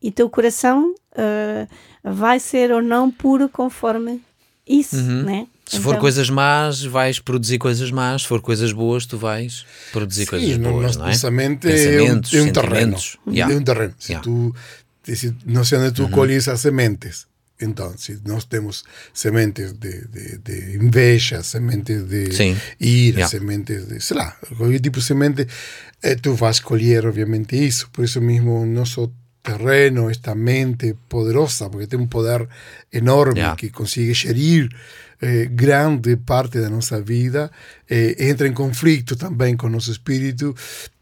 e 0.02 0.10
teu 0.10 0.28
coração 0.28 0.92
eh, 1.16 1.68
vai 2.02 2.40
ser 2.40 2.72
ou 2.72 2.82
não 2.82 3.10
puro 3.10 3.48
conforme 3.48 4.20
isso, 4.66 4.96
né? 4.96 5.40
Uhum. 5.40 5.46
Se 5.66 5.78
for 5.78 5.90
Então, 5.90 6.00
coisas 6.00 6.28
más, 6.30 6.82
vais 6.82 7.20
produzir 7.20 7.58
coisas 7.58 7.92
más. 7.92 8.22
Se 8.22 8.28
for 8.28 8.40
coisas 8.40 8.72
boas, 8.72 9.06
tu 9.06 9.16
vais 9.16 9.64
produzir 9.92 10.26
coisas 10.26 10.48
Sim, 10.48 10.58
no, 10.58 10.70
boas, 10.72 10.86
nosso 10.86 10.98
não 10.98 11.06
é? 11.06 11.10
pensamento 11.10 11.68
é 11.68 11.70
um, 11.70 11.74
Pensamentos, 11.76 12.34
é 12.34 12.42
um 12.42 12.52
terreno. 12.52 12.98
sentimentos. 12.98 13.16
Yeah. 13.28 13.54
É 13.54 13.56
um 13.56 13.62
terreno. 13.62 13.94
Se 13.98 14.12
Yeah. 14.12 14.24
tu, 14.24 14.54
se, 15.04 15.36
não 15.46 15.62
sei 15.62 15.78
onde 15.78 15.92
tu 15.92 16.08
colhes 16.08 16.48
as 16.48 16.60
sementes. 16.60 17.26
Então, 17.60 17.96
se 17.96 18.18
nós 18.26 18.44
temos 18.44 18.84
sementes 19.12 19.72
de, 19.72 20.06
de, 20.08 20.38
de 20.38 20.76
inveja, 20.76 21.42
sementes 21.42 22.04
de 22.06 22.32
Sim. 22.32 22.56
ira, 22.80 23.20
Yeah. 23.20 23.28
sementes 23.28 23.86
de, 23.86 24.00
sei 24.00 24.16
lá, 24.16 24.36
qualquer 24.56 24.80
tipo 24.80 24.98
de 24.98 25.04
semente, 25.04 25.46
eh, 26.02 26.14
tu 26.16 26.34
vas 26.34 26.60
colher, 26.60 27.06
obviamente, 27.06 27.54
isso. 27.56 27.90
Por 27.92 28.04
isso 28.04 28.20
mesmo, 28.20 28.62
o 28.62 28.66
nosso 28.66 29.12
terreno, 29.42 30.10
esta 30.10 30.34
mente 30.34 30.94
poderosa, 31.08 31.68
porque 31.70 31.86
tem 31.86 31.98
um 31.98 32.06
poder 32.06 32.48
enorme 32.92 33.40
Yeah. 33.40 33.56
que 33.56 33.70
consegue 33.70 34.14
gerir 34.14 34.68
eh, 35.22 35.46
grande 35.50 36.16
parte 36.16 36.58
da 36.60 36.70
nossa 36.70 36.98
vida, 37.02 37.50
eh, 37.88 38.16
entra 38.30 38.48
em 38.48 38.54
conflito 38.54 39.16
também 39.16 39.54
com 39.56 39.66
o 39.66 39.70
nosso 39.70 39.90
espírito, 39.90 40.54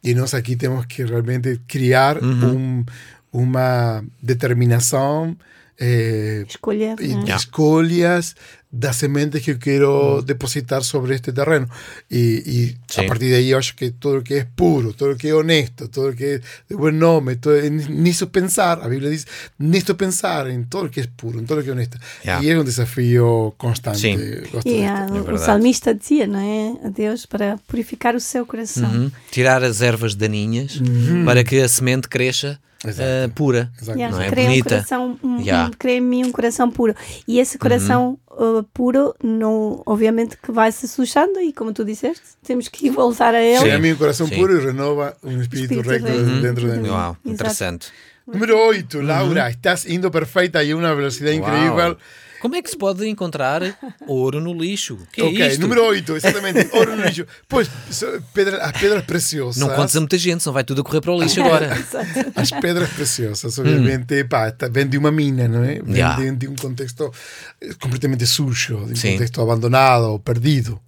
e 0.03 0.13
nós 0.15 0.35
aqui 0.35 0.57
temos 0.57 0.87
que 0.87 1.05
realmente 1.05 1.61
criar 1.69 2.23
um, 2.23 2.85
uma 3.33 4.03
determinação 4.21 5.37
eh, 5.81 6.45
escolher. 6.49 6.97
e 7.01 7.15
né? 7.15 7.25
de 7.25 7.31
escolhas 7.33 8.35
das 8.71 8.97
sementes 8.97 9.43
que 9.43 9.53
eu 9.53 9.59
quero 9.59 10.21
depositar 10.23 10.83
sobre 10.83 11.15
este 11.15 11.33
terreno. 11.33 11.69
E, 12.11 12.43
e 12.47 12.77
Sim. 12.93 13.07
a 13.07 13.09
partir 13.09 13.31
daí 13.31 13.51
eu 13.51 13.59
acho 13.59 13.75
que 13.75 13.91
tudo 13.93 14.23
que 14.23 14.35
é 14.35 14.47
puro, 14.57 14.93
tudo 14.93 15.17
que 15.17 15.29
é 15.29 15.35
honesto, 15.35 15.89
tudo 15.89 16.15
que 16.15 16.25
é 16.25 16.39
de 16.69 16.77
bom 16.77 16.91
nome, 16.91 17.37
todo, 17.37 17.59
nisso 17.71 18.27
pensar, 18.27 18.79
a 18.83 18.89
Bíblia 18.89 19.11
diz, 19.11 19.27
nisso 19.59 19.95
pensar, 19.95 20.51
em 20.51 20.65
tudo 20.65 20.91
que 20.91 21.01
é 21.01 21.07
puro, 21.17 21.41
em 21.41 21.45
tudo 21.47 21.63
que 21.63 21.71
é 21.71 21.73
honesto. 21.73 21.97
Yeah. 22.23 22.45
E 22.45 22.51
é 22.51 22.59
um 22.59 22.65
desafio 22.65 23.55
constante. 23.57 24.01
Sim. 24.01 24.17
Gosto 24.53 24.69
E 24.69 24.83
disto. 24.83 24.87
ah, 24.87 25.33
o 25.33 25.39
salmista 25.39 25.95
dizia, 25.95 26.27
não 26.27 26.41
é? 26.41 26.87
A 26.87 26.91
Deus 26.91 27.25
para 27.25 27.59
purificar 27.67 28.15
o 28.15 28.21
seu 28.21 28.45
coração. 28.45 28.91
Uhum. 28.91 29.13
Tirar 29.31 29.63
as 29.63 29.81
ervas 29.81 30.15
daninhas 30.15 30.79
para 31.25 31.43
que 31.43 31.59
a 31.61 31.69
semente 31.69 32.07
cresça 32.07 32.59
Ah, 32.85 33.29
pura. 33.35 33.71
Yeah, 33.89 34.11
Não 34.17 34.23
é? 34.23 34.29
cria 34.31 34.45
um 34.45 34.49
Bonita. 34.49 34.69
coração, 34.71 35.19
um, 35.23 35.41
Yeah. 35.41 35.69
um- 35.69 35.71
cria 35.77 35.95
em 35.97 36.01
mim 36.01 36.25
um 36.25 36.31
coração 36.31 36.71
puro. 36.71 36.95
E 37.27 37.41
esse 37.41 37.59
coração 37.59 38.19
uh, 38.31 38.63
puro, 38.73 39.15
não, 39.23 39.83
obviamente 39.85 40.37
que 40.41 40.53
vai 40.53 40.71
se 40.71 40.87
sujando 40.87 41.41
e 41.41 41.53
como 41.53 41.73
tu 41.73 41.85
disseste, 41.85 42.23
temos 42.45 42.69
que 42.69 42.89
voltar 42.89 43.35
a 43.35 43.43
ele. 43.43 43.59
Chega 43.59 43.77
a 43.77 43.79
mim 43.81 43.93
um 43.93 43.97
coração 43.97 44.29
Sim. 44.29 44.37
puro 44.37 44.57
e 44.61 44.65
renova 44.65 45.17
um 45.25 45.41
espírito, 45.41 45.75
Espírito 45.75 45.89
recto 45.91 46.07
recto. 46.07 46.41
dentro 46.43 46.71
de 46.71 46.79
mim. 46.79 46.89
Uau, 46.89 47.11
Exato. 47.11 47.29
interessante. 47.29 47.89
Número 48.27 48.57
8, 48.59 49.01
Laura, 49.01 49.51
estás 49.51 49.87
indo 49.87 50.11
perfeita 50.11 50.63
e 50.63 50.71
a 50.71 50.77
uma 50.77 50.95
velocidade 50.95 51.41
Uau. 51.41 51.49
incrível. 51.51 51.97
Como 52.41 52.55
é 52.55 52.63
que 52.63 52.71
se 52.71 52.77
pode 52.77 53.07
encontrar 53.09 53.63
ouro 54.07 54.41
no 54.41 54.53
lixo? 54.55 54.99
Que 55.13 55.21
é 55.21 55.25
ok, 55.25 55.47
isto? 55.49 55.61
número 55.61 55.85
8, 55.87 56.17
exatamente. 56.17 56.69
Ouro 56.73 56.97
no 56.97 57.05
lixo. 57.05 57.27
Pois, 57.49 57.69
so- 57.91 58.23
pedra, 58.33 58.59
as 58.65 58.73
pedras 58.81 59.05
preciosas. 59.05 59.57
Não 59.61 59.69
contes 59.75 59.97
a 59.97 60.01
muita 60.01 60.17
gente, 60.19 60.43
senão 60.43 60.55
vai 60.55 60.65
tudo 60.65 60.81
a 60.81 60.85
correr 60.85 61.01
para 61.01 61.13
o 61.13 61.21
lixo 61.21 61.41
agora. 61.43 61.77
As 62.37 62.51
pedras 62.51 62.91
preciosas, 62.91 63.59
obviamente, 63.59 64.23
pá, 64.25 64.51
tá- 64.53 64.69
vem 64.69 64.87
de 64.87 64.97
uma 64.99 65.11
mina, 65.11 65.49
não 65.49 65.65
é? 65.65 65.81
Vem 65.83 65.97
Yeah. 65.97 66.23
de, 66.23 66.37
de 66.37 66.49
um 66.49 66.55
contexto 66.55 67.13
eh, 67.61 67.71
completamente 67.81 68.25
sujo, 68.27 68.85
de 68.87 68.93
um 68.93 68.97
Sim. 68.97 69.13
contexto 69.13 69.41
abandonado 69.41 70.05
ou 70.05 70.19
perdido. 70.19 70.81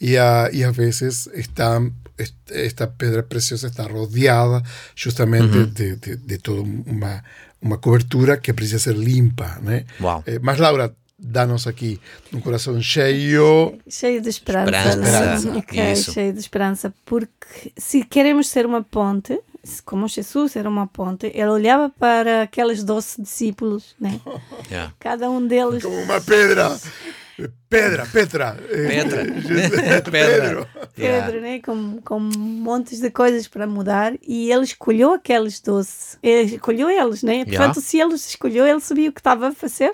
E, 0.00 0.16
a, 0.18 0.50
e 0.52 0.62
às 0.64 0.74
vezes 0.76 1.26
está, 1.34 1.80
est- 2.18 2.34
esta 2.50 2.86
pedra 2.86 3.22
preciosa 3.22 3.68
está 3.68 3.84
rodeada 3.84 4.62
justamente 4.94 5.66
de, 5.66 5.96
de, 5.96 6.16
de 6.16 6.38
toda 6.38 6.60
uma, 6.62 7.22
uma 7.66 7.78
cobertura 7.78 8.36
que 8.36 8.52
precisa 8.52 8.78
ser 8.78 8.94
limpa, 8.94 9.58
né? 9.62 9.84
Uau. 10.00 10.22
Eh, 10.26 10.38
mas 10.40 10.58
Laura, 10.58 10.94
dá-nos 11.18 11.66
aqui 11.66 12.00
um 12.32 12.40
coração 12.40 12.80
cheio. 12.80 13.78
Cheio 13.88 14.20
de 14.20 14.28
esperança. 14.28 14.88
Esperança, 14.88 15.48
não 15.48 15.54
é? 15.54 15.58
Ok, 15.58 15.92
isso. 15.92 16.12
cheio 16.12 16.32
de 16.32 16.38
esperança. 16.38 16.94
Porque 17.04 17.72
se 17.76 18.04
queremos 18.04 18.48
ser 18.48 18.66
uma 18.66 18.82
ponte, 18.82 19.40
como 19.84 20.06
Jesus 20.08 20.56
era 20.56 20.68
uma 20.68 20.86
ponte, 20.86 21.26
ele 21.34 21.48
olhava 21.48 21.90
para 21.90 22.42
aqueles 22.42 22.84
doze 22.84 23.20
discípulos, 23.20 23.94
né? 24.00 24.20
Yeah. 24.68 24.92
Cada 24.98 25.30
um 25.30 25.46
deles. 25.46 25.84
Como 25.84 25.96
uma 25.96 26.20
pedra. 26.20 26.76
Pedra, 27.68 28.06
Petra. 28.06 28.56
Pedra. 28.68 29.24
Pedro. 29.24 30.10
Pedra. 30.10 30.68
Yeah. 30.98 31.26
Pedro, 31.26 31.40
né? 31.40 31.60
com, 31.60 32.00
com 32.02 32.18
montes 32.18 33.00
de 33.00 33.10
coisas 33.10 33.46
para 33.46 33.66
mudar 33.66 34.14
e 34.26 34.50
ele 34.50 34.64
escolheu 34.64 35.12
aqueles 35.12 35.60
doze. 35.60 36.16
Ele 36.22 36.54
escolheu 36.54 36.88
eles, 36.88 37.22
né? 37.22 37.44
Portanto, 37.44 37.80
se 37.80 37.98
ele 37.98 38.14
os 38.14 38.26
escolheu, 38.26 38.66
ele 38.66 38.80
sabia 38.80 39.10
o 39.10 39.12
que 39.12 39.20
estava 39.20 39.48
a 39.48 39.52
fazer. 39.52 39.92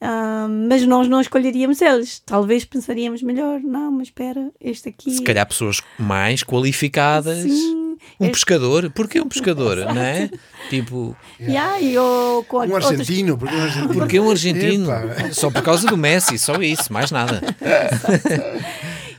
Ah, 0.00 0.46
mas 0.68 0.86
nós 0.86 1.08
não 1.08 1.20
escolheríamos 1.20 1.80
eles. 1.80 2.20
Talvez 2.24 2.64
pensaríamos 2.64 3.22
melhor, 3.22 3.60
não, 3.60 3.90
mas 3.90 4.08
espera, 4.08 4.50
este 4.60 4.88
aqui. 4.88 5.10
Se 5.10 5.22
calhar 5.22 5.46
pessoas 5.46 5.80
mais 5.98 6.42
qualificadas. 6.42 7.38
Sim, 7.38 7.75
Um 8.18 8.24
este- 8.26 8.32
pescador? 8.32 8.90
Porquê 8.90 9.20
um 9.20 9.28
pescador? 9.28 9.76
não 9.76 10.00
é? 10.00 10.30
Tipo, 10.70 11.14
Yeah, 11.40 11.80
e 11.80 11.96
ou 11.98 12.42
com 12.44 12.58
Um 12.58 12.72
outros- 12.72 12.86
argentino, 12.90 13.36
porque 13.36 13.54
um 13.54 13.60
argentino. 13.62 13.94
porque 13.94 14.20
um 14.20 14.30
argentino? 14.30 14.86
Só 15.32 15.50
por 15.50 15.62
causa 15.62 15.86
do 15.86 15.96
Messi, 15.96 16.38
só 16.38 16.54
isso, 16.62 16.92
mais 16.92 17.10
nada. 17.10 17.40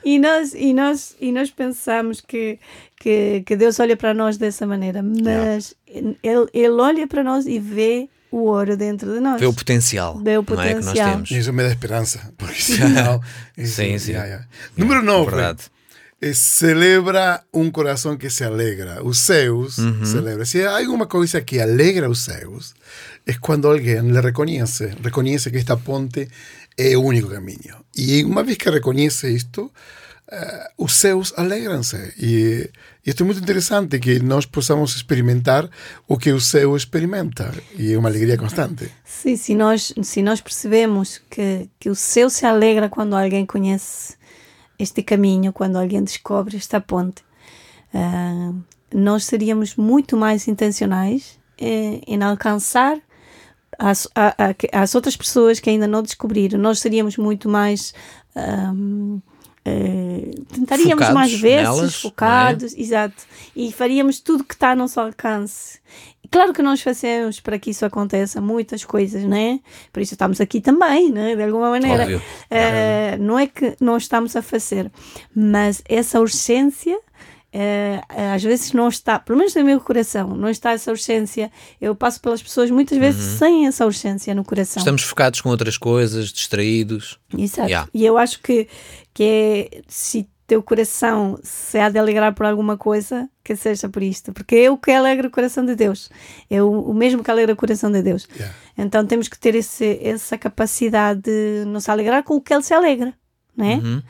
E 0.03 0.19
nós, 0.19 0.53
e 0.53 0.73
nós, 0.73 1.15
e 1.19 1.31
nós 1.31 1.49
pensamos 1.51 2.21
que, 2.21 2.59
que, 2.99 3.43
que 3.45 3.55
Deus 3.55 3.79
olha 3.79 3.97
para 3.97 4.13
nós 4.13 4.37
dessa 4.37 4.65
maneira, 4.65 5.03
mas 5.03 5.75
ele, 6.23 6.47
ele 6.53 6.69
olha 6.81 7.05
para 7.07 7.23
nós 7.23 7.45
e 7.45 7.59
vê 7.59 8.07
o 8.31 8.43
ouro 8.43 8.77
dentro 8.77 9.13
de 9.13 9.19
nós. 9.19 9.39
Vê 9.39 9.45
o 9.47 9.53
potencial, 9.53 10.17
Vê 10.23 10.37
o 10.37 10.45
não 10.49 10.61
é, 10.61 10.67
que 10.69 10.73
nós 10.75 10.85
potencial. 10.85 11.11
temos. 11.11 11.31
Isso 11.31 11.51
me 11.53 11.63
dá 11.63 11.69
esperança. 11.69 12.33
Porque 12.37 12.61
senão. 12.61 13.21
Sim, 13.57 13.97
sim. 13.97 14.13
ya, 14.13 14.25
ya. 14.25 14.41
Número 14.77 15.03
9. 15.03 15.31
Verdade. 15.31 15.63
Eh, 16.21 16.33
celebra 16.33 17.43
um 17.53 17.69
coração 17.71 18.17
que 18.17 18.29
se 18.29 18.43
alegra. 18.43 19.03
Os 19.03 19.19
seus 19.19 19.77
Uhum. 19.77 20.05
celebra. 20.05 20.45
Se 20.45 20.63
há 20.63 20.77
alguma 20.77 21.05
coisa 21.07 21.41
que 21.41 21.59
alegra 21.59 22.09
os 22.09 22.23
seus, 22.23 22.73
é 23.25 23.33
quando 23.33 23.67
alguém 23.67 24.01
le 24.01 24.19
reconhece, 24.21 24.91
reconhece 25.03 25.49
que 25.51 25.57
esta 25.57 25.77
ponte 25.77 26.27
é 26.77 26.95
o 26.97 27.01
único 27.03 27.29
caminho. 27.29 27.75
E 27.95 28.23
uma 28.23 28.43
vez 28.43 28.57
que 28.57 28.69
reconhece 28.69 29.29
isto, 29.29 29.71
eh, 30.29 30.71
os 30.77 30.93
seus 30.93 31.33
alegram-se. 31.37 32.13
E, 32.17 32.69
e 33.05 33.09
isto 33.09 33.23
é 33.23 33.25
muito 33.25 33.41
interessante 33.41 33.97
que 33.99 34.19
nós 34.19 34.45
possamos 34.45 34.95
experimentar 34.95 35.69
o 36.07 36.17
que 36.17 36.31
o 36.31 36.41
seu 36.41 36.75
experimenta. 36.75 37.53
E 37.77 37.93
é 37.93 37.97
uma 37.97 38.09
alegria 38.09 38.37
constante. 38.37 38.91
Sim, 39.05 39.37
se 39.37 39.55
nós, 39.55 39.93
se 40.03 40.21
nós 40.21 40.41
percebemos 40.41 41.21
que, 41.29 41.69
que 41.79 41.89
o 41.89 41.95
seu 41.95 42.29
se 42.29 42.45
alegra 42.45 42.89
quando 42.89 43.15
alguém 43.15 43.45
conhece 43.45 44.16
este 44.79 45.01
caminho, 45.03 45.51
quando 45.53 45.75
alguém 45.77 46.03
descobre 46.03 46.57
esta 46.57 46.79
ponte, 46.79 47.23
ah, 47.93 48.51
nós 48.93 49.25
seríamos 49.25 49.75
muito 49.75 50.15
mais 50.17 50.47
intencionais 50.47 51.39
eh, 51.59 51.99
em 52.07 52.21
alcançar 52.23 52.97
as, 53.79 54.07
a- 54.15 54.35
a- 54.37 54.81
as 54.83 54.95
outras 54.95 55.15
pessoas 55.17 55.59
que 55.59 55.69
ainda 55.69 55.87
não 55.87 56.01
descobriram. 56.03 56.59
Nós 56.59 56.79
seríamos 56.79 57.17
muito 57.17 57.49
mais. 57.49 57.93
ahm, 58.35 59.19
eh, 59.65 60.31
tentaríamos 60.53 60.93
Focados 61.05 61.13
mais 61.13 61.33
vezes, 61.33 61.63
nelas, 61.63 61.93
é? 61.95 61.97
focados, 61.99 62.73
exato, 62.77 63.23
e 63.55 63.69
faríamos 63.71 64.19
tudo 64.21 64.43
que 64.45 64.53
está 64.53 64.69
ao 64.69 64.75
nosso 64.77 64.99
alcance. 64.99 65.79
Claro 66.31 66.53
que 66.53 66.61
nós 66.61 66.81
fazemos 66.81 67.39
para 67.39 67.57
que 67.59 67.69
isso 67.69 67.85
aconteça 67.85 68.41
muitas 68.41 68.83
coisas, 68.83 69.23
né? 69.23 69.59
Por 69.91 70.01
isso 70.01 70.13
estamos 70.13 70.41
aqui 70.41 70.61
também, 70.61 71.11
né? 71.11 71.35
De 71.35 71.43
alguma 71.43 71.69
maneira. 71.69 72.03
Óbvio. 72.03 72.21
Eh, 72.49 73.17
não 73.19 73.37
é 73.37 73.47
que 73.47 73.75
não 73.79 73.97
estamos 73.97 74.35
a 74.35 74.41
fazer, 74.41 74.91
mas 75.33 75.81
essa 75.87 76.19
urgência 76.19 76.97
eh, 77.51 78.01
às 78.35 78.43
vezes 78.43 78.71
não 78.73 78.87
está, 78.87 79.17
pelo 79.17 79.39
menos 79.39 79.55
no 79.55 79.63
meu 79.63 79.79
coração, 79.79 80.35
não 80.35 80.49
está 80.49 80.71
essa 80.73 80.91
urgência. 80.91 81.51
Eu 81.79 81.95
passo 81.95 82.21
pelas 82.21 82.41
pessoas 82.41 82.69
muitas 82.69 82.97
vezes 82.97 83.39
sem 83.39 83.65
essa 83.65 83.85
urgência 83.85 84.35
no 84.35 84.43
coração. 84.43 84.81
Estamos 84.81 85.03
focados 85.03 85.41
com 85.41 85.49
outras 85.49 85.77
coisas, 85.77 86.31
distraídos. 86.31 87.19
Exato. 87.35 87.69
Yeah. 87.69 87.89
E 87.93 88.05
eu 88.05 88.17
acho 88.17 88.41
que, 88.41 88.67
que 89.13 89.23
é, 89.23 89.81
se 89.87 90.27
teu 90.47 90.63
coração 90.63 91.37
se 91.43 91.77
há 91.77 91.89
de 91.89 91.99
alegrar 91.99 92.33
por 92.33 92.45
alguma 92.45 92.77
coisa, 92.77 93.29
que 93.43 93.55
seja 93.55 93.89
por 93.89 94.01
isto. 94.01 94.31
Porque 94.31 94.55
é 94.55 94.71
o 94.71 94.77
que 94.77 94.91
alegra 94.91 95.27
o 95.27 95.31
coração 95.31 95.65
de 95.65 95.75
Deus. 95.75 96.09
É 96.49 96.63
o, 96.63 96.71
o 96.71 96.93
mesmo 96.93 97.23
que 97.23 97.29
alegra 97.29 97.53
o 97.53 97.57
coração 97.57 97.91
de 97.91 98.01
Deus. 98.01 98.27
Yeah. 98.33 98.55
Então 98.77 99.05
temos 99.05 99.27
que 99.27 99.37
ter 99.37 99.53
esse, 99.53 99.99
essa 100.01 100.37
capacidade 100.37 101.21
de 101.21 101.65
nos 101.65 101.87
alegrar 101.89 102.23
com 102.23 102.35
o 102.35 102.41
que 102.41 102.53
Ele 102.53 102.63
se 102.63 102.73
alegra. 102.73 103.13
Né? 103.55 103.81
Uhum. 103.83 104.01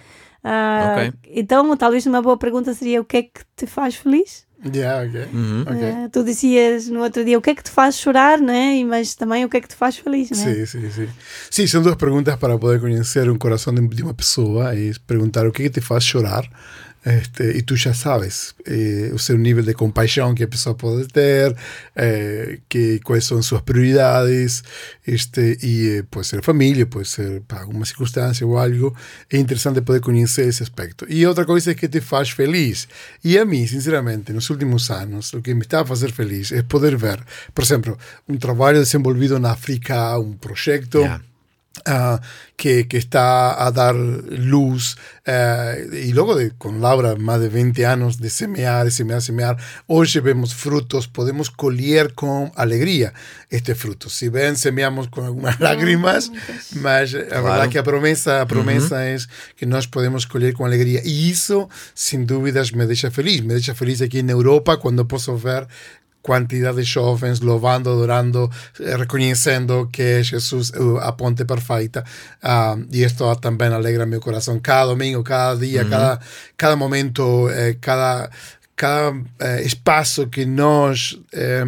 Ah, 0.43 0.95
Ok. 0.95 1.13
Então, 1.31 1.75
talvez 1.75 2.05
uma 2.05 2.21
boa 2.21 2.37
pergunta 2.37 2.73
seria: 2.73 3.01
o 3.01 3.05
que 3.05 3.17
é 3.17 3.23
que 3.23 3.41
te 3.55 3.65
faz 3.65 3.95
feliz? 3.95 4.46
Yeah, 4.65 5.05
ok. 5.07 5.15
Uhum. 5.33 5.61
Ok. 5.61 5.83
Ah, 5.83 6.09
tu 6.11 6.23
dizias 6.23 6.87
no 6.89 7.01
outro 7.01 7.23
dia 7.23 7.37
o 7.37 7.41
que 7.41 7.51
é 7.51 7.55
que 7.55 7.63
te 7.63 7.69
faz 7.69 7.95
chorar, 7.95 8.39
né? 8.41 8.75
E- 8.77 8.83
mas 8.85 9.13
também 9.15 9.45
o 9.45 9.49
que 9.49 9.57
é 9.57 9.61
que 9.61 9.67
te 9.67 9.75
faz 9.75 9.97
feliz, 9.97 10.31
né? 10.31 10.37
Sí, 10.37 10.65
sí, 10.65 10.91
sí. 10.91 11.07
Sí, 11.51 11.67
son 11.67 11.83
duas 11.83 11.95
perguntas 11.95 12.35
para 12.37 12.57
poder 12.57 12.79
conhecer 12.79 13.29
um 13.29 13.37
coração 13.37 13.73
de, 13.73 13.87
de 13.87 14.01
uma 14.03 14.13
pessoa 14.15 14.73
e 14.75 14.93
perguntar 15.05 15.45
o 15.47 15.51
que, 15.51 15.63
que 15.63 15.69
te 15.69 15.81
faz 15.81 16.03
chorar. 16.03 16.49
Este, 17.07 17.43
e 17.57 17.61
tu 17.61 17.77
já 17.77 17.93
sabes 17.93 18.53
eh, 18.65 19.11
o 19.13 19.17
seu 19.17 19.37
nível 19.37 19.63
de 19.63 19.73
compaixão 19.73 20.35
que 20.35 20.43
a 20.43 20.47
pessoa 20.47 20.75
pode 20.75 21.07
ter, 21.07 21.55
eh, 21.95 22.59
que, 22.67 22.99
quais 22.99 23.23
são 23.23 23.41
suas 23.41 23.61
prioridades, 23.61 24.61
este, 25.07 25.57
e 25.63 25.99
eh, 25.99 26.03
pode 26.11 26.27
ser 26.27 26.43
família, 26.43 26.85
pode 26.85 27.07
ser 27.07 27.41
para 27.47 27.61
alguma 27.61 27.85
circunstância 27.85 28.45
ou 28.45 28.57
algo. 28.57 28.93
É 29.31 29.37
interessante 29.37 29.79
poder 29.79 30.01
conhecer 30.01 30.49
esse 30.49 30.61
aspecto. 30.61 31.05
E 31.07 31.25
outra 31.25 31.45
coisa 31.45 31.71
é 31.71 31.75
que 31.75 31.87
te 31.87 32.01
faz 32.01 32.31
feliz. 32.31 32.89
E 33.23 33.37
a 33.37 33.45
mim, 33.45 33.65
sinceramente, 33.65 34.33
nos 34.33 34.49
últimos 34.49 34.91
anos, 34.91 35.31
o 35.31 35.41
que 35.41 35.53
me 35.53 35.61
está 35.61 35.81
a 35.81 35.85
fazer 35.85 36.11
feliz 36.11 36.51
é 36.51 36.61
poder 36.61 36.97
ver, 36.97 37.23
por 37.55 37.63
exemplo, 37.63 37.97
um 38.27 38.35
trabalho 38.35 38.79
desenvolvido 38.79 39.39
na 39.39 39.51
África, 39.51 40.19
um 40.19 40.33
projeto. 40.33 40.97
Yeah. 40.97 41.26
Ah, 41.85 42.19
que, 42.55 42.87
que 42.87 42.97
está 42.97 43.65
a 43.65 43.71
dar 43.71 43.95
luz 43.95 44.97
eh, 45.25 45.87
y 46.05 46.13
luego 46.13 46.35
de 46.35 46.51
con 46.51 46.81
Laura 46.81 47.15
más 47.15 47.39
de 47.39 47.49
20 47.49 47.85
años 47.85 48.19
de 48.19 48.29
semear, 48.29 48.89
semear, 48.91 49.21
semear, 49.21 49.57
hoy 49.85 50.07
vemos 50.23 50.55
frutos, 50.55 51.07
podemos 51.07 51.51
colher 51.51 52.13
con 52.13 52.51
alegría 52.55 53.13
este 53.49 53.75
fruto. 53.75 54.09
Si 54.09 54.29
ven, 54.29 54.55
semeamos 54.55 55.07
con 55.09 55.25
algunas 55.25 55.59
lágrimas, 55.59 56.31
mas 56.75 57.13
la 57.13 57.25
Claro. 57.27 57.43
verdad 57.43 57.69
que 57.69 57.79
a 57.79 57.83
promesa, 57.83 58.41
a 58.41 58.47
promesa 58.47 59.09
es 59.09 59.29
que 59.55 59.65
nós 59.65 59.87
podemos 59.87 60.25
colher 60.27 60.53
con 60.53 60.65
alegría. 60.67 61.01
Y 61.03 61.31
eso, 61.31 61.69
sin 61.93 62.25
dudas, 62.25 62.73
me 62.73 62.85
deja 62.87 63.11
feliz. 63.11 63.43
Me 63.43 63.53
deja 63.53 63.75
feliz 63.75 64.01
aquí 64.01 64.19
en 64.19 64.29
Europa 64.29 64.77
cuando 64.77 65.07
puedo 65.07 65.39
ver 65.39 65.67
quantidade 66.21 66.77
de 66.77 66.83
jovens 66.83 67.39
louvando, 67.39 67.89
adorando, 67.89 68.49
eh, 68.79 68.95
reconhecendo 68.97 69.89
que 69.91 70.01
é 70.01 70.23
Jesus 70.23 70.71
eh, 70.73 70.79
a 71.01 71.11
ponte 71.11 71.45
perfeita. 71.45 72.03
Ah, 72.41 72.77
e 72.91 73.03
isto 73.03 73.35
também 73.37 73.69
alegra 73.69 74.05
meu 74.05 74.19
coração. 74.19 74.59
Cada 74.59 74.87
domingo, 74.87 75.23
cada 75.23 75.59
dia, 75.59 75.85
cada, 75.85 76.19
cada 76.57 76.75
momento, 76.75 77.49
eh, 77.49 77.77
cada, 77.79 78.29
cada 78.75 79.17
eh, 79.39 79.63
espaço 79.63 80.27
que 80.27 80.45
nós 80.45 81.17
eh, 81.33 81.65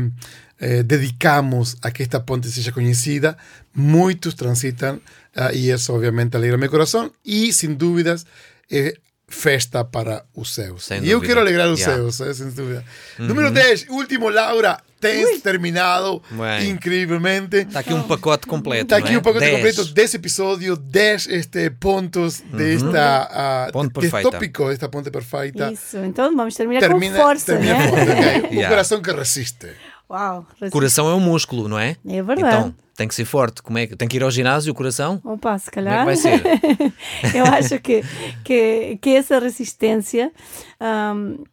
eh, 0.59 0.83
dedicamos 0.83 1.77
a 1.81 1.91
que 1.91 2.03
esta 2.03 2.19
ponte 2.19 2.49
seja 2.49 2.71
conhecida, 2.71 3.37
muitos 3.73 4.33
transitam 4.33 4.99
ah, 5.35 5.53
e 5.53 5.71
isso 5.71 5.93
obviamente 5.93 6.35
alegra 6.35 6.57
meu 6.57 6.69
coração 6.69 7.11
e, 7.23 7.53
sem 7.53 7.73
dúvidas, 7.73 8.25
é 8.69 8.93
festa 9.29 9.83
para 9.83 10.25
os 10.35 10.53
céus. 10.53 10.85
Sem 10.85 11.03
e 11.03 11.09
eu 11.09 11.17
dúvida. 11.19 11.27
quero 11.27 11.39
alegrar 11.41 11.69
os 11.69 11.79
Yeah. 11.79 11.95
céus, 12.11 12.21
eh, 12.21 12.33
sem 12.33 12.49
dúvida. 12.51 12.83
Número 13.17 13.51
10, 13.51 13.85
último, 13.89 14.29
Laura. 14.29 14.79
Tens 14.99 15.41
terminado 15.41 16.21
Bem. 16.29 16.71
incrivelmente. 16.71 17.55
Está 17.55 17.79
aqui 17.79 17.93
um 17.93 18.03
pacote 18.03 18.45
completo. 18.45 18.83
Está 18.83 18.97
aqui 18.97 19.13
é? 19.13 19.17
um 19.17 19.21
pacote 19.21 19.45
Dez. 19.45 19.55
completo 19.55 19.85
desse 19.93 20.17
episódio, 20.17 20.75
10 20.75 21.27
este, 21.27 21.69
pontos 21.69 22.41
desta 22.41 23.29
ah, 23.31 23.69
Ponte 23.71 23.97
deste 23.97 24.21
tópico, 24.23 24.69
esta 24.69 24.89
ponte 24.89 25.09
perfeita. 25.09 25.71
Isso, 25.71 25.97
então 25.99 26.35
vamos 26.35 26.53
terminar 26.53 26.81
Termina, 26.81 27.15
com 27.15 27.23
força, 27.23 27.45
termina 27.45 27.75
né? 27.77 27.87
forte, 27.87 28.11
ok? 28.11 28.49
Um 28.51 28.53
Yeah. 28.55 28.67
coração 28.69 29.01
que 29.01 29.11
resiste. 29.11 29.67
Uau, 30.09 30.45
resiste. 30.53 30.71
Coração 30.71 31.09
é 31.09 31.13
um 31.13 31.19
músculo, 31.19 31.67
não 31.67 31.77
é? 31.77 31.95
É 32.07 32.21
verdade. 32.23 32.57
Então, 32.57 32.75
tem 32.95 33.07
que 33.07 33.15
ser 33.15 33.25
forte. 33.25 33.61
Como 33.61 33.77
é 33.77 33.87
que 33.87 33.95
tem 33.95 34.07
que 34.07 34.17
ir 34.17 34.23
ao 34.23 34.31
ginásio 34.31 34.71
o 34.73 34.75
coração? 34.75 35.21
Opa, 35.23 35.57
se 35.57 35.69
Como 35.71 35.87
é 35.87 35.91
calhar. 35.91 35.99
que 35.99 36.05
vai 36.05 36.15
ser? 36.15 36.41
Eu 37.33 37.45
acho 37.45 37.79
que, 37.79 38.01
que, 38.43 38.97
que 39.01 39.09
essa 39.11 39.39
resistência, 39.39 40.31
hum, 41.15 41.43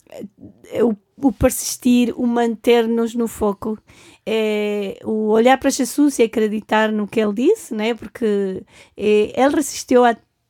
o, 0.82 1.28
o 1.28 1.32
persistir, 1.32 2.12
o 2.16 2.26
manter-nos 2.26 3.14
no 3.14 3.28
foco, 3.28 3.78
é 4.24 4.98
o 5.04 5.28
olhar 5.28 5.56
para 5.58 5.70
Jesus 5.70 6.18
e 6.18 6.24
acreditar 6.24 6.90
no 6.90 7.06
que 7.06 7.20
ele 7.20 7.32
disse, 7.32 7.72
né? 7.74 7.94
porque 7.94 8.64
é, 8.96 9.40
ele 9.40 9.54
resistiu 9.54 10.02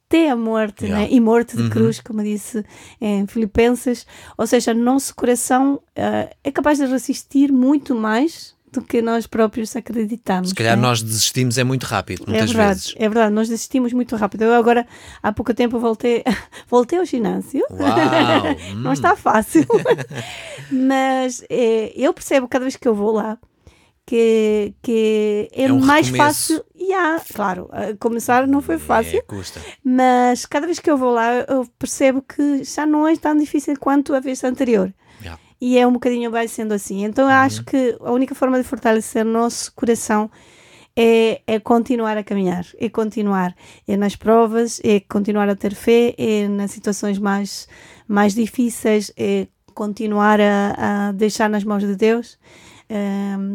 até 0.08 0.30
a 0.30 0.36
morte, 0.36 0.84
Yeah. 0.84 1.04
né? 1.04 1.08
e 1.10 1.20
morte 1.20 1.56
de 1.56 1.62
Uhum. 1.64 1.70
cruz, 1.70 2.00
como 2.00 2.22
disse 2.22 2.64
em 3.00 3.26
Filipenses. 3.26 4.06
Ou 4.38 4.46
seja, 4.46 4.72
nosso 4.72 5.14
coração 5.14 5.80
ah, 5.96 6.28
é 6.44 6.50
capaz 6.52 6.78
de 6.78 6.86
resistir 6.86 7.50
muito 7.52 7.94
mais 7.94 8.54
do 8.72 8.82
que 8.82 9.00
nós 9.00 9.26
próprios 9.26 9.74
acreditamos. 9.74 10.50
Se 10.50 10.54
calhar 10.54 10.76
né? 10.76 10.82
nós 10.82 11.00
desistimos 11.02 11.56
é 11.56 11.64
muito 11.64 11.84
rápido, 11.84 12.24
É 12.26 12.30
muitas 12.30 12.50
verdade, 12.52 12.74
vezes. 12.80 12.94
é 12.96 13.08
verdade, 13.08 13.34
nós 13.34 13.48
desistimos 13.48 13.92
muito 13.92 14.14
rápido. 14.16 14.42
Eu 14.44 14.52
agora, 14.54 14.86
há 15.22 15.32
pouco 15.32 15.54
tempo, 15.54 15.78
voltei, 15.78 16.22
voltei 16.68 16.98
ao 16.98 17.04
ginásio. 17.04 17.64
Uau! 17.70 18.74
Não 18.76 18.90
hum. 18.90 18.92
está 18.92 19.16
fácil. 19.16 19.64
Mas 20.70 21.42
eh, 21.48 21.92
eu 21.96 22.12
percebo 22.12 22.48
cada 22.48 22.64
vez 22.64 22.76
que 22.76 22.86
eu 22.86 22.94
vou 22.94 23.12
lá 23.12 23.38
que, 24.06 24.72
que 24.80 25.48
é, 25.52 25.64
É 25.64 25.72
um 25.72 25.80
mais 25.80 26.06
recomeço. 26.08 26.54
fácil. 26.54 26.64
Há, 26.94 27.20
claro, 27.34 27.68
começar 27.98 28.46
não 28.46 28.62
foi 28.62 28.78
fácil, 28.78 29.18
É, 29.18 29.22
custa. 29.22 29.60
mas 29.84 30.46
cada 30.46 30.64
vez 30.66 30.78
que 30.78 30.88
eu 30.90 30.96
vou 30.96 31.12
lá 31.12 31.32
eu 31.48 31.66
percebo 31.78 32.22
que 32.22 32.62
já 32.64 32.86
não 32.86 33.06
é 33.08 33.16
tão 33.16 33.36
difícil 33.36 33.74
quanto 33.78 34.14
a 34.14 34.20
vez 34.20 34.42
anterior. 34.44 34.94
Yeah. 35.20 35.40
E 35.60 35.76
é 35.78 35.86
um 35.86 35.92
bocadinho 35.92 36.30
vai 36.30 36.46
sendo 36.48 36.72
assim. 36.72 37.04
Então 37.04 37.24
eu 37.24 37.30
acho 37.34 37.64
que 37.64 37.96
a 38.00 38.12
única 38.12 38.34
forma 38.34 38.56
de 38.56 38.62
fortalecer 38.64 39.24
nosso 39.24 39.72
coração 39.74 40.30
é, 40.94 41.42
é 41.46 41.58
continuar 41.58 42.16
a 42.16 42.22
caminhar, 42.24 42.64
é 42.78 42.88
continuar. 42.88 43.54
É 43.86 43.96
nas 43.96 44.14
provas, 44.16 44.80
é 44.84 45.00
continuar 45.00 45.48
a 45.48 45.56
ter 45.56 45.74
fé, 45.74 46.14
é 46.16 46.46
nas 46.48 46.70
situações 46.70 47.18
mais, 47.18 47.66
mais 48.06 48.32
difíceis, 48.34 49.12
é 49.16 49.48
continuar 49.74 50.40
a, 50.40 51.08
a 51.08 51.12
deixar 51.12 51.50
nas 51.50 51.64
mãos 51.64 51.82
de 51.82 51.96
Deus. 51.96 52.38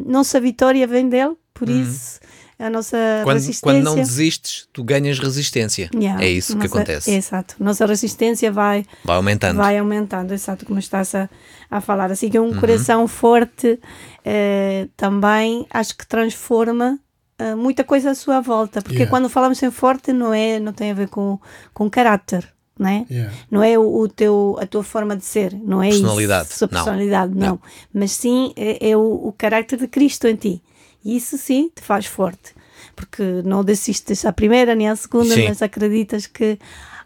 Nossa 0.06 0.40
vitória 0.40 0.86
vem 0.88 1.08
dele, 1.10 1.36
por 1.54 1.70
isso 1.70 2.20
a 2.60 2.70
nossa 2.70 2.96
Quando, 3.24 3.34
resistência. 3.38 3.62
quando 3.64 3.84
não 3.84 3.96
desistes, 3.96 4.68
tu 4.72 4.84
ganhas 4.84 5.18
resistência. 5.18 5.90
Yeah, 5.96 6.24
É 6.24 6.30
isso 6.30 6.54
que 6.56 6.60
nossa- 6.68 6.76
acontece. 6.76 7.12
Exato. 7.12 7.56
Nossa 7.60 7.88
resistência 7.88 8.52
vai, 8.52 8.86
Vai 9.04 9.16
aumentando. 9.16 9.58
vai 9.58 9.78
aumentando, 9.80 10.32
exato, 10.32 10.64
como 10.64 10.78
estás 10.78 11.16
a, 11.16 11.28
a 11.72 11.82
falar. 11.82 12.12
Assim 12.12 12.30
que 12.30 12.40
um 12.40 12.50
Uhum. 12.50 12.60
coração 12.60 13.08
forte 13.08 13.80
eh, 14.24 14.88
também 14.96 15.66
acho 15.72 15.98
que 15.98 16.06
transforma 16.06 17.00
eh, 17.40 17.56
muita 17.56 17.84
coisa 17.84 18.12
à 18.12 18.16
sua 18.16 18.40
volta. 18.42 18.80
Porque 18.80 18.98
Yeah. 18.98 19.10
quando 19.10 19.28
falamos 19.28 19.62
em 19.64 19.72
forte, 19.72 20.14
não, 20.14 20.32
é, 20.32 20.60
não 20.60 20.72
tem 20.72 20.92
a 20.92 20.94
ver 20.94 21.10
com, 21.10 21.40
com 21.74 21.90
caráter. 21.90 22.48
Não 22.82 22.90
é? 22.90 23.06
Yeah. 23.10 23.34
Não 23.52 23.64
é 23.64 23.78
o, 23.78 24.00
o 24.00 24.10
teu, 24.10 24.58
a 24.60 24.66
tua 24.66 24.84
forma 24.84 25.16
de 25.16 25.24
ser, 25.24 25.54
não 25.54 25.84
é 25.84 25.90
Personalidade, 25.90 26.50
isso. 26.50 26.58
Sua 26.58 26.68
não. 26.72 26.74
personalidade, 26.74 27.34
não. 27.36 27.60
Mas 27.94 28.12
sim 28.12 28.54
é, 28.56 28.90
é 28.90 28.98
o, 28.98 29.28
o 29.28 29.32
carácter 29.38 29.78
de 29.78 29.88
Cristo 29.88 30.28
em 30.28 30.36
ti. 30.36 30.64
E 31.06 31.16
isso 31.16 31.38
sim 31.38 31.70
te 31.74 31.82
faz 31.84 32.08
forte. 32.08 32.56
Porque 32.96 33.24
não 33.46 33.64
desistes 33.64 34.26
à 34.26 34.34
primeira 34.34 34.74
nem 34.74 34.90
à 34.90 34.96
segunda, 34.96 35.36
Sim. 35.36 35.48
mas 35.48 35.62
acreditas 35.62 36.26
que 36.26 36.58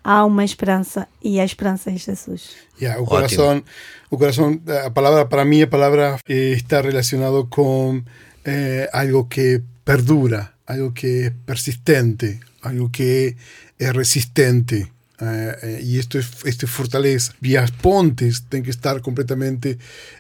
há 0.04 0.26
uma 0.26 0.44
esperança 0.44 1.08
e 1.22 1.40
a 1.40 1.46
esperança 1.46 1.92
é 1.92 1.98
Jesus. 1.98 2.56
Ya, 2.80 2.98
o 3.00 3.06
corazón, 3.06 3.64
o 4.10 4.18
corazón, 4.18 4.62
a 4.86 4.90
palabra 4.92 5.28
para 5.28 5.44
mí, 5.44 5.62
a 5.62 5.70
palabra 5.70 6.18
eh, 6.28 6.54
está 6.56 6.82
relacionado 6.82 7.50
con 7.50 8.06
eh, 8.46 8.88
algo 8.94 9.28
que 9.28 9.62
perdura, 9.84 10.56
algo 10.66 10.94
que 10.94 11.28
es 11.28 11.32
persistente, 11.46 12.40
algo 12.62 12.90
que 12.90 13.36
es 13.78 13.94
resistente. 13.94 14.95
Eh, 15.22 15.56
eh, 15.62 15.82
y 15.84 16.00
esto 16.00 16.20
es, 16.20 16.28
esto 16.46 16.66
es 16.66 16.72
fortaleza. 16.72 17.34
Vías 17.40 17.72
pontes 17.72 18.44
tienen 18.50 18.66
que 18.66 18.72
estar 18.72 19.02
completamente 19.02 19.78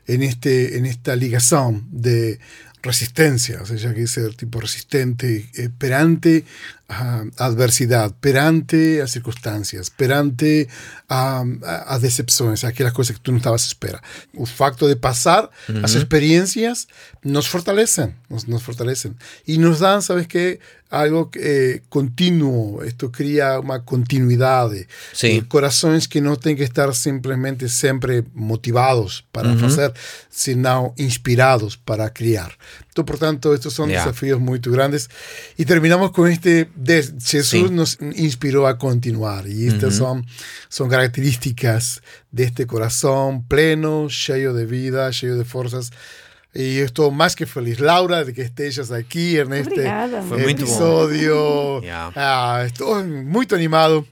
en, 0.07 0.23
este, 0.23 0.77
en 0.77 0.85
esta 0.85 1.15
ligación 1.15 1.85
de 1.91 2.39
resistencia, 2.81 3.61
o 3.61 3.65
sea, 3.65 3.93
que 3.93 4.07
ser 4.07 4.35
tipo 4.35 4.61
resistente 4.61 5.49
eh, 5.55 5.69
adversidad, 6.87 8.13
perante 8.19 9.01
a 9.01 9.07
circunstancias, 9.07 9.89
perante 9.89 10.67
a, 11.07 11.43
a, 11.63 11.93
a 11.95 11.99
decepciones, 11.99 12.63
a 12.63 12.69
aquellas 12.69 12.93
cosas 12.93 13.15
que 13.17 13.21
tú 13.23 13.31
no 13.31 13.37
estabas 13.37 13.65
espera. 13.65 14.01
El 14.33 14.47
facto 14.47 14.87
de 14.87 14.95
pasar 14.95 15.49
las 15.67 15.95
experiencias 15.95 16.87
nos 17.23 17.47
fortalecen, 17.49 18.15
nos, 18.29 18.47
nos 18.47 18.61
fortalecen 18.63 19.17
y 19.45 19.57
nos 19.57 19.79
dan, 19.79 20.01
¿sabes 20.01 20.27
qué? 20.27 20.59
Algo 20.91 21.31
eh, 21.33 21.81
continuo, 21.89 22.83
esto 22.83 23.11
crea 23.11 23.59
una 23.59 23.83
continuidad, 23.83 24.69
Sí. 25.11 25.41
corazones 25.47 26.07
que 26.07 26.21
no 26.21 26.37
tienen 26.37 26.57
que 26.57 26.63
estar 26.63 26.93
simplemente 26.95 27.67
siempre 27.69 28.23
motivados 28.35 29.25
para 29.31 29.51
hacer, 29.53 29.93
sino 30.29 30.93
inspirados 30.97 31.77
para 31.77 32.13
criar. 32.13 32.57
Entonces, 32.87 33.11
por 33.11 33.17
tanto, 33.19 33.53
estos 33.53 33.73
son 33.73 33.89
desafíos 33.89 34.39
muy 34.39 34.59
grandes. 34.59 35.09
Y 35.57 35.65
terminamos 35.65 36.11
con 36.11 36.29
este, 36.31 36.69
de, 36.75 37.03
Jesús 37.03 37.47
Sí. 37.47 37.63
nos 37.71 37.97
inspiró 38.15 38.67
a 38.67 38.77
continuar. 38.77 39.47
Y 39.47 39.67
estas 39.67 39.95
son, 39.95 40.25
son 40.69 40.89
características 40.89 42.01
de 42.31 42.43
este 42.43 42.67
corazón 42.67 43.43
pleno, 43.47 44.07
lleno 44.07 44.53
de 44.53 44.65
vida, 44.65 45.09
lleno 45.11 45.35
de 45.35 45.45
fuerzas. 45.45 45.91
Y 46.53 46.79
estoy 46.79 47.11
más 47.11 47.35
que 47.35 47.45
feliz, 47.45 47.79
Laura, 47.81 48.23
de 48.23 48.33
que 48.33 48.41
estés 48.41 48.91
aquí 48.91 49.37
en 49.37 49.51
este 49.53 49.71
Obrigada. 49.81 50.23
Episodio. 50.49 51.81
Yeah. 51.81 52.11
Ah, 52.15 52.63
estoy 52.65 53.03
muy 53.03 53.45
animado. 53.51 54.05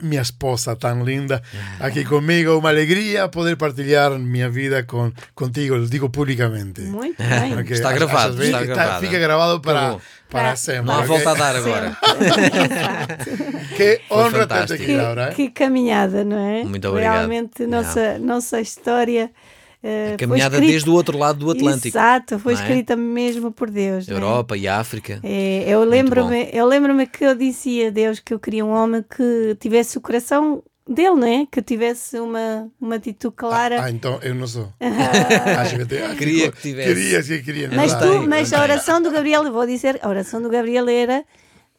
Mi 0.00 0.16
esposa 0.16 0.74
tan 0.76 1.04
linda 1.04 1.40
aquí 1.78 2.02
conmigo. 2.04 2.58
Una 2.58 2.70
alegría 2.70 3.30
poder 3.30 3.56
partilhar 3.56 4.18
mi 4.18 4.42
vida 4.48 4.86
con, 4.86 5.14
contigo, 5.34 5.76
lo 5.76 5.86
digo 5.86 6.10
públicamente. 6.10 6.82
Muito 6.82 7.22
bem. 7.22 7.58
Está 7.70 7.92
gravado, 7.92 8.42
está 8.42 8.62
gravado. 8.62 9.00
Fica 9.00 9.18
grabado 9.18 9.62
para, 9.62 9.98
para 10.28 10.56
sempre. 10.56 10.86
Não 10.86 10.94
há 10.94 10.98
ok? 10.98 11.08
volta 11.08 11.30
a 11.30 11.34
dar 11.34 11.56
agora. 11.56 11.96
Que 13.76 14.00
honra 14.10 14.46
ter 14.46 14.74
aqui, 14.74 14.86
que, 14.86 14.96
Laura. 14.96 15.28
eh? 15.30 15.34
que 15.34 15.50
caminhada, 15.50 16.24
não 16.24 16.38
é? 16.38 16.64
Muito 16.64 16.88
obrigado. 16.88 17.14
Realmente, 17.14 17.66
nossa, 17.66 18.18
nossa 18.18 18.60
história. 18.60 19.30
Eh, 19.84 20.08
foi 20.08 20.16
Caminhada 20.16 20.54
escrita- 20.56 20.72
desde 20.72 20.90
o 20.90 20.94
outro 20.94 21.18
lado 21.18 21.38
do 21.40 21.50
Atlântico. 21.50 21.88
Exato, 21.88 22.38
foi 22.38 22.54
é? 22.54 22.56
escrita 22.56 22.96
mesmo 22.96 23.52
por 23.52 23.70
Deus. 23.70 24.08
é? 24.08 24.12
Europa 24.12 24.56
e 24.56 24.66
África. 24.66 25.20
É, 25.22 25.64
eu 25.68 25.84
lembro-me, 25.84 26.48
eu 26.52 26.66
lembro-me 26.66 27.06
que 27.06 27.24
eu 27.24 27.34
disse 27.34 27.84
a 27.86 27.90
Deus 27.90 28.18
que 28.18 28.32
eu 28.32 28.38
queria 28.40 28.64
um 28.64 28.70
homem 28.70 29.02
que 29.02 29.54
tivesse 29.60 29.98
o 29.98 30.00
coração 30.00 30.62
dele, 30.88 31.14
não 31.14 31.26
é? 31.26 31.46
Que 31.50 31.60
tivesse 31.62 32.18
uma, 32.18 32.68
uma 32.80 32.96
atitude 32.96 33.34
clara. 33.36 33.82
Ah, 33.84 33.90
então 33.90 34.18
eu 34.22 34.34
não 34.34 34.46
sou. 34.46 34.72
Acho 35.58 35.76
que 35.78 35.86
te- 35.86 35.98
ah, 36.02 36.14
Queria 36.16 36.50
que 36.52 36.60
tivesse. 36.62 36.94
Queria, 36.94 37.22
sim, 37.22 37.42
queria. 37.42 37.70
mas 37.74 37.92
não 37.92 38.00
tu, 38.00 38.18
tem, 38.20 38.26
mas 38.28 38.52
a 38.52 38.62
oração 38.62 39.00
do 39.02 39.10
Gabriel, 39.10 39.44
eu 39.44 39.52
vou 39.52 39.66
dizer, 39.66 39.98
a 40.02 40.08
oração 40.08 40.40
do 40.42 40.48
Gabriel 40.50 40.88
era 40.88 41.24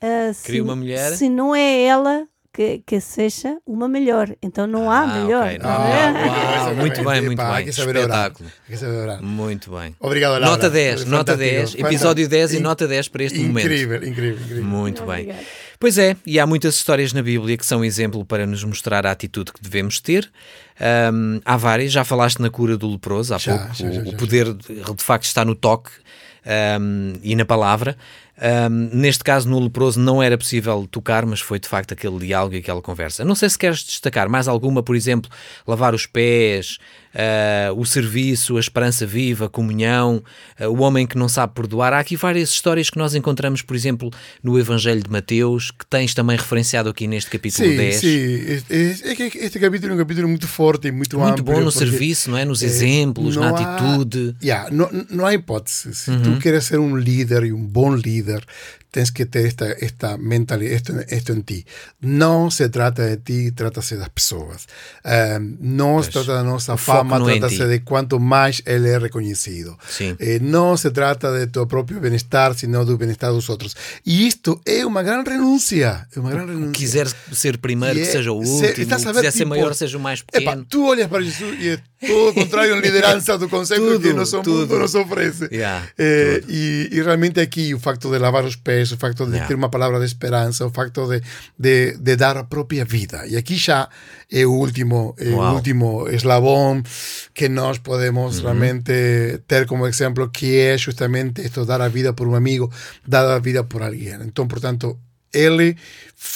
ah, 0.02 0.34
se, 0.34 0.46
Queria 0.46 0.64
uma 0.64 0.76
mulher? 0.76 1.12
se 1.16 1.30
não 1.30 1.56
é 1.56 1.84
ela 1.84 2.28
que, 2.56 2.82
que 2.86 3.02
seja 3.02 3.58
uma 3.68 3.88
melhor, 3.88 4.34
então 4.42 4.66
não 4.66 4.90
há 4.90 5.00
Ah, 5.02 5.08
melhor. 5.08 5.46
ok. 5.48 5.58
não 5.60 5.70
uau. 5.70 5.86
Exatamente. 6.56 6.80
muito 6.80 7.04
bem, 7.04 7.22
muito 7.22 7.42
Epá, 7.42 7.56
bem. 7.58 7.68
Espetáculo. 7.68 8.50
Muito 9.22 9.72
bem. 9.72 9.96
Obrigado, 10.00 10.32
Laura. 10.32 10.46
Nota 10.46 10.70
10, 10.70 11.02
Foi 11.02 11.12
nota 11.12 11.32
fantástico. 11.34 11.38
10, 11.38 11.60
Fantástico. 11.72 11.88
episódio 11.88 12.30
10 12.30 12.54
e 12.54 12.58
In- 12.58 12.60
nota 12.62 12.88
10 12.88 13.08
para 13.10 13.24
este 13.24 13.40
momento. 13.40 13.66
Incrível, 13.66 13.98
incrível, 14.08 14.42
incrível. 14.44 14.64
Muito 14.64 15.04
bem. 15.06 15.22
Obrigada. 15.24 15.46
Pois 15.78 15.98
é, 15.98 16.16
e 16.26 16.40
há 16.40 16.48
muitas 16.48 16.76
histórias 16.76 17.12
na 17.12 17.22
Bíblia 17.22 17.58
que 17.58 17.66
são 17.66 17.84
exemplo 17.84 18.26
para 18.26 18.46
nos 18.48 18.64
mostrar 18.64 19.06
a 19.06 19.12
atitude 19.12 19.52
que 19.52 19.62
devemos 19.62 20.00
ter. 20.00 20.32
Ahm, 20.80 21.40
há 21.46 21.56
várias, 21.58 21.92
já 21.92 22.04
falaste 22.04 22.40
na 22.42 22.50
cura 22.50 22.78
do 22.78 22.90
leproso 22.92 23.34
há 23.34 23.38
Já, 23.38 23.58
pouco. 23.58 23.74
já, 23.76 23.88
o, 23.88 23.94
já, 23.94 24.02
o 24.02 24.16
poder 24.18 24.54
de, 24.54 24.84
facto 24.98 25.24
está 25.26 25.46
no 25.46 25.56
toque 25.56 25.90
ahm, 26.46 27.14
e 27.24 27.36
na 27.36 27.46
palavra. 27.46 27.96
Ahm, 28.38 28.90
neste 28.92 29.24
caso, 29.24 29.48
no 29.50 29.58
leproso, 29.60 29.98
não 29.98 30.22
era 30.22 30.38
possível 30.38 30.86
tocar, 30.92 31.26
mas 31.26 31.40
foi 31.40 31.58
de 31.58 31.70
facto 31.70 31.94
aquele 31.94 32.20
diálogo 32.20 32.54
e 32.54 32.58
aquela 32.58 32.82
conversa. 32.82 33.24
Não 33.24 33.34
sei 33.36 33.50
se 33.50 33.58
queres 33.58 33.82
destacar 33.82 34.28
mais 34.28 34.50
alguma, 34.50 34.84
por 34.84 34.94
exemplo, 34.94 35.32
lavar 35.66 35.96
os 35.96 36.06
pés, 36.06 36.78
ah, 37.14 37.72
o 37.74 37.86
serviço, 37.86 38.58
a 38.58 38.60
esperança 38.60 39.06
viva, 39.06 39.46
a 39.46 39.50
comunhão, 39.50 40.22
ah, 40.60 40.68
o 40.68 40.82
homem 40.82 41.08
que 41.08 41.18
não 41.18 41.30
sabe 41.30 41.54
perdoar. 41.54 41.94
Há 41.94 42.00
aqui 42.00 42.18
várias 42.18 42.50
histórias 42.50 42.90
que 42.90 42.98
nós 42.98 43.16
encontramos, 43.16 43.62
por 43.62 43.74
exemplo, 43.74 44.12
no 44.44 44.60
Evangelho 44.60 45.02
de 45.02 45.10
Mateus, 45.10 45.72
que 45.72 45.86
tens 45.86 46.14
também 46.14 46.36
referenciado 46.36 46.90
aqui 46.90 47.08
neste 47.08 47.32
capítulo 47.32 47.70
Sí, 47.70 47.78
10. 47.78 47.96
sí. 48.02 48.44
Es, 48.50 48.66
es- 48.70 49.02
es 49.02 49.16
que 49.18 49.24
este 49.46 49.62
capítulo 49.62 49.94
es 49.94 49.98
un 49.98 50.04
capítulo 50.04 50.28
muy 50.28 50.40
fuerte 50.40 50.46
y 50.88 50.92
muy 50.92 50.98
Muito 51.00 51.22
amplio. 51.24 51.44
bom 51.46 51.62
no 51.62 51.72
serviço, 51.72 52.30
não 52.32 52.38
é? 52.38 52.46
Nos 52.46 52.62
eh, 52.62 52.66
exemplos, 52.68 53.36
na 53.38 53.50
há- 53.50 53.76
atitude. 53.76 54.36
Ya, 54.42 54.68
no, 54.72 54.90
no 55.10 55.26
hay 55.26 55.36
hipótesis. 55.38 55.98
Si 56.06 56.12
tú 56.24 56.40
quieres 56.40 56.66
ser 56.66 56.80
un 56.80 57.04
líder 57.04 57.46
y 57.46 57.52
un 57.52 57.72
buen 57.72 58.00
líder, 58.02 58.46
tienes 58.96 59.12
que 59.12 59.26
tener 59.26 59.48
esta, 59.48 59.72
esta 59.74 60.18
mentalidad, 60.18 60.72
esto, 60.74 60.94
esto 61.10 61.34
en 61.34 61.44
ti. 61.44 61.66
No 62.00 62.50
se 62.50 62.70
trata 62.70 63.02
de 63.04 63.18
ti, 63.18 63.52
trátase 63.52 63.96
de 63.96 64.02
las 64.02 64.10
personas. 64.10 64.68
Eh, 65.04 65.38
no 65.60 66.02
se 66.02 66.12
trata 66.12 66.42
o 66.44 66.60
foco 66.78 66.78
fama, 66.78 67.18
é 67.18 67.40
ti. 67.50 67.58
de 67.68 67.84
cuánto 67.84 68.20
más 68.20 68.64
él 68.66 68.86
es 68.86 69.02
reconocido. 69.02 69.78
Sim. 69.90 70.16
Eh, 70.20 70.40
no 70.42 70.78
se 70.78 70.92
trata 70.92 71.32
de 71.34 71.48
tu 71.48 71.68
propio 71.68 72.00
bienestar, 72.00 72.56
sino 72.56 72.86
del 72.86 72.96
bienestar 72.96 73.32
de 73.32 73.36
los 73.36 73.50
otros. 73.50 73.76
Y 74.06 74.28
esto 74.28 74.62
es 74.64 74.86
una 74.86 75.02
gran 75.02 75.26
renuncia. 75.26 76.08
Es 76.12 76.16
una 76.18 76.30
gran 76.32 76.48
renuncia. 76.48 76.72
Quiser 76.72 77.08
ser 77.34 77.60
primeiro, 77.60 78.00
E 78.00 78.04
que 78.04 78.10
é- 78.10 78.12
seja 78.14 78.32
o 78.32 78.42
se- 78.46 78.50
último. 78.50 78.62
ver, 78.62 78.74
quiser 78.76 79.32
ser 79.32 79.34
tipo, 79.44 79.50
maior, 79.50 79.76
seja 79.76 79.98
o 79.98 80.00
mais 80.00 80.22
Epa, 80.32 80.52
pequeno. 80.52 80.66
tú 80.70 80.88
olhas 80.88 81.10
para 81.10 81.24
Jesús 81.26 81.54
y 81.60 81.68
es 81.68 81.80
todo 82.00 82.34
contrario 82.34 82.76
en 82.76 82.82
lideranza 82.82 83.36
do 83.38 83.50
concepto 83.50 83.98
Tudo, 83.98 84.00
que 84.00 84.14
nosso 84.14 84.38
mundo 84.44 84.78
nos 84.80 84.94
ofrece. 84.96 85.48
Yeah, 85.50 85.84
Eh, 85.98 86.44
e, 86.48 86.90
e 86.96 87.02
realmente 87.04 87.42
aqui 87.42 87.74
o 87.74 87.80
facto 87.80 88.12
de 88.12 88.20
lavar 88.20 88.46
os 88.46 88.56
pés, 88.58 88.85
o 88.92 88.98
facto 88.98 89.26
de 89.26 89.32
Yeah. 89.32 89.48
ter 89.48 89.56
uma 89.56 89.70
palavra 89.70 90.00
de 90.00 90.06
esperança, 90.06 90.66
o 90.66 90.70
facto 90.70 91.08
de, 91.08 91.22
de, 91.58 91.98
de 91.98 92.16
dar 92.16 92.38
a 92.38 92.44
própria 92.44 92.86
vida. 92.86 93.26
E 93.28 93.36
aqui 93.36 93.56
já 93.56 93.90
é 94.32 94.46
o 94.46 94.52
último, 94.52 95.16
é 95.18 95.30
o 95.30 95.38
Uau. 95.38 95.56
último 95.56 96.08
eslabão 96.10 96.82
que 97.34 97.50
nós 97.50 97.78
podemos 97.80 98.40
realmente 98.40 98.94
ter 99.48 99.66
como 99.66 99.86
exemplo, 99.88 100.30
que 100.30 100.58
é 100.58 100.78
justamente 100.78 101.42
esto, 101.42 101.66
dar 101.66 101.82
a 101.82 101.88
vida 101.88 102.14
por 102.14 102.28
um 102.28 102.36
amigo, 102.36 102.72
dar 103.08 103.26
a 103.30 103.40
vida 103.40 103.64
por 103.64 103.82
alguém. 103.82 104.18
Então, 104.22 104.48
portanto, 104.48 104.98
ele 105.34 105.76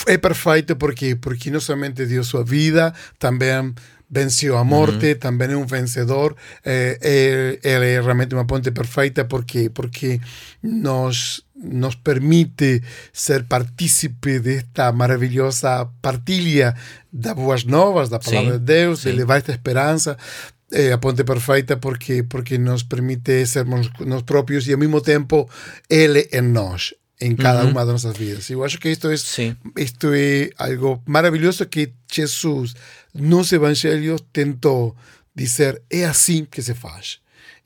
é 0.07 0.17
perfeito 0.17 0.75
porque 0.75 1.15
porque 1.15 1.49
não 1.49 1.61
somente 1.61 2.05
deu 2.05 2.23
sua 2.23 2.43
vida, 2.43 2.93
também 3.17 3.73
venceu 4.11 4.57
a 4.57 4.63
morte, 4.63 5.15
também 5.15 5.51
é 5.51 5.55
um 5.57 5.65
vencedor. 5.65 6.35
Eh, 6.65 6.97
eh, 7.01 7.59
ele 7.63 7.85
é 7.91 8.01
realmente 8.01 8.33
uma 8.33 8.45
ponte 8.45 8.71
perfeita 8.71 9.23
porque 9.25 9.69
porque 9.69 10.19
nos 10.63 11.45
nos 11.62 11.95
permite 11.95 12.82
ser 13.12 13.43
partícipe 13.43 14.39
desta 14.39 14.91
maravilhosa 14.91 15.88
partilha 16.01 16.76
das 17.12 17.36
boas 17.36 17.64
novas, 17.64 18.10
da 18.10 18.20
palavra 18.20 18.53
Sim, 18.53 18.60
de 18.60 18.66
Deus, 18.66 19.01
de 19.01 19.12
sim. 19.12 19.16
levar 19.16 19.38
esta 19.38 19.51
esperança. 19.51 20.18
É 20.72 20.91
a 20.91 20.97
ponte 20.99 21.24
perfeita 21.24 21.78
porque 21.78 22.24
porque 22.24 22.57
nos 22.60 22.84
permite 22.84 23.45
sermos 23.47 23.89
nós 24.01 24.22
próprios 24.22 24.68
e 24.68 24.74
ao 24.74 24.78
mesmo 24.78 25.01
tempo 25.01 25.49
ele 25.89 26.30
em 26.32 26.41
nós 26.41 26.93
em 27.20 27.36
cada 27.36 27.66
uma 27.66 27.84
das 27.84 28.03
nossas 28.03 28.18
vidas. 28.18 28.49
Eu 28.49 28.64
acho 28.64 28.80
que 28.80 28.89
isto 28.89 29.10
é 29.10 29.18
Sim. 29.18 29.55
isto 29.76 30.14
é 30.14 30.51
algo 30.57 31.01
maravilhoso 31.05 31.66
que 31.66 31.91
Jesus 32.10 32.76
nos 33.14 33.51
evangelhos 33.51 34.24
tentou 34.32 34.95
dizer 35.36 35.82
é 35.89 36.05
assim 36.05 36.45
que 36.45 36.62
se 36.62 36.76
faz. 36.76 37.20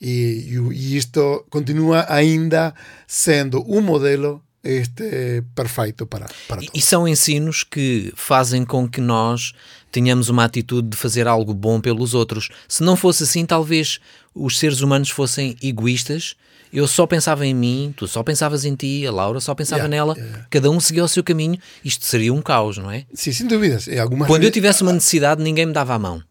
E, 0.03 0.59
e, 0.71 0.97
isto 0.97 1.45
continua 1.49 2.05
ainda 2.09 2.73
sendo 3.07 3.63
um 3.65 3.79
modelo 3.81 4.43
este, 4.61 5.41
perfeito 5.55 6.05
para, 6.05 6.27
para 6.47 6.61
E, 6.61 6.65
todos. 6.67 6.81
e 6.81 6.85
são 6.85 7.07
ensinos 7.07 7.63
que 7.63 8.11
fazem 8.15 8.65
com 8.65 8.87
que 8.87 8.99
nós 8.99 9.53
tenhamos 9.91 10.27
uma 10.27 10.43
atitude 10.43 10.89
de 10.89 10.97
fazer 10.97 11.27
algo 11.27 11.53
bom 11.53 11.79
pelos 11.79 12.13
outros. 12.13 12.49
Se 12.67 12.83
não 12.83 12.95
fosse 12.97 13.23
assim, 13.23 13.45
talvez 13.45 13.99
os 14.35 14.59
seres 14.59 14.81
humanos 14.81 15.09
fossem 15.09 15.55
egoístas. 15.61 16.35
Eu 16.71 16.87
só 16.87 17.05
pensava 17.05 17.45
em 17.45 17.53
mim, 17.53 17.93
tu 17.95 18.07
só 18.07 18.23
pensavas 18.23 18.65
em 18.65 18.73
ti, 18.75 19.05
a 19.05 19.11
Laura 19.11 19.39
só 19.39 19.53
pensava 19.53 19.83
Yeah, 19.83 19.95
nela, 19.95 20.15
yeah. 20.17 20.47
cada 20.49 20.71
um 20.71 20.79
seguia 20.79 21.03
o 21.03 21.07
seu 21.07 21.23
caminho. 21.23 21.59
Isto 21.85 22.03
seria 22.07 22.33
um 22.33 22.41
caos, 22.41 22.77
não 22.79 22.89
é? 22.89 23.05
Sin 23.13 23.45
dudas. 23.47 23.87
eh, 23.87 23.99
algumas 23.99 24.27
Quando 24.27 24.43
eu 24.43 24.49
tivesse 24.51 24.81
uma 24.81 24.91
necessidade, 24.91 25.43
ninguém 25.43 25.67
me 25.67 25.73
dava 25.73 25.93
a 25.93 25.99
mão. 25.99 26.23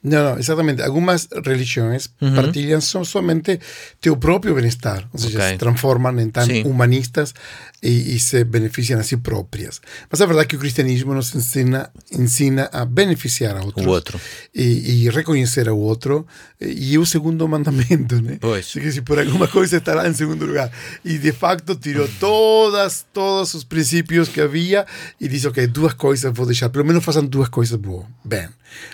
No, 0.00 0.22
no, 0.22 0.36
exactamente. 0.38 0.84
Algunas 0.84 1.28
religiones 1.30 2.12
partillan 2.20 2.80
son 2.82 3.04
solamente 3.04 3.58
tu 4.00 4.18
propio 4.20 4.54
bienestar. 4.54 5.08
O 5.12 5.18
sea, 5.18 5.28
Ok. 5.28 5.50
se 5.52 5.58
transforman 5.58 6.20
en 6.20 6.30
tan 6.30 6.46
Sí. 6.46 6.62
humanistas 6.64 7.34
y, 7.82 7.90
y 8.12 8.18
se 8.20 8.44
benefician 8.44 9.00
así 9.00 9.16
propias. 9.16 9.82
Mas 10.10 10.20
es 10.20 10.28
verdad 10.28 10.46
que 10.46 10.54
el 10.56 10.60
cristianismo 10.60 11.14
nos 11.14 11.34
enseña, 11.34 11.90
enseña 12.10 12.64
a 12.72 12.84
beneficiar 12.84 13.56
a 13.56 13.62
otros. 13.62 13.86
O 13.86 13.90
outro. 13.90 14.20
Y, 14.52 14.62
y 14.92 15.10
reconocer 15.10 15.68
a 15.68 15.74
otro. 15.74 16.26
eh, 16.60 16.72
Y 16.78 16.92
es 16.92 16.98
un 16.98 17.06
segundo 17.06 17.48
mandamiento. 17.48 18.22
¿no? 18.22 18.38
Pois. 18.40 18.66
Así 18.68 18.80
que 18.80 18.92
si 18.92 19.00
por 19.00 19.18
alguna 19.18 19.48
cosa 19.48 19.76
estará 19.78 20.06
en 20.06 20.14
segundo 20.14 20.46
lugar. 20.46 20.70
Y 21.02 21.18
de 21.18 21.32
facto 21.32 21.76
tiró 21.76 22.06
todas, 22.20 23.06
todos 23.12 23.48
sus 23.48 23.64
principios 23.64 24.28
que 24.28 24.42
había 24.42 24.86
y 25.18 25.26
dice, 25.26 25.48
ok, 25.48 25.58
dos 25.72 25.94
cosas 25.96 26.32
voy 26.34 26.46
a 26.46 26.48
dejar. 26.50 26.70
Pelo 26.70 26.84
menos 26.84 27.02
façam 27.04 27.26
duas 27.28 27.48
coisas 27.50 27.80
boas. 27.80 28.06
Bem, 28.24 28.48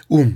um, 0.08 0.34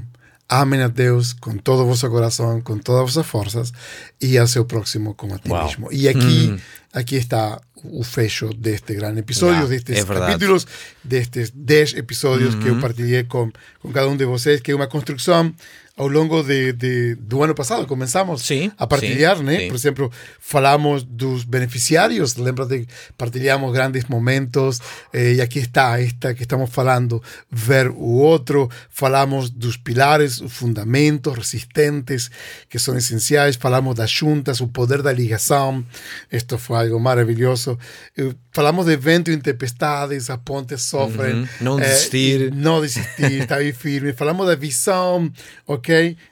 amem 0.49 0.81
a 0.81 0.89
Deus 0.89 1.35
com 1.35 1.57
todo 1.59 1.83
o 1.83 1.87
vosso 1.87 2.09
coração, 2.09 2.61
com 2.63 2.79
todas 2.79 3.03
as 3.03 3.15
vossas 3.15 3.27
forças 3.27 3.73
e 4.21 4.39
ao 4.39 4.47
seu 4.47 4.65
próximo 4.65 5.15
como 5.15 5.35
a 5.35 5.39
ti 5.39 5.51
Uau. 5.51 5.67
mesmo. 5.67 5.93
E 5.93 6.09
aqui, 6.09 6.57
aqui 6.93 7.17
está 7.17 7.61
o 7.75 8.03
fecho 8.03 8.53
deste 8.55 8.95
grande 8.95 9.21
episódio, 9.21 9.63
Ya, 9.63 9.67
destes 9.67 9.99
é 9.99 10.05
capítulos, 10.05 10.67
destes 11.05 11.51
10 11.51 11.95
episódios 11.95 12.55
que 12.55 12.69
eu 12.69 12.81
partilhei 12.81 13.25
com, 13.25 13.51
com 13.81 13.93
cada 13.93 14.09
um 14.09 14.17
de 14.17 14.25
vocês, 14.25 14.61
que 14.61 14.73
é 14.73 14.75
uma 14.75 14.87
construção 14.87 15.55
ao 15.99 16.09
longo 16.09 16.43
de, 16.43 16.73
de, 16.73 17.15
do 17.17 17.43
ano 17.43 17.55
passado. 17.55 17.87
Começamos 17.87 18.43
Sim, 18.43 18.71
a 18.79 18.87
partilhar, 18.87 19.37
sim, 19.37 19.43
né? 19.43 19.59
sim. 19.59 19.69
Por 19.69 19.75
exemplo, 19.77 20.13
falamos 20.41 21.03
dos 21.03 21.45
beneficiários, 21.45 22.37
lembra 22.37 22.65
de 22.65 22.87
partilhamos 23.17 23.73
grandes 23.73 24.05
momentos, 24.05 24.81
eh, 25.13 25.35
e 25.35 25.41
aqui 25.41 25.59
está 25.59 26.01
esta 26.01 26.33
que 26.35 26.43
estamos 26.43 26.71
falando, 26.71 27.23
ver 27.51 27.89
o 27.91 27.97
outro, 28.21 28.71
falamos 28.89 29.51
dos 29.51 29.77
pilares, 29.77 30.41
os 30.41 30.53
fundamentos 30.53 31.35
resistentes 31.37 32.31
que 32.69 32.79
são 32.79 32.97
essenciais, 32.97 33.57
falamos 33.57 33.95
das 33.95 34.11
juntas, 34.11 34.61
o 34.61 34.69
poder 34.69 35.03
da 35.03 35.13
ligação, 35.13 35.85
isto 36.31 36.57
foi 36.59 36.77
algo 36.79 37.01
maravilhoso, 37.01 37.77
Eh, 38.17 38.35
falamos 38.53 38.87
de 38.87 38.97
vento 38.97 39.31
e 39.31 39.37
tempestades, 39.37 40.31
as 40.31 40.39
pontes 40.45 40.83
sofrem, 40.83 41.35
Uhum. 41.35 41.49
Não 41.61 41.79
eh, 41.81 41.85
desistir. 41.89 42.41
e 42.41 42.51
não 42.51 42.81
desistir, 42.81 43.33
estar 43.43 43.61
firme, 43.75 44.13
falamos 44.13 44.47
da 44.47 44.55
visão, 44.55 45.31
ok, 45.67 45.88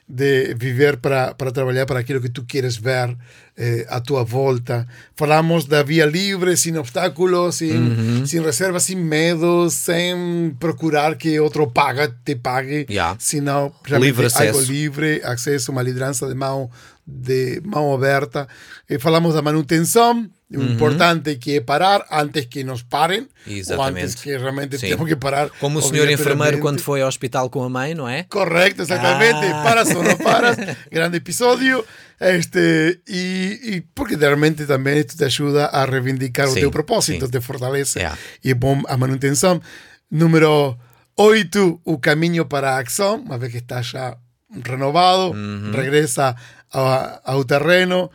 de 0.07 0.53
viver 0.55 0.97
para, 0.97 1.33
trabalhar 1.51 1.85
para 1.85 1.99
aquilo 1.99 2.21
que 2.21 2.29
tu 2.29 2.43
queres 2.45 2.77
ver 2.77 3.15
eh, 3.57 3.85
à 3.89 3.99
tua 3.99 4.23
volta. 4.23 4.87
Falamos 5.15 5.65
da 5.65 5.81
via 5.83 6.05
livre, 6.05 6.55
sem 6.55 6.77
obstáculos, 6.77 7.55
sem, 7.55 7.71
Uhum. 7.71 8.25
sem 8.25 8.41
reservas, 8.41 8.83
sem 8.83 8.95
medo, 8.95 9.69
sem 9.69 10.55
procurar 10.59 11.15
que 11.15 11.39
outro 11.39 11.65
paga, 11.67 12.13
te 12.23 12.35
pague, 12.35 12.85
Yeah. 12.89 13.15
senão 13.19 13.71
Livre 13.99 14.25
algo 14.25 14.25
acesso. 14.27 14.71
livre, 14.71 15.21
acesso, 15.23 15.71
uma 15.71 15.81
liderança 15.81 16.27
de 16.27 16.35
mão, 16.35 16.69
de 17.07 17.61
mão 17.63 17.93
aberta. 17.93 18.47
Eh, 18.89 18.99
falamos 18.99 19.33
da 19.33 19.41
manutenção, 19.41 20.29
o 20.53 20.61
importante 20.61 21.35
que 21.37 21.55
é 21.57 21.61
parar 21.61 22.05
antes 22.11 22.45
que 22.47 22.63
nos 22.63 22.83
parem, 22.83 23.21
ou 23.47 23.53
Exatamente. 23.53 24.03
antes 24.03 24.15
que 24.15 24.37
realmente 24.37 24.77
Sim. 24.77 24.89
temos 24.89 25.07
que 25.07 25.15
parar. 25.15 25.49
Como 25.59 25.79
o 25.79 25.81
senhor 25.81 26.09
enfermeiro 26.09 26.59
quando 26.59 26.81
foi 26.81 27.01
ao 27.01 27.07
hospital 27.07 27.49
com 27.49 27.63
a 27.63 27.69
mãe, 27.69 27.95
não 27.95 28.07
é? 28.09 28.23
Correcto, 28.23 28.81
exactamente. 28.81 29.45
Ah. 29.45 29.63
Paras 29.63 29.89
o 29.91 30.03
no 30.03 30.17
paras. 30.17 30.57
Grande 30.91 31.17
episodio. 31.17 31.85
Este, 32.19 33.01
y, 33.07 33.75
y 33.75 33.81
porque 33.93 34.17
realmente 34.17 34.65
también 34.65 34.97
esto 34.97 35.15
te 35.17 35.25
ayuda 35.25 35.67
a 35.67 35.85
reivindicar 35.85 36.47
Sí, 36.47 36.57
o 36.57 36.61
teu 36.61 36.71
propósito, 36.71 37.27
sí. 37.27 37.31
te 37.31 37.39
fortalece 37.41 37.99
Yeah. 37.99 38.17
y 38.41 38.49
é 38.51 38.53
bom 38.55 38.83
a 38.87 38.97
manutenção. 38.97 39.61
Número 40.09 40.77
8, 41.15 41.81
o 41.85 41.99
caminho 41.99 42.45
para 42.47 42.71
a 42.75 42.79
acção, 42.79 43.17
uma 43.21 43.37
vez 43.37 43.51
que 43.51 43.59
está 43.59 43.81
já 43.81 44.17
renovado, 44.65 45.35
regresa 45.73 46.35
a- 46.71 47.21
ao 47.25 47.43
terreno 47.45 48.09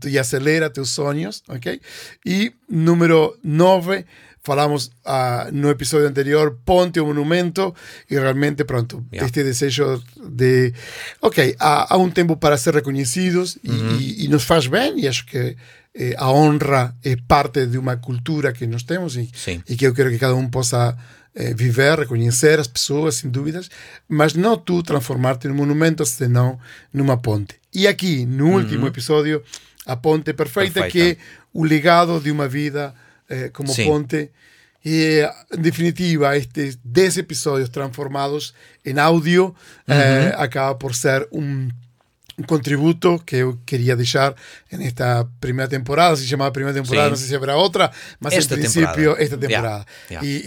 tu- 0.00 0.08
y 0.08 0.16
acelera 0.18 0.72
tus 0.72 0.88
sonhos, 0.90 1.42
¿ok? 1.48 1.66
Y 2.24 2.52
número 2.68 3.34
9, 3.42 4.06
falamos 4.42 4.92
ah, 5.04 5.48
no 5.52 5.70
episodio 5.70 6.06
anterior, 6.06 6.56
ponte 6.64 7.00
un 7.00 7.08
monumento 7.08 7.74
y 8.08 8.16
realmente 8.16 8.64
pronto, 8.64 9.04
Yeah. 9.10 9.26
este 9.26 9.42
desejo 9.44 10.02
de, 10.16 10.72
ok, 11.20 11.56
há, 11.58 11.82
há 11.92 11.96
um 11.98 12.10
tempo 12.10 12.38
para 12.38 12.56
ser 12.56 12.74
reconhecidos 12.74 13.58
e, 13.62 13.70
e- 13.70 14.24
e 14.24 14.28
nos 14.28 14.44
faz 14.44 14.66
bem 14.68 14.98
e 15.00 15.08
acho 15.08 15.26
que 15.26 15.56
eh, 15.98 16.14
a 16.18 16.30
honra 16.30 16.94
é 17.02 17.16
parte 17.16 17.66
de 17.66 17.76
uma 17.78 17.96
cultura 17.96 18.52
que 18.52 18.66
nós 18.66 18.82
temos 18.84 19.16
e, 19.16 19.30
e 19.68 19.76
que 19.76 19.86
eu 19.86 19.92
quero 19.94 20.10
que 20.10 20.18
cada 20.18 20.34
um 20.34 20.48
possa 20.48 20.96
eh, 21.36 21.52
viver, 21.52 21.98
reconhecer 21.98 22.58
as 22.58 22.66
pessoas, 22.66 23.16
sem 23.16 23.30
dúvidas, 23.30 23.70
mas 24.08 24.32
não 24.32 24.56
tu 24.56 24.82
transformar-te 24.82 25.46
num 25.46 25.54
monumento, 25.54 26.04
senão 26.06 26.58
numa 26.92 27.18
ponte. 27.18 27.56
E 27.74 27.86
aqui, 27.86 28.24
no 28.24 28.52
último 28.54 28.86
episódio, 28.86 29.42
a 29.84 29.94
ponte 29.94 30.32
perfeita, 30.32 30.80
Perfeita. 30.80 30.90
que 30.90 31.20
é 31.20 31.24
o 31.52 31.62
legado 31.62 32.18
de 32.20 32.30
uma 32.30 32.48
vida 32.48 32.94
eh, 33.28 33.50
como 33.50 33.68
Sim. 33.68 33.84
ponte. 33.84 34.30
E, 34.82 35.28
em 35.52 35.60
definitiva, 35.60 36.36
estes 36.38 36.78
10 36.82 37.18
episódios 37.18 37.68
transformados 37.68 38.54
em 38.84 38.98
áudio 38.98 39.54
eh, 39.86 40.32
acaba 40.38 40.74
por 40.74 40.94
ser 40.94 41.28
um 41.30 41.68
un 42.38 42.44
contributo 42.44 43.18
que 43.24 43.36
eu 43.36 43.58
quería 43.64 43.96
deixar 43.96 44.34
en 44.70 44.82
esta 44.82 45.26
primera 45.40 45.68
temporada, 45.68 46.16
se 46.16 46.26
chamaba 46.26 46.52
primera 46.52 46.74
temporada, 46.74 47.08
Sí. 47.08 47.10
no 47.12 47.16
sé 47.16 47.26
si 47.28 47.34
habrá 47.34 47.56
otra, 47.56 47.90
mas 48.20 48.34
Esta 48.34 48.54
en 48.54 48.60
principio 48.60 48.92
temporada. 49.16 49.22
esta 49.24 49.38
temporada. 49.38 49.86
Yeah, 50.10 50.26
yeah. 50.26 50.46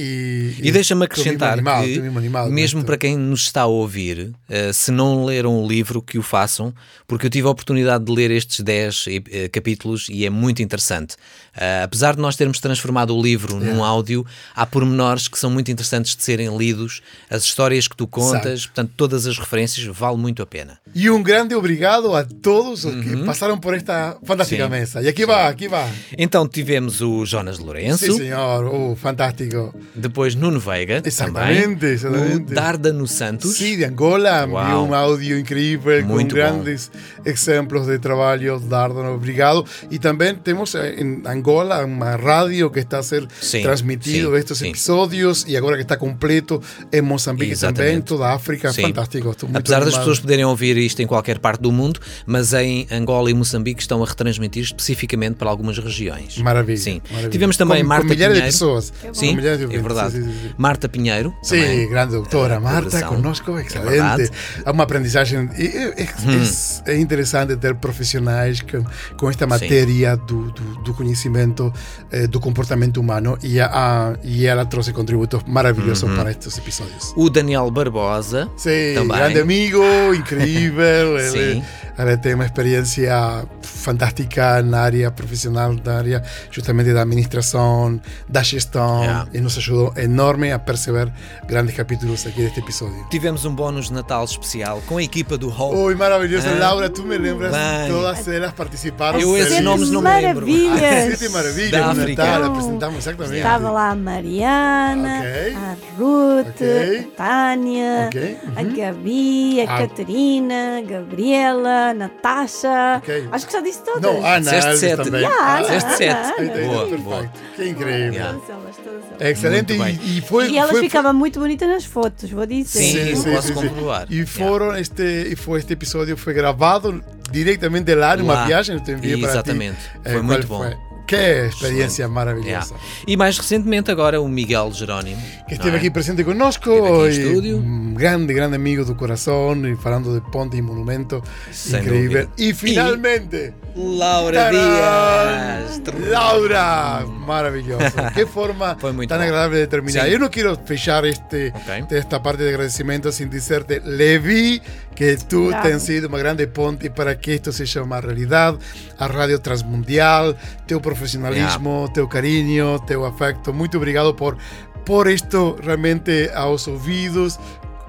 E, 0.61 0.67
E 0.67 0.71
deixa-me 0.71 0.81
estou 0.81 0.95
mesmo 0.97 1.03
acrescentar 1.05 1.53
animado, 1.53 1.85
que, 1.85 1.99
mesmo 1.99 2.19
animado 2.19 2.51
mesmo 2.51 2.83
para 2.83 2.95
quem 2.97 3.17
nos 3.17 3.41
está 3.41 3.61
a 3.61 3.65
ouvir, 3.65 4.33
eh, 4.47 4.71
se 4.71 4.91
não 4.91 5.25
leram 5.25 5.63
o 5.63 5.67
livro, 5.67 5.99
que 6.01 6.19
o 6.19 6.21
façam, 6.21 6.73
porque 7.07 7.25
eu 7.25 7.29
tive 7.29 7.47
a 7.47 7.49
oportunidade 7.49 8.05
de 8.05 8.11
ler 8.11 8.29
estes 8.29 8.59
10 8.61 9.05
eh, 9.07 9.49
capítulos 9.49 10.07
e 10.09 10.25
é 10.25 10.29
muito 10.29 10.61
interessante. 10.61 11.15
Eh, 11.55 11.81
apesar 11.83 12.15
de 12.15 12.21
nós 12.21 12.35
termos 12.35 12.59
transformado 12.59 13.15
o 13.17 13.21
livro 13.21 13.59
num 13.59 13.83
áudio, 13.83 14.23
há 14.55 14.63
pormenores 14.65 15.27
que 15.27 15.39
são 15.39 15.49
muito 15.49 15.71
interessantes 15.71 16.15
de 16.15 16.21
serem 16.23 16.55
lidos, 16.55 17.01
as 17.31 17.43
histórias 17.43 17.87
que 17.87 17.97
tu 17.97 18.05
contas, 18.05 18.67
portanto, 18.67 18.91
todas 18.95 19.25
as 19.25 19.39
referências, 19.39 19.85
vale 19.87 20.17
muito 20.17 20.43
a 20.43 20.45
pena. 20.45 20.79
E 20.95 21.09
um 21.09 21.21
grande 21.21 21.53
obrigado 21.53 22.15
a 22.15 22.23
todos 22.23 22.83
os 22.83 22.95
que 23.03 23.15
passaram 23.23 23.57
por 23.59 23.73
esta 23.75 24.17
fantástica 24.23 24.63
Sim. 24.65 24.69
mesa. 24.71 25.01
E 25.01 25.07
aqui 25.07 25.25
vai, 25.25 25.47
aqui 25.47 25.67
vai. 25.67 25.87
Então 26.17 26.47
tivemos 26.47 26.99
o 27.01 27.25
Jonas 27.25 27.59
Lourenço, 27.59 28.05
Sim, 28.05 28.17
senhor. 28.17 28.65
Oh, 28.65 28.95
fantástico. 28.95 29.73
depois 29.95 30.33
Nuno 30.35 30.59
Veiga, 30.59 31.01
Exatamente, 31.05 31.73
também, 31.79 31.91
exatamente. 31.93 32.51
o 32.51 32.55
Dardano 32.55 33.07
Santos, 33.07 33.55
Sí, 33.55 33.75
de 33.75 33.85
Angola, 33.85 34.47
Uau. 34.47 34.85
un 34.85 34.93
audio 34.93 35.37
increíble 35.37 36.01
Muito 36.03 36.35
grandes 36.35 36.91
ejemplos 37.23 37.85
de 37.87 37.99
trabajo, 37.99 38.59
Dárdano, 38.59 39.13
obrigado. 39.13 39.65
Y 39.91 39.99
también 39.99 40.39
tenemos 40.43 40.73
eh, 40.75 40.95
en 40.99 41.21
Angola 41.27 41.85
una 41.85 42.17
radio 42.17 42.71
que 42.71 42.79
está 42.79 42.99
a 42.99 43.03
ser 43.03 43.27
Sí, 43.39 43.61
transmitido 43.61 44.31
sí. 44.55 44.67
episodios 44.67 45.47
y 45.47 45.55
ahora 45.55 45.75
que 45.75 45.81
está 45.81 45.97
completo 45.99 46.61
en 46.91 47.05
Mozambique 47.05 47.55
también, 47.55 47.97
Exatamente. 47.99 48.07
toda 48.07 48.31
a 48.31 48.33
África, 48.33 48.73
Sim. 48.73 48.81
fantástico. 48.83 49.35
Apesar 49.53 49.85
das 49.85 49.97
pessoas 49.97 50.19
poderem 50.19 50.45
ouvir 50.45 50.78
isto 50.79 51.01
em 51.01 51.07
qualquer 51.07 51.39
parte 51.39 51.61
do 51.61 51.71
mundo, 51.71 51.99
mas 52.25 52.53
em 52.53 52.87
Angola 52.91 53.29
e 53.29 53.33
Moçambique 53.33 53.81
estão 53.81 54.03
a 54.03 54.05
retransmitir 54.05 54.63
especificamente 54.63 55.35
para 55.35 55.49
algumas 55.49 55.77
regiões. 55.77 56.37
Maravilha. 56.39 56.77
Sim. 56.77 57.01
maravilha. 57.09 57.23
Sim. 57.23 57.29
Tivemos 57.29 57.57
também 57.57 57.81
Com- 57.83 57.89
Marta 57.89 58.03
com 58.07 58.09
milhares 58.13 58.35
de 58.35 58.41
Pinheiro. 58.41 58.53
pessoas. 58.53 58.93
Sim, 59.13 59.35
de 59.37 59.47
é 59.47 59.57
verdade. 59.81 60.11
Sí, 60.13 60.23
sí, 60.23 60.29
sí. 60.43 60.53
Marta 60.57 60.89
Pinheiro. 60.89 61.33
Também. 61.47 61.89
grande 61.89 62.11
doutora 62.13 62.55
Eh, 62.55 62.59
Marta, 62.59 62.89
coração. 62.89 63.09
conozco, 63.09 63.57
É 63.57 63.61
excelente. 63.63 64.31
É 64.65 64.71
uma 64.71 64.83
aprendizagem. 64.83 65.49
e- 65.57 65.63
e- 65.63 65.69
É, 65.99 66.03
é- 66.03 66.93
é 66.93 66.99
interessante 66.99 67.55
ter 67.57 67.75
profissionais 67.75 68.61
com, 68.61 68.83
com 69.17 69.29
esta 69.29 69.45
matéria 69.47 70.15
do, 70.17 70.51
do, 70.51 70.63
do 70.83 70.93
conhecimento 70.93 71.73
eh, 72.11 72.27
do 72.27 72.39
comportamento 72.39 72.97
humano 72.99 73.37
e, 73.43 73.59
a, 73.59 73.67
a- 73.67 74.15
e 74.23 74.45
ela 74.45 74.65
trouxe 74.65 74.91
contributos 74.93 75.41
maravilhosos 75.47 76.09
para 76.15 76.31
estes 76.31 76.57
episódios. 76.57 77.13
O 77.15 77.29
Daniel 77.29 77.69
Barbosa. 77.71 78.49
Sim, 78.57 78.93
Também. 78.95 79.17
grande 79.17 79.39
amigo, 79.39 79.81
incrível. 80.13 80.68
Sim. 80.71 81.63
ele 81.97 82.17
tem 82.17 82.33
uma 82.33 82.45
experiência 82.45 83.45
fantástica 83.61 84.61
na 84.61 84.81
área 84.81 85.11
profissional, 85.11 85.73
na 85.83 85.97
área 85.97 86.23
justamente 86.51 86.93
da 86.93 87.01
administração, 87.01 87.99
da 88.27 88.41
gestão, 88.43 89.03
Yeah. 89.03 89.27
e 89.33 89.39
nos 89.41 89.57
ajudou 89.57 89.93
enorme 89.97 90.51
a 90.51 90.59
perceber 90.59 91.11
grandes 91.47 91.75
capítulos 91.75 92.25
aqui 92.25 92.41
deste 92.43 92.59
episódio. 92.59 93.07
Tivemos 93.09 93.45
um 93.45 93.53
bónus 93.53 93.87
de 93.87 93.93
Natal 93.93 94.23
especial 94.23 94.81
com 94.85 94.97
a 94.97 95.03
equipa 95.03 95.37
do 95.37 95.49
Hope. 95.49 95.75
Oi, 95.75 95.95
maravilhoso. 95.95 96.47
Ah. 96.47 96.57
Laura, 96.59 96.89
tú 96.89 97.03
me 97.03 97.17
lembras, 97.17 97.51
Bem. 97.51 97.89
todas 97.89 98.27
elas 98.27 98.51
participaram. 98.53 99.19
Eu 99.19 99.35
esses 99.37 99.61
nomes 99.61 99.89
não 99.89 100.01
me 100.01 100.09
lembro. 100.09 100.45
maravilhas. 100.47 101.19
Sete 101.19 101.29
maravilhas 101.31 101.71
Da 101.71 101.87
África. 101.91 102.23
Natal, 102.23 102.39
Então, 102.41 102.51
apresentamos 102.53 102.97
exatamente. 103.07 103.37
Estava 103.37 103.69
lá 103.71 103.89
a 103.91 103.95
Mariana, 103.95 105.19
Ok. 105.19 105.53
a 105.55 105.75
Ruth, 105.97 106.47
Ok. 106.55 107.11
a 107.17 107.23
Tânia, 107.23 108.05
Ok, 108.07 108.37
a 108.55 108.63
Gabi, 108.63 109.61
a 109.61 109.63
Ah. 109.63 109.77
Catarina, 109.79 110.58
Gabriela, 110.87 111.93
Natasha. 111.93 112.97
Ok. 112.97 113.27
Acho 113.31 113.47
que 113.47 113.53
já 113.53 113.61
disse 113.61 113.83
todas. 113.83 114.01
Não, 114.01 114.25
Ana 114.25 114.39
Disseste 114.39 114.65
Alves 114.67 114.79
sete. 114.79 115.03
também. 115.03 115.21
Yeah, 115.21 115.37
Ah, 115.43 115.57
Ana, 115.57 115.61
Disseste 115.67 115.97
sete. 115.97 116.33
Aí 116.41 116.47
está, 116.47 116.59
Boa, 116.59 116.97
boa. 116.97 117.31
Que 117.55 117.65
incrível. 117.69 118.13
Yeah. 118.13 118.33
Todas 118.33 118.49
elas, 118.49 118.75
todas 118.77 119.03
elas. 119.05 119.21
É 119.21 119.29
excelente 119.31 119.73
e, 119.73 120.17
e 120.17 120.21
foi, 120.21 120.49
E 120.51 120.57
elas 120.57 120.71
foi- 120.71 120.81
ficavam 120.81 121.13
muito 121.13 121.39
bonitas 121.39 121.67
nas 121.67 121.85
fotos, 121.85 122.29
vou 122.31 122.45
dizer. 122.45 122.79
Sim, 122.79 123.15
sí, 123.15 123.29
posso 123.31 123.47
sí, 123.47 123.53
sí. 123.53 123.67
comprobar. 123.67 124.07
Y 124.11 124.25
fueron 124.25 124.77
este 124.77 125.27
y 125.31 125.35
fue 125.35 125.59
este 125.59 125.73
episodio 125.73 126.15
fue 126.17 126.33
grabado 126.33 127.01
directamente 127.31 127.93
lá 127.95 128.15
numa 128.17 128.33
Lá. 128.33 128.45
viagem, 128.45 128.75
eu 128.75 128.81
te 128.83 128.91
enviei 128.91 129.17
para 129.19 129.29
ti. 129.29 129.33
Exatamente. 129.35 129.77
Eh, 130.05 130.11
Foi 130.13 130.21
muito 130.21 130.47
bom. 130.47 130.88
Que 131.09 131.47
experiência 131.47 132.03
Yeah. 132.03 132.13
maravilhosa. 132.13 132.75
E 133.07 133.17
mais 133.17 133.37
recentemente 133.37 133.89
agora 133.89 134.21
o 134.21 134.27
Miguel 134.27 134.71
Jerónimo. 134.71 135.19
Que 135.47 135.55
esteve 135.55 135.75
é? 135.75 135.79
aqui 135.79 135.89
presente 135.89 136.23
conosco 136.23 136.69
Esteve 137.07 137.53
um 137.55 137.93
grande, 137.95 138.31
grande 138.33 138.55
amigo 138.55 138.85
do 138.85 138.93
coração 138.93 139.55
e 139.67 139.75
falando 139.75 140.13
de 140.13 140.31
ponte 140.31 140.55
e 140.57 140.61
monumento 140.61 141.21
Sem 141.51 141.79
incrível. 141.81 142.25
dúvida. 142.27 142.29
E 142.37 142.53
finalmente 142.53 143.53
Laura. 143.75 144.49
Dias. 144.49 145.81
Laura, 146.09 147.05
maravilloso. 147.07 147.95
Qué 148.15 148.25
forma 148.25 148.77
tan 148.77 149.21
agradable 149.21 149.59
de 149.59 149.67
terminar. 149.67 150.05
Sí. 150.05 150.11
Yo 150.11 150.19
no 150.19 150.29
quiero 150.29 150.55
fechar 150.57 151.05
este, 151.05 151.49
Ok. 151.49 151.91
esta 151.91 152.21
parte 152.21 152.43
de 152.43 152.49
agradecimiento 152.49 153.11
sin 153.11 153.29
decirte, 153.29 153.81
Levi, 153.85 154.61
que 154.95 155.15
tú 155.17 155.47
Claro. 155.49 155.67
te 155.67 155.73
has 155.73 155.83
sido 155.85 156.07
una 156.09 156.17
grande 156.17 156.47
ponte 156.47 156.89
para 156.91 157.19
que 157.19 157.35
esto 157.35 157.51
seja 157.51 157.81
uma 157.81 158.01
realidade. 158.01 158.57
A 158.97 159.07
Rádio 159.07 159.39
Transmundial, 159.41 160.35
teu 160.65 160.81
profissionalismo, 160.81 161.89
teu 161.93 162.07
carinho, 162.09 162.79
teu 162.85 163.05
afecto. 163.05 163.53
Muito 163.53 163.77
obrigado 163.77 164.15
por, 164.15 164.37
por 164.85 165.07
esto 165.07 165.55
realmente 165.61 166.29
aos 166.35 166.67
ouvidos. 166.67 167.39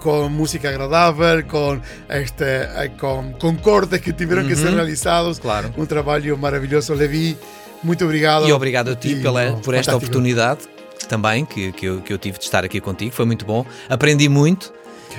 Con 0.00 0.32
música 0.32 0.70
agradável, 0.70 1.46
con, 1.46 1.82
este, 2.08 2.62
eh, 2.62 2.92
con, 2.98 3.34
con 3.34 3.56
cortes 3.56 4.00
que 4.00 4.12
tuvieron 4.12 4.48
que 4.48 4.56
ser 4.56 4.72
realizados. 4.74 5.38
Claro. 5.38 5.72
Um 5.76 5.86
trabalho 5.86 6.36
maravilhoso, 6.38 6.94
Levi. 6.94 7.36
Muito 7.82 8.04
obrigado. 8.04 8.48
E 8.48 8.52
obrigado 8.52 8.90
a 8.90 8.96
ti 8.96 9.12
E, 9.12 9.22
pela, 9.22 9.52
oh, 9.52 9.60
por 9.60 9.74
esta 9.74 9.92
fantástico. 9.92 9.96
oportunidade 9.96 10.60
também 11.08 11.44
que, 11.44 11.72
que, 11.72 11.86
eu, 11.86 12.00
que 12.00 12.12
eu 12.12 12.18
tive 12.18 12.38
de 12.38 12.44
estar 12.44 12.64
aqui 12.64 12.80
contigo. 12.80 13.12
Foi 13.14 13.24
muito 13.26 13.44
bom. 13.44 13.64
Aprendi 13.88 14.28
muito. 14.28 14.72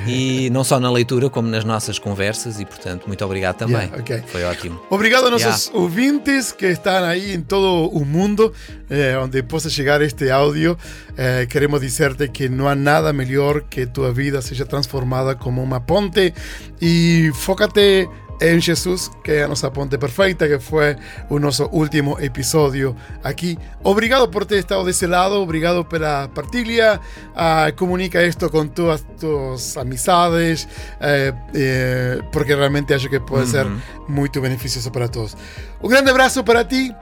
E 0.08 0.50
não 0.54 0.64
só 0.64 0.80
na 0.80 0.92
leitura, 0.92 1.30
como 1.30 1.48
nas 1.48 1.64
nossas 1.64 2.00
conversas, 2.00 2.60
e 2.60 2.66
portanto, 2.66 3.08
muito 3.08 3.24
obrigado 3.24 3.58
também. 3.58 3.88
Yeah, 3.88 3.98
ok. 3.98 4.24
Foi 4.28 4.44
ótimo. 4.44 4.82
Obrigado 4.90 5.28
a 5.28 5.32
nossos 5.32 5.72
ouvintes 5.74 6.52
que 6.52 6.68
están 6.68 7.04
ahí 7.04 7.34
en 7.34 7.44
todo 7.44 7.86
o 7.88 8.06
mundo, 8.06 8.54
eh, 8.90 9.18
onde 9.22 9.44
possa 9.44 9.70
chegar 9.70 10.02
este 10.02 10.32
audio. 10.32 10.78
Eh, 11.18 11.48
queremos 11.50 11.82
dizerte 11.82 12.30
que 12.30 12.50
não 12.50 12.68
há 12.68 12.76
nada 12.76 13.14
melhor 13.14 13.64
que 13.70 13.86
tua 13.86 14.12
vida 14.12 14.42
seja 14.42 14.66
transformada 14.66 15.36
como 15.36 15.62
uma 15.62 15.80
ponte 15.80 16.34
e 16.82 17.32
fócate 17.34 18.08
em 18.42 18.60
Jesus, 18.60 19.12
que 19.24 19.32
é 19.32 19.44
a 19.44 19.48
nossa 19.48 19.70
ponte 19.70 19.98
perfeita, 19.98 20.48
que 20.48 20.60
foi 20.60 20.96
o 21.30 21.40
nosso 21.40 21.66
último 21.72 22.18
episódio 22.20 22.96
aqui. 23.24 23.58
Obrigado 23.84 24.28
por 24.28 24.46
ter 24.46 24.58
estado 24.58 24.84
desse 24.84 25.06
lado, 25.06 25.36
obrigado 25.36 25.86
pela 25.86 26.28
partilha. 26.28 27.00
Ah, 27.36 27.72
comunica 27.76 28.26
isto 28.26 28.50
com 28.50 28.68
tuas, 28.68 29.06
tuas 29.20 29.78
amizades, 29.78 30.68
eh, 31.00 31.34
eh, 31.54 32.20
porque 32.32 32.56
realmente 32.56 32.94
acho 32.94 33.10
que 33.10 33.20
pode 33.20 33.48
ser 33.48 33.68
muito 34.08 34.42
beneficioso 34.42 34.92
para 34.92 35.08
todos. 35.08 35.38
Um 35.82 35.88
grande 35.88 36.10
abraço 36.10 36.44
para 36.44 36.66
ti. 36.66 36.94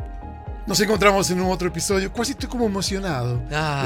Nos 0.70 0.80
encontramos 0.80 1.32
em 1.32 1.41
um 1.41 1.47
outro 1.47 1.67
episódio. 1.67 2.11
Quase 2.11 2.34
estou 2.34 2.47
como 2.47 2.63
emocionado. 2.63 3.41
Ah. 3.51 3.86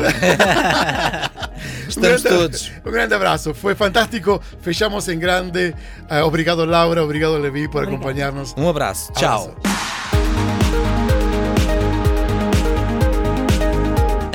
Estamos 1.87 2.21
grande- 2.21 2.37
todos. 2.37 2.71
Um 2.85 2.91
grande 2.91 3.13
abraço. 3.13 3.53
Foi 3.53 3.73
fantástico. 3.73 4.41
Fechamos 4.61 5.07
em 5.07 5.17
grande. 5.17 5.73
Ah, 6.09 6.25
obrigado, 6.25 6.65
Laura. 6.65 7.01
Obrigado, 7.01 7.37
Levi, 7.37 7.69
por 7.69 7.83
Obrigada. 7.83 7.95
acompanhar-nos. 7.95 8.53
Um 8.57 8.67
abraço. 8.67 9.13
Tchau. 9.13 9.55
Abraço. 9.55 9.73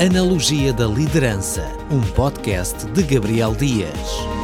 Analogia 0.03 0.73
da 0.73 0.87
Liderança, 0.87 1.61
um 1.91 2.01
podcast 2.01 2.83
de 2.87 3.03
Gabriel 3.03 3.53
Dias. 3.53 4.38